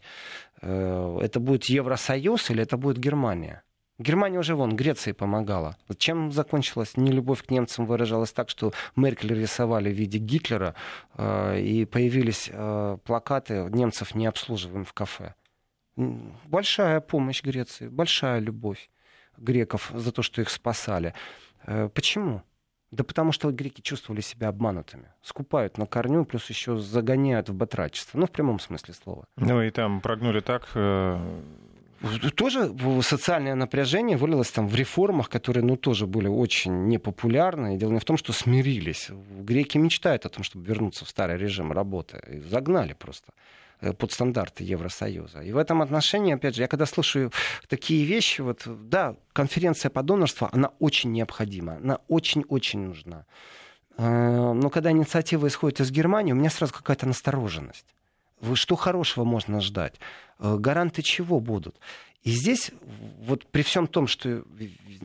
Э, 0.63 1.19
это 1.23 1.41
будет 1.41 1.65
Евросоюз 1.65 2.51
или 2.51 2.63
это 2.63 2.77
будет 2.77 2.99
Германия? 2.99 3.63
Германия 4.01 4.39
уже 4.39 4.55
вон, 4.55 4.77
Греции 4.77 5.13
помогала. 5.13 5.77
Чем 5.99 6.33
закончилась 6.33 6.97
нелюбовь 6.97 7.43
к 7.43 7.51
немцам 7.51 7.85
выражалась 7.85 8.33
так, 8.33 8.49
что 8.49 8.73
Меркель 8.97 9.35
рисовали 9.35 9.93
в 9.93 9.95
виде 9.95 10.19
Гитлера, 10.19 10.75
э, 11.19 11.61
и 11.61 11.85
появились 11.85 12.49
э, 12.51 12.99
плакаты 13.05 13.69
«Немцев 13.71 14.15
не 14.15 14.27
обслуживаем 14.27 14.87
в 14.87 14.95
кафе». 14.95 15.35
Большая 15.97 17.01
помощь 17.01 17.43
Греции, 17.43 17.89
большая 17.89 18.41
любовь 18.41 18.89
греков 19.41 19.91
за 19.95 20.13
то, 20.13 20.23
что 20.23 20.41
их 20.41 20.51
спасали. 20.51 21.15
Э, 21.67 21.89
почему? 21.93 22.43
Да 22.91 23.05
потому 23.05 23.33
что 23.33 23.51
греки 23.53 23.81
чувствовали 23.81 24.21
себя 24.21 24.49
обманутыми. 24.49 25.13
Скупают 25.23 25.79
на 25.79 25.87
корню, 25.87 26.25
плюс 26.25 26.51
еще 26.51 26.77
загоняют 26.77 27.49
в 27.49 27.55
батрачество. 27.55 28.19
Ну, 28.19 28.27
в 28.27 28.31
прямом 28.31 28.59
смысле 28.59 28.95
слова. 28.95 29.25
Ну 29.37 29.63
и 29.63 29.71
там 29.71 30.01
прогнули 30.01 30.41
так... 30.41 30.69
Э... 30.75 31.19
Тоже 32.35 32.75
социальное 33.03 33.55
напряжение 33.55 34.17
вылилось 34.17 34.51
там 34.51 34.67
в 34.67 34.75
реформах, 34.75 35.29
которые, 35.29 35.63
ну, 35.63 35.77
тоже 35.77 36.07
были 36.07 36.29
очень 36.29 36.89
непопулярны. 36.89 37.75
И 37.75 37.79
дело 37.79 37.93
не 37.93 37.99
в 37.99 38.05
том, 38.05 38.17
что 38.17 38.33
смирились. 38.33 39.11
Греки 39.11 39.77
мечтают 39.77 40.25
о 40.25 40.31
том, 40.31 40.43
чтобы 40.43 40.65
вернуться 40.65 41.05
в 41.05 41.11
старый 41.11 41.37
режим 41.37 41.73
работы. 41.73 42.43
Загнали 42.49 42.95
просто. 42.95 43.35
Э, 43.83 43.93
под 43.93 44.13
стандарты 44.13 44.63
Евросоюза. 44.63 45.41
И 45.41 45.53
в 45.53 45.57
этом 45.57 45.81
отношении, 45.81 46.35
опять 46.35 46.55
же, 46.55 46.63
я 46.63 46.69
когда 46.69 46.87
слушаю 46.87 47.33
такие 47.69 48.05
вещи, 48.05 48.43
вот, 48.43 48.63
да, 48.67 49.17
конференция 49.33 49.91
по 49.91 50.03
донорству, 50.03 50.49
она 50.53 50.71
очень 50.81 51.13
необходима, 51.13 51.77
она 51.77 51.99
очень-очень 52.09 52.81
нужна. 52.81 53.25
Э, 53.97 54.53
но 54.53 54.69
когда 54.69 54.91
инициатива 54.91 55.47
исходит 55.47 55.81
из 55.81 55.91
Германии, 55.91 56.33
у 56.33 56.37
меня 56.37 56.51
сразу 56.51 56.75
какая-то 56.75 57.07
настороженность. 57.07 57.87
Что 58.55 58.77
хорошего 58.77 59.25
можно 59.25 59.61
ждать? 59.61 59.95
Э, 60.39 60.57
гаранты 60.59 61.01
чего 61.01 61.41
будут? 61.41 61.77
И 62.23 62.33
здесь, 62.33 62.71
вот 63.23 63.47
при 63.47 63.63
всем 63.63 63.87
том, 63.87 64.07
что 64.07 64.45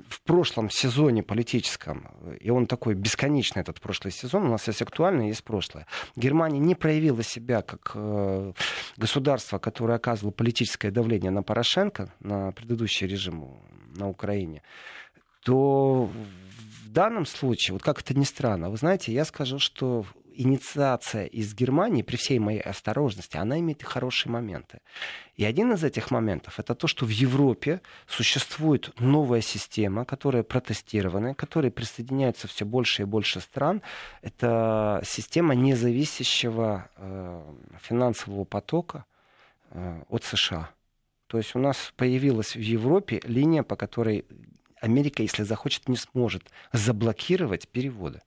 в 0.09 0.21
прошлом 0.23 0.69
сезоне 0.69 1.23
политическом, 1.23 2.09
и 2.41 2.49
он 2.49 2.67
такой 2.67 2.93
бесконечный, 2.93 3.61
этот 3.61 3.79
прошлый 3.79 4.11
сезон, 4.11 4.45
у 4.45 4.49
нас 4.49 4.67
есть 4.67 4.81
актуальное, 4.81 5.27
есть 5.27 5.43
прошлое, 5.43 5.87
Германия 6.17 6.59
не 6.59 6.75
проявила 6.75 7.23
себя 7.23 7.61
как 7.61 7.93
э, 7.95 8.51
государство, 8.97 9.59
которое 9.59 9.93
оказывало 9.95 10.31
политическое 10.31 10.91
давление 10.91 11.31
на 11.31 11.41
Порошенко, 11.41 12.13
на 12.19 12.51
предыдущий 12.51 13.07
режим 13.07 13.59
на 13.95 14.09
Украине, 14.09 14.61
то 15.41 16.09
в 16.83 16.89
данном 16.89 17.25
случае, 17.25 17.73
вот 17.73 17.83
как 17.83 18.01
это 18.01 18.13
ни 18.13 18.25
странно, 18.25 18.69
вы 18.69 18.75
знаете, 18.75 19.13
я 19.13 19.23
скажу, 19.23 19.57
что 19.57 20.05
инициация 20.35 21.25
из 21.25 21.53
Германии, 21.53 22.01
при 22.01 22.15
всей 22.15 22.39
моей 22.39 22.59
осторожности, 22.59 23.37
она 23.37 23.59
имеет 23.59 23.81
и 23.81 23.85
хорошие 23.85 24.31
моменты. 24.31 24.79
И 25.35 25.45
один 25.45 25.73
из 25.73 25.83
этих 25.83 26.11
моментов 26.11 26.59
это 26.59 26.75
то, 26.75 26.87
что 26.87 27.05
в 27.05 27.09
Европе 27.09 27.81
существует 28.07 28.91
новая 28.99 29.41
система, 29.41 30.05
которая 30.05 30.43
протестирована, 30.43 31.35
которой 31.35 31.71
присоединяются 31.71 32.47
все 32.47 32.65
больше 32.65 33.03
и 33.03 33.05
больше 33.05 33.41
стран. 33.41 33.81
Это 34.21 35.01
система 35.05 35.55
независящего 35.55 36.89
э, 36.97 37.53
финансового 37.81 38.45
потока, 38.45 39.05
э, 39.71 40.01
от 40.09 40.23
США. 40.23 40.69
То 41.27 41.37
есть 41.37 41.55
у 41.55 41.59
нас 41.59 41.93
появилась 41.95 42.55
в 42.55 42.59
Европе 42.59 43.19
линия, 43.23 43.63
по 43.63 43.75
которой 43.75 44.25
Америка, 44.79 45.23
если 45.23 45.43
захочет, 45.43 45.89
не 45.89 45.97
сможет 45.97 46.43
заблокировать 46.71 47.67
переводы 47.67 48.21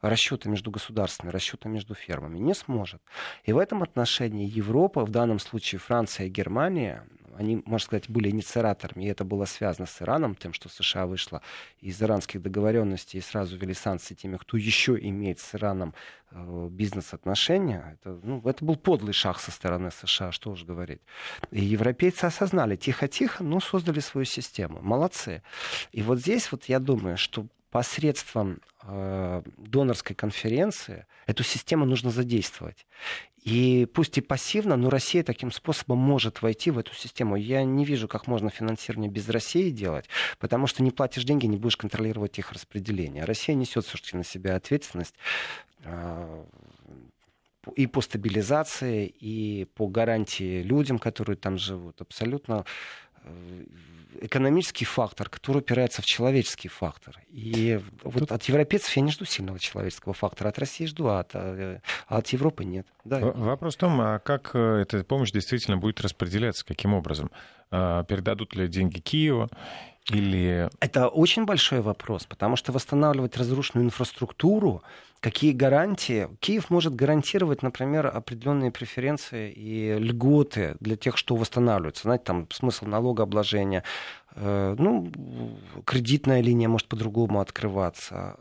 расчеты 0.00 0.48
между 0.48 0.70
государствами, 0.70 1.30
расчеты 1.30 1.68
между 1.68 1.94
фермами. 1.94 2.38
Не 2.38 2.54
сможет. 2.54 3.02
И 3.44 3.52
в 3.52 3.58
этом 3.58 3.82
отношении 3.82 4.48
Европа, 4.48 5.04
в 5.04 5.10
данном 5.10 5.38
случае 5.38 5.78
Франция 5.78 6.26
и 6.26 6.30
Германия, 6.30 7.06
они, 7.40 7.62
можно 7.64 7.86
сказать, 7.86 8.10
были 8.10 8.28
инициаторами, 8.28 9.04
и 9.04 9.08
это 9.08 9.24
было 9.24 9.46
связано 9.46 9.86
с 9.86 10.02
Ираном, 10.02 10.34
тем, 10.34 10.52
что 10.52 10.68
США 10.68 11.06
вышла 11.06 11.40
из 11.80 12.02
иранских 12.02 12.42
договоренностей 12.42 13.18
и 13.18 13.22
сразу 13.22 13.56
ввели 13.56 13.72
санкции 13.72 14.14
теми, 14.14 14.36
кто 14.36 14.58
еще 14.58 14.98
имеет 15.00 15.38
с 15.38 15.54
Ираном 15.54 15.94
э, 16.32 16.68
бизнес-отношения. 16.70 17.98
Это, 17.98 18.20
ну, 18.22 18.42
это 18.44 18.62
был 18.62 18.76
подлый 18.76 19.14
шаг 19.14 19.40
со 19.40 19.50
стороны 19.50 19.90
США, 19.90 20.32
что 20.32 20.50
уж 20.50 20.64
говорить. 20.64 21.00
И 21.50 21.64
европейцы 21.64 22.26
осознали 22.26 22.76
тихо-тихо, 22.76 23.42
но 23.42 23.60
создали 23.60 24.00
свою 24.00 24.26
систему. 24.26 24.80
Молодцы. 24.82 25.42
И 25.92 26.02
вот 26.02 26.18
здесь 26.18 26.52
вот 26.52 26.64
я 26.64 26.78
думаю, 26.78 27.16
что 27.16 27.46
посредством 27.70 28.60
донорской 28.82 30.16
конференции 30.16 31.06
эту 31.26 31.42
систему 31.42 31.84
нужно 31.84 32.10
задействовать. 32.10 32.86
И 33.42 33.88
пусть 33.94 34.18
и 34.18 34.20
пассивно, 34.20 34.76
но 34.76 34.90
Россия 34.90 35.22
таким 35.22 35.50
способом 35.50 35.98
может 35.98 36.42
войти 36.42 36.70
в 36.70 36.78
эту 36.78 36.94
систему. 36.94 37.36
Я 37.36 37.64
не 37.64 37.84
вижу, 37.84 38.06
как 38.06 38.26
можно 38.26 38.50
финансирование 38.50 39.10
без 39.10 39.28
России 39.30 39.70
делать, 39.70 40.06
потому 40.38 40.66
что 40.66 40.82
не 40.82 40.90
платишь 40.90 41.24
деньги, 41.24 41.46
не 41.46 41.56
будешь 41.56 41.78
контролировать 41.78 42.38
их 42.38 42.52
распределение. 42.52 43.24
Россия 43.24 43.56
несет 43.56 43.86
все-таки 43.86 44.16
на 44.16 44.24
себя 44.24 44.56
ответственность 44.56 45.14
э, 45.84 46.44
и 47.76 47.86
по 47.86 48.02
стабилизации, 48.02 49.06
и 49.06 49.66
по 49.74 49.88
гарантии 49.88 50.62
людям, 50.62 50.98
которые 50.98 51.36
там 51.36 51.56
живут. 51.56 52.02
Абсолютно 52.02 52.66
э, 53.24 53.64
экономический 54.20 54.84
фактор, 54.84 55.28
который 55.28 55.58
упирается 55.58 56.02
в 56.02 56.04
человеческий 56.04 56.68
фактор. 56.68 57.18
И 57.28 57.80
вот 58.02 58.20
Тут... 58.20 58.32
от 58.32 58.44
европейцев 58.44 58.94
я 58.96 59.02
не 59.02 59.10
жду 59.10 59.24
сильного 59.24 59.58
человеческого 59.58 60.14
фактора, 60.14 60.48
от 60.48 60.58
России 60.58 60.86
жду, 60.86 61.08
а 61.08 61.20
от, 61.20 61.34
а 61.34 61.80
от 62.08 62.28
Европы 62.28 62.64
нет. 62.64 62.86
Да. 63.04 63.20
Вопрос 63.20 63.76
в 63.76 63.78
том, 63.78 64.00
а 64.00 64.18
как 64.18 64.50
э, 64.54 64.82
эта 64.82 65.04
помощь 65.04 65.30
действительно 65.30 65.76
будет 65.76 66.00
распределяться, 66.00 66.64
каким 66.64 66.94
образом? 66.94 67.30
А, 67.70 68.04
передадут 68.04 68.54
ли 68.54 68.68
деньги 68.68 68.98
Киеву? 68.98 69.48
Или... 70.10 70.68
Это 70.80 71.08
очень 71.08 71.44
большой 71.44 71.80
вопрос, 71.80 72.24
потому 72.24 72.56
что 72.56 72.72
восстанавливать 72.72 73.36
разрушенную 73.36 73.86
инфраструктуру, 73.86 74.82
какие 75.20 75.52
гарантии? 75.52 76.28
Киев 76.40 76.70
может 76.70 76.94
гарантировать, 76.94 77.62
например, 77.62 78.06
определенные 78.06 78.70
преференции 78.70 79.52
и 79.52 79.96
льготы 79.98 80.76
для 80.80 80.96
тех, 80.96 81.16
что 81.16 81.36
восстанавливается. 81.36 82.02
Знаете, 82.04 82.24
там 82.24 82.48
смысл 82.50 82.86
налогообложения, 82.86 83.84
э, 84.34 84.74
ну, 84.78 85.10
кредитная 85.84 86.40
линия 86.40 86.68
может 86.68 86.88
по-другому 86.88 87.40
открываться. 87.40 88.36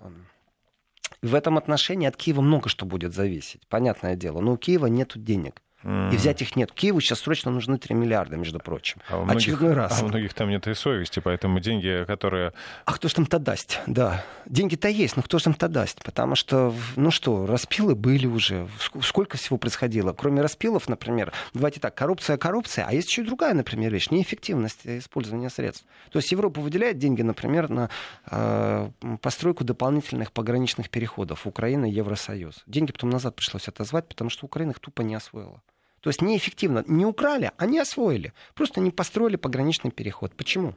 В 1.22 1.36
этом 1.36 1.58
отношении 1.58 2.08
от 2.08 2.16
Киева 2.16 2.42
много 2.42 2.70
что 2.70 2.86
будет 2.86 3.14
зависеть, 3.14 3.68
понятное 3.68 4.16
дело. 4.16 4.40
Но 4.40 4.54
у 4.54 4.58
Киева 4.58 4.86
нет 4.88 5.14
денег. 5.16 5.62
И 5.84 6.16
взять 6.16 6.42
их 6.42 6.56
нет. 6.58 6.74
Киеву 6.74 7.00
сейчас 7.00 7.20
срочно 7.20 7.52
нужны 7.52 7.78
3 7.78 7.96
миллиарда, 7.96 8.36
между 8.36 8.60
прочим. 8.60 8.98
А 9.10 9.18
у 9.18 9.24
многих, 9.24 9.42
Очередной 9.42 9.74
раз. 9.74 10.02
А 10.02 10.06
у 10.06 10.10
многих 10.10 10.34
там 10.34 10.50
нет 10.50 10.68
и 10.68 10.74
совести, 10.74 11.22
поэтому 11.22 11.62
деньги, 11.62 12.04
которые... 12.06 12.52
А 12.86 12.94
кто 12.94 13.08
же 13.08 13.16
там-то 13.16 13.40
даст? 13.40 13.80
Да. 13.88 14.26
Деньги-то 14.46 14.90
есть, 14.90 15.16
но 15.16 15.24
кто 15.24 15.38
же 15.38 15.46
там-то 15.46 15.70
даст? 15.70 16.04
Потому 16.04 16.36
что, 16.36 16.74
ну 16.98 17.12
что, 17.12 17.46
распилы 17.46 17.96
были 17.96 18.26
уже. 18.26 18.68
Сколько 19.02 19.38
всего 19.38 19.58
происходило? 19.58 20.12
Кроме 20.12 20.42
распилов, 20.42 20.90
например, 20.90 21.32
давайте 21.54 21.80
так, 21.80 21.96
коррупция, 21.96 22.38
коррупция, 22.38 22.86
а 22.86 22.94
есть 22.94 23.10
еще 23.10 23.22
и 23.22 23.26
другая, 23.26 23.54
например, 23.54 23.94
вещь, 23.94 24.10
неэффективность 24.10 24.86
использования 24.86 25.50
средств. 25.50 25.86
То 26.12 26.20
есть 26.20 26.32
Европа 26.32 26.60
выделяет 26.60 26.98
деньги, 26.98 27.22
например, 27.22 27.70
на 27.70 27.90
э, 28.30 28.90
постройку 29.22 29.64
дополнительных 29.64 30.34
пограничных 30.34 30.90
переходов 30.90 31.48
Украины 31.48 31.90
и 31.90 31.94
Евросоюз. 31.94 32.64
Деньги 32.68 32.92
потом 32.92 33.12
назад 33.12 33.36
пришлось 33.36 33.68
отозвать, 33.70 34.08
потому 34.10 34.30
что 34.30 34.46
Украина 34.46 34.72
их 34.72 34.80
тупо 34.80 35.04
не 35.04 35.16
освоила. 35.16 35.62
То 36.02 36.10
есть 36.10 36.22
неэффективно. 36.22 36.84
Не 36.88 37.06
украли, 37.06 37.52
а 37.58 37.66
не 37.66 37.80
освоили. 37.80 38.34
Просто 38.54 38.80
не 38.80 38.92
построили 38.92 39.36
пограничный 39.36 39.92
переход. 39.92 40.34
Почему? 40.36 40.76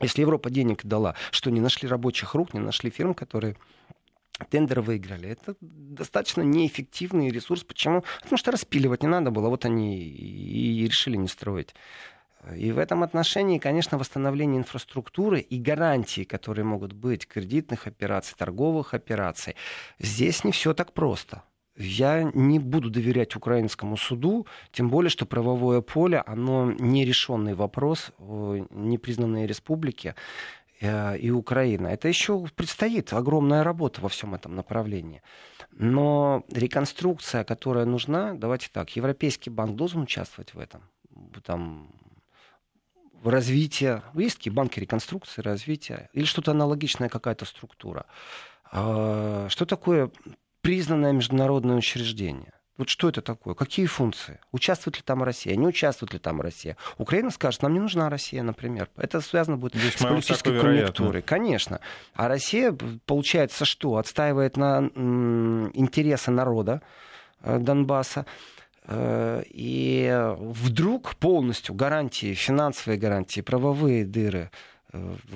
Если 0.00 0.22
Европа 0.22 0.50
денег 0.50 0.84
дала, 0.84 1.14
что 1.30 1.50
не 1.50 1.60
нашли 1.60 1.88
рабочих 1.88 2.34
рук, 2.34 2.54
не 2.54 2.60
нашли 2.60 2.90
фирм, 2.90 3.14
которые 3.14 3.56
тендеры 4.50 4.82
выиграли. 4.82 5.28
Это 5.28 5.54
достаточно 5.60 6.42
неэффективный 6.42 7.30
ресурс. 7.30 7.62
Почему? 7.62 8.04
Потому 8.22 8.36
что 8.36 8.50
распиливать 8.50 9.02
не 9.02 9.08
надо 9.08 9.30
было. 9.30 9.48
Вот 9.48 9.64
они 9.64 10.02
и 10.02 10.84
решили 10.86 11.16
не 11.16 11.28
строить. 11.28 11.74
И 12.56 12.72
в 12.72 12.78
этом 12.78 13.02
отношении, 13.02 13.58
конечно, 13.58 13.96
восстановление 13.96 14.58
инфраструктуры 14.58 15.40
и 15.40 15.58
гарантии, 15.58 16.24
которые 16.24 16.64
могут 16.64 16.92
быть 16.92 17.26
кредитных 17.26 17.86
операций, 17.86 18.34
торговых 18.36 18.92
операций, 18.92 19.56
здесь 19.98 20.44
не 20.44 20.52
все 20.52 20.74
так 20.74 20.92
просто 20.92 21.42
я 21.76 22.30
не 22.34 22.58
буду 22.58 22.90
доверять 22.90 23.34
украинскому 23.36 23.96
суду, 23.96 24.46
тем 24.70 24.90
более, 24.90 25.10
что 25.10 25.26
правовое 25.26 25.80
поле, 25.80 26.22
оно 26.26 26.72
нерешенный 26.72 27.54
вопрос, 27.54 28.12
непризнанные 28.18 29.46
республики 29.46 30.14
э, 30.80 31.18
и 31.18 31.30
Украина. 31.30 31.88
Это 31.88 32.08
еще 32.08 32.46
предстоит 32.54 33.12
огромная 33.12 33.64
работа 33.64 34.00
во 34.00 34.08
всем 34.08 34.34
этом 34.34 34.54
направлении. 34.54 35.22
Но 35.72 36.44
реконструкция, 36.52 37.42
которая 37.42 37.86
нужна, 37.86 38.34
давайте 38.34 38.68
так, 38.72 38.94
Европейский 38.94 39.50
банк 39.50 39.74
должен 39.74 40.02
участвовать 40.02 40.54
в 40.54 40.60
этом. 40.60 40.82
Там, 41.44 41.90
в 43.20 43.28
развитии, 43.28 44.00
есть 44.14 44.36
такие 44.36 44.52
банки 44.52 44.78
реконструкции, 44.78 45.42
развития, 45.42 46.08
или 46.12 46.24
что-то 46.24 46.52
аналогичное, 46.52 47.08
какая-то 47.08 47.44
структура. 47.46 48.06
А, 48.70 49.48
что 49.48 49.66
такое 49.66 50.10
признанное 50.64 51.12
международное 51.12 51.76
учреждение. 51.76 52.52
Вот 52.78 52.88
что 52.88 53.10
это 53.10 53.20
такое? 53.20 53.54
Какие 53.54 53.86
функции? 53.86 54.40
Участвует 54.50 54.96
ли 54.96 55.02
там 55.04 55.22
Россия? 55.22 55.54
Не 55.54 55.66
участвует 55.66 56.12
ли 56.14 56.18
там 56.18 56.40
Россия? 56.40 56.76
Украина 56.98 57.30
скажет, 57.30 57.62
нам 57.62 57.74
не 57.74 57.78
нужна 57.78 58.08
Россия, 58.08 58.42
например. 58.42 58.88
Это 58.96 59.20
связано 59.20 59.58
будет 59.58 59.74
Здесь 59.74 59.94
с 59.94 60.02
политической 60.02 60.58
конъюнктурой. 60.58 61.22
Конечно. 61.22 61.80
А 62.14 62.28
Россия, 62.28 62.76
получается, 63.06 63.64
что? 63.64 63.96
Отстаивает 63.96 64.56
на 64.56 64.78
интересы 65.74 66.32
народа 66.32 66.80
э, 67.42 67.58
Донбасса. 67.58 68.26
Э, 68.86 69.42
и 69.46 70.32
вдруг 70.38 71.14
полностью 71.16 71.74
гарантии, 71.76 72.34
финансовые 72.34 72.98
гарантии, 72.98 73.42
правовые 73.42 74.04
дыры 74.04 74.50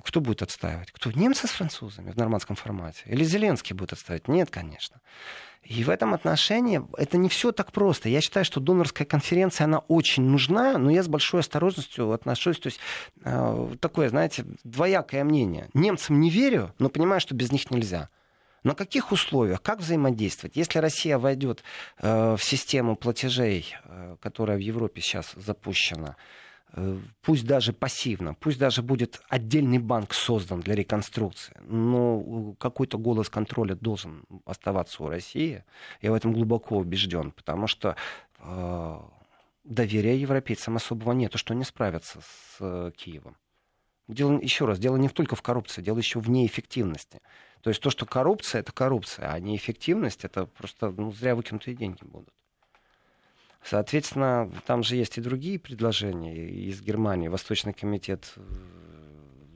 кто 0.04 0.20
будет 0.20 0.42
отстаивать? 0.42 0.90
Кто? 0.92 1.10
Немцы 1.10 1.46
с 1.46 1.50
французами 1.50 2.10
в 2.10 2.16
нормандском 2.16 2.56
формате? 2.56 3.02
Или 3.06 3.24
Зеленский 3.24 3.74
будет 3.74 3.92
отстаивать? 3.92 4.28
Нет, 4.28 4.50
конечно. 4.50 5.00
И 5.64 5.84
в 5.84 5.90
этом 5.90 6.14
отношении 6.14 6.80
это 6.96 7.18
не 7.18 7.28
все 7.28 7.52
так 7.52 7.72
просто. 7.72 8.08
Я 8.08 8.20
считаю, 8.20 8.44
что 8.44 8.60
донорская 8.60 9.06
конференция, 9.06 9.64
она 9.64 9.80
очень 9.80 10.22
нужна, 10.22 10.78
но 10.78 10.90
я 10.90 11.02
с 11.02 11.08
большой 11.08 11.40
осторожностью 11.40 12.12
отношусь. 12.12 12.58
То 12.58 12.68
есть 12.68 12.80
э, 13.24 13.74
такое, 13.80 14.08
знаете, 14.08 14.44
двоякое 14.64 15.24
мнение. 15.24 15.68
Немцам 15.74 16.20
не 16.20 16.30
верю, 16.30 16.74
но 16.78 16.88
понимаю, 16.88 17.20
что 17.20 17.34
без 17.34 17.52
них 17.52 17.70
нельзя. 17.70 18.08
На 18.62 18.74
каких 18.74 19.12
условиях? 19.12 19.60
Как 19.60 19.80
взаимодействовать? 19.80 20.56
Если 20.56 20.78
Россия 20.78 21.18
войдет 21.18 21.62
э, 21.98 22.36
в 22.36 22.42
систему 22.42 22.96
платежей, 22.96 23.74
э, 23.84 24.16
которая 24.20 24.56
в 24.56 24.60
Европе 24.60 25.00
сейчас 25.00 25.32
запущена, 25.36 26.16
Э, 26.16 26.47
пусть 27.22 27.46
даже 27.46 27.72
пассивно, 27.72 28.34
пусть 28.34 28.58
даже 28.58 28.82
будет 28.82 29.20
отдельный 29.28 29.78
банк 29.78 30.12
создан 30.12 30.60
для 30.60 30.74
реконструкции, 30.74 31.56
но 31.66 32.54
какой-то 32.58 32.98
голос 32.98 33.28
контроля 33.28 33.74
должен 33.74 34.24
оставаться 34.44 35.02
у 35.02 35.08
России. 35.08 35.64
Я 36.02 36.12
в 36.12 36.14
этом 36.14 36.32
глубоко 36.32 36.76
убежден, 36.76 37.30
потому 37.30 37.66
что 37.66 37.96
э, 38.38 39.00
доверия 39.64 40.18
европейцам 40.18 40.76
особого 40.76 41.12
нет, 41.12 41.32
что 41.36 41.54
они 41.54 41.64
справятся 41.64 42.20
с 42.20 42.56
э, 42.60 42.92
Киевом. 42.96 43.36
Дело, 44.06 44.38
еще 44.40 44.64
раз, 44.64 44.78
дело 44.78 44.96
не 44.96 45.08
только 45.08 45.36
в 45.36 45.42
коррупции, 45.42 45.82
дело 45.82 45.98
еще 45.98 46.18
в 46.18 46.30
неэффективности. 46.30 47.20
То 47.60 47.70
есть 47.70 47.82
то, 47.82 47.90
что 47.90 48.06
коррупция, 48.06 48.60
это 48.60 48.72
коррупция, 48.72 49.32
а 49.32 49.40
неэффективность, 49.40 50.24
это 50.24 50.46
просто 50.46 50.90
ну, 50.90 51.12
зря 51.12 51.34
выкинутые 51.34 51.74
деньги 51.76 52.04
будут. 52.04 52.32
Соответственно, 53.68 54.50
там 54.66 54.82
же 54.82 54.96
есть 54.96 55.18
и 55.18 55.20
другие 55.20 55.58
предложения 55.58 56.34
из 56.34 56.80
Германии. 56.80 57.28
Восточный 57.28 57.74
комитет 57.74 58.32
э, 58.36 58.40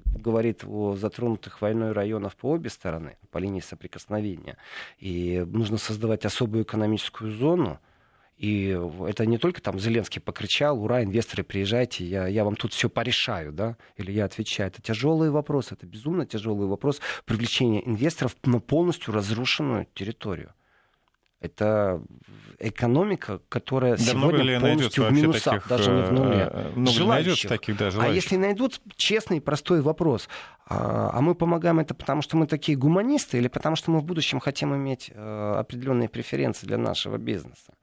говорит 0.05 0.65
о 0.67 0.97
затронутых 0.97 1.63
войной 1.63 1.93
районах 1.93 2.37
по 2.37 2.51
обе 2.51 2.69
стороны, 2.69 3.17
по 3.31 3.39
линии 3.39 3.61
соприкосновения. 3.61 4.59
И 4.99 5.43
нужно 5.47 5.79
создавать 5.79 6.27
особую 6.27 6.65
экономическую 6.65 7.33
зону. 7.33 7.81
И 8.37 8.79
это 9.07 9.25
не 9.25 9.39
только 9.39 9.63
там 9.63 9.79
Зеленский 9.79 10.21
покричал, 10.21 10.83
ура, 10.83 11.03
инвесторы, 11.03 11.43
приезжайте, 11.43 12.05
я, 12.05 12.27
я 12.27 12.45
вам 12.45 12.57
тут 12.57 12.75
все 12.75 12.91
порешаю, 12.91 13.53
да, 13.53 13.79
или 13.97 14.13
я 14.13 14.27
отвечаю. 14.27 14.69
Это 14.69 14.83
тяжелый 14.83 15.31
вопрос, 15.31 15.73
это 15.73 15.87
безумно 15.87 16.27
тяжелый 16.27 16.67
вопрос 16.67 17.01
привлечения 17.25 17.81
инвесторов 17.87 18.37
на 18.45 18.61
полностью 18.61 19.15
разрушенную 19.15 19.87
территорию. 19.95 20.53
Это 21.43 22.01
экономика, 22.61 23.41
которая 23.49 23.97
да 23.97 24.03
сегодня 24.03 24.61
полностью 24.61 25.05
в 25.05 25.13
минусах, 25.13 25.55
таких, 25.55 25.69
даже 25.69 25.91
не 25.91 26.03
в 26.03 26.13
нуле. 26.13 26.49
Э, 26.51 26.73
много 26.77 27.05
найдется 27.05 27.49
таких, 27.49 27.77
да, 27.77 27.91
А 27.99 28.09
если 28.09 28.37
найдут, 28.37 28.81
честный 28.97 29.41
простой 29.41 29.81
вопрос. 29.83 30.29
А, 30.67 31.11
а 31.13 31.21
мы 31.21 31.35
помогаем 31.35 31.81
это 31.81 31.95
потому, 31.95 32.23
что 32.23 32.37
мы 32.37 32.47
такие 32.47 32.79
гуманисты 32.79 33.39
или 33.39 33.49
потому, 33.49 33.75
что 33.75 33.91
мы 33.91 33.99
в 33.99 34.05
будущем 34.05 34.39
хотим 34.39 34.75
иметь 34.77 35.11
э, 35.13 35.55
определенные 35.59 36.09
преференции 36.09 36.67
для 36.67 36.79
нашего 36.79 37.17
бизнеса? 37.17 37.75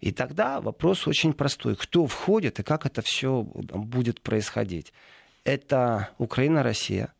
И 0.00 0.10
тогда 0.10 0.60
вопрос 0.60 1.06
очень 1.06 1.32
простой. 1.32 1.76
Кто 1.76 2.06
входит 2.06 2.58
и 2.58 2.62
как 2.62 2.84
это 2.84 3.02
все 3.02 3.42
будет 3.42 4.20
происходить? 4.20 4.92
Это 5.44 6.10
Украина, 6.18 6.64
Россия. 6.64 7.12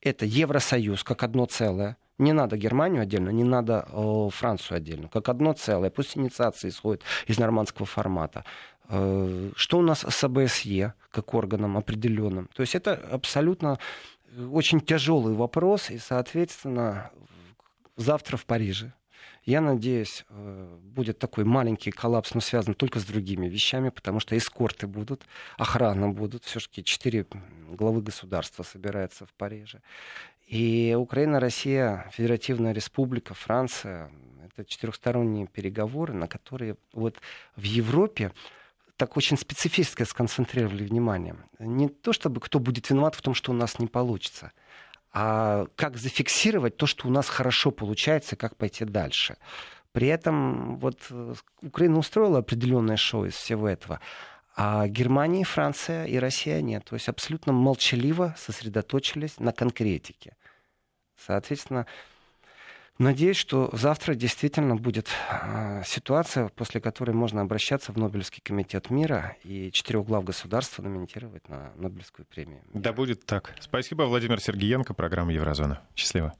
Это 0.00 0.24
Евросоюз 0.24 1.02
как 1.02 1.24
одно 1.24 1.46
целое 1.46 1.96
не 2.18 2.32
надо 2.32 2.56
Германию 2.56 3.02
отдельно, 3.02 3.30
не 3.30 3.44
надо 3.44 3.86
э, 3.88 4.28
Францию 4.32 4.78
отдельно. 4.78 5.08
Как 5.08 5.28
одно 5.28 5.52
целое. 5.52 5.90
Пусть 5.90 6.16
инициация 6.16 6.70
исходит 6.70 7.02
из 7.26 7.38
нормандского 7.38 7.86
формата. 7.86 8.44
Э, 8.88 9.50
что 9.54 9.78
у 9.78 9.82
нас 9.82 10.04
с 10.08 10.24
АБСЕ 10.24 10.94
как 11.10 11.34
органом 11.34 11.76
определенным? 11.76 12.48
То 12.54 12.62
есть 12.62 12.74
это 12.74 12.94
абсолютно 12.94 13.78
очень 14.50 14.80
тяжелый 14.80 15.34
вопрос. 15.34 15.90
И, 15.90 15.98
соответственно, 15.98 17.10
завтра 17.96 18.36
в 18.36 18.46
Париже 18.46 18.92
я 19.46 19.60
надеюсь, 19.60 20.24
э, 20.28 20.78
будет 20.82 21.20
такой 21.20 21.44
маленький 21.44 21.92
коллапс, 21.92 22.34
но 22.34 22.40
связан 22.40 22.74
только 22.74 22.98
с 22.98 23.04
другими 23.04 23.46
вещами, 23.48 23.90
потому 23.90 24.18
что 24.18 24.36
эскорты 24.36 24.88
будут, 24.88 25.24
охрана 25.56 26.08
будут. 26.08 26.44
Все-таки 26.44 26.82
четыре 26.82 27.26
главы 27.70 28.02
государства 28.02 28.64
собираются 28.64 29.24
в 29.24 29.32
Париже. 29.34 29.82
И 30.46 30.94
Украина, 30.98 31.40
Россия, 31.40 32.08
Федеративная 32.12 32.72
Республика, 32.72 33.34
Франция— 33.34 34.10
это 34.44 34.64
четырехсторонние 34.64 35.46
переговоры, 35.46 36.14
на 36.14 36.28
которые 36.28 36.76
вот 36.92 37.16
в 37.56 37.62
Европе 37.62 38.32
так 38.96 39.16
очень 39.16 39.36
специфически 39.36 40.04
сконцентрировали 40.04 40.84
внимание. 40.84 41.36
Не 41.58 41.88
то 41.88 42.12
чтобы 42.12 42.40
кто 42.40 42.60
будет 42.60 42.88
виноват 42.88 43.14
в 43.14 43.22
том, 43.22 43.34
что 43.34 43.50
у 43.52 43.54
нас 43.54 43.78
не 43.78 43.86
получится— 43.86 44.52
а 45.18 45.66
как 45.76 45.96
зафиксировать 45.96 46.76
то, 46.76 46.84
что 46.84 47.08
у 47.08 47.10
нас 47.10 47.26
хорошо 47.30 47.70
получается, 47.70 48.36
как 48.36 48.54
пойти 48.54 48.84
дальше. 48.84 49.38
При 49.92 50.08
этом 50.08 50.76
вот 50.76 50.98
Украина 51.62 51.96
устроила 51.96 52.40
определенное 52.40 52.98
шоу 52.98 53.24
из 53.24 53.32
всего 53.32 53.66
этого, 53.66 54.00
а 54.56 54.88
Германия, 54.88 55.44
Франция 55.44 56.06
и 56.06 56.16
Россия 56.16 56.62
нет. 56.62 56.84
То 56.84 56.94
есть 56.94 57.08
абсолютно 57.08 57.52
молчаливо 57.52 58.34
сосредоточились 58.38 59.38
на 59.38 59.52
конкретике. 59.52 60.34
Соответственно, 61.16 61.86
Надеюсь, 62.98 63.36
что 63.36 63.68
завтра 63.74 64.14
действительно 64.14 64.74
будет 64.74 65.08
а, 65.28 65.82
ситуация, 65.84 66.48
после 66.48 66.80
которой 66.80 67.10
можно 67.10 67.42
обращаться 67.42 67.92
в 67.92 67.98
Нобелевский 67.98 68.40
комитет 68.42 68.88
мира 68.88 69.36
и 69.44 69.70
четырех 69.70 70.06
глав 70.06 70.24
государства 70.24 70.82
номинировать 70.82 71.46
на 71.50 71.72
Нобелевскую 71.76 72.24
премию. 72.24 72.62
Да 72.72 72.94
будет 72.94 73.26
так. 73.26 73.54
Спасибо, 73.60 74.04
Владимир 74.04 74.40
Сергеенко, 74.40 74.94
программа 74.94 75.34
Еврозона. 75.34 75.82
Счастливо. 75.94 76.32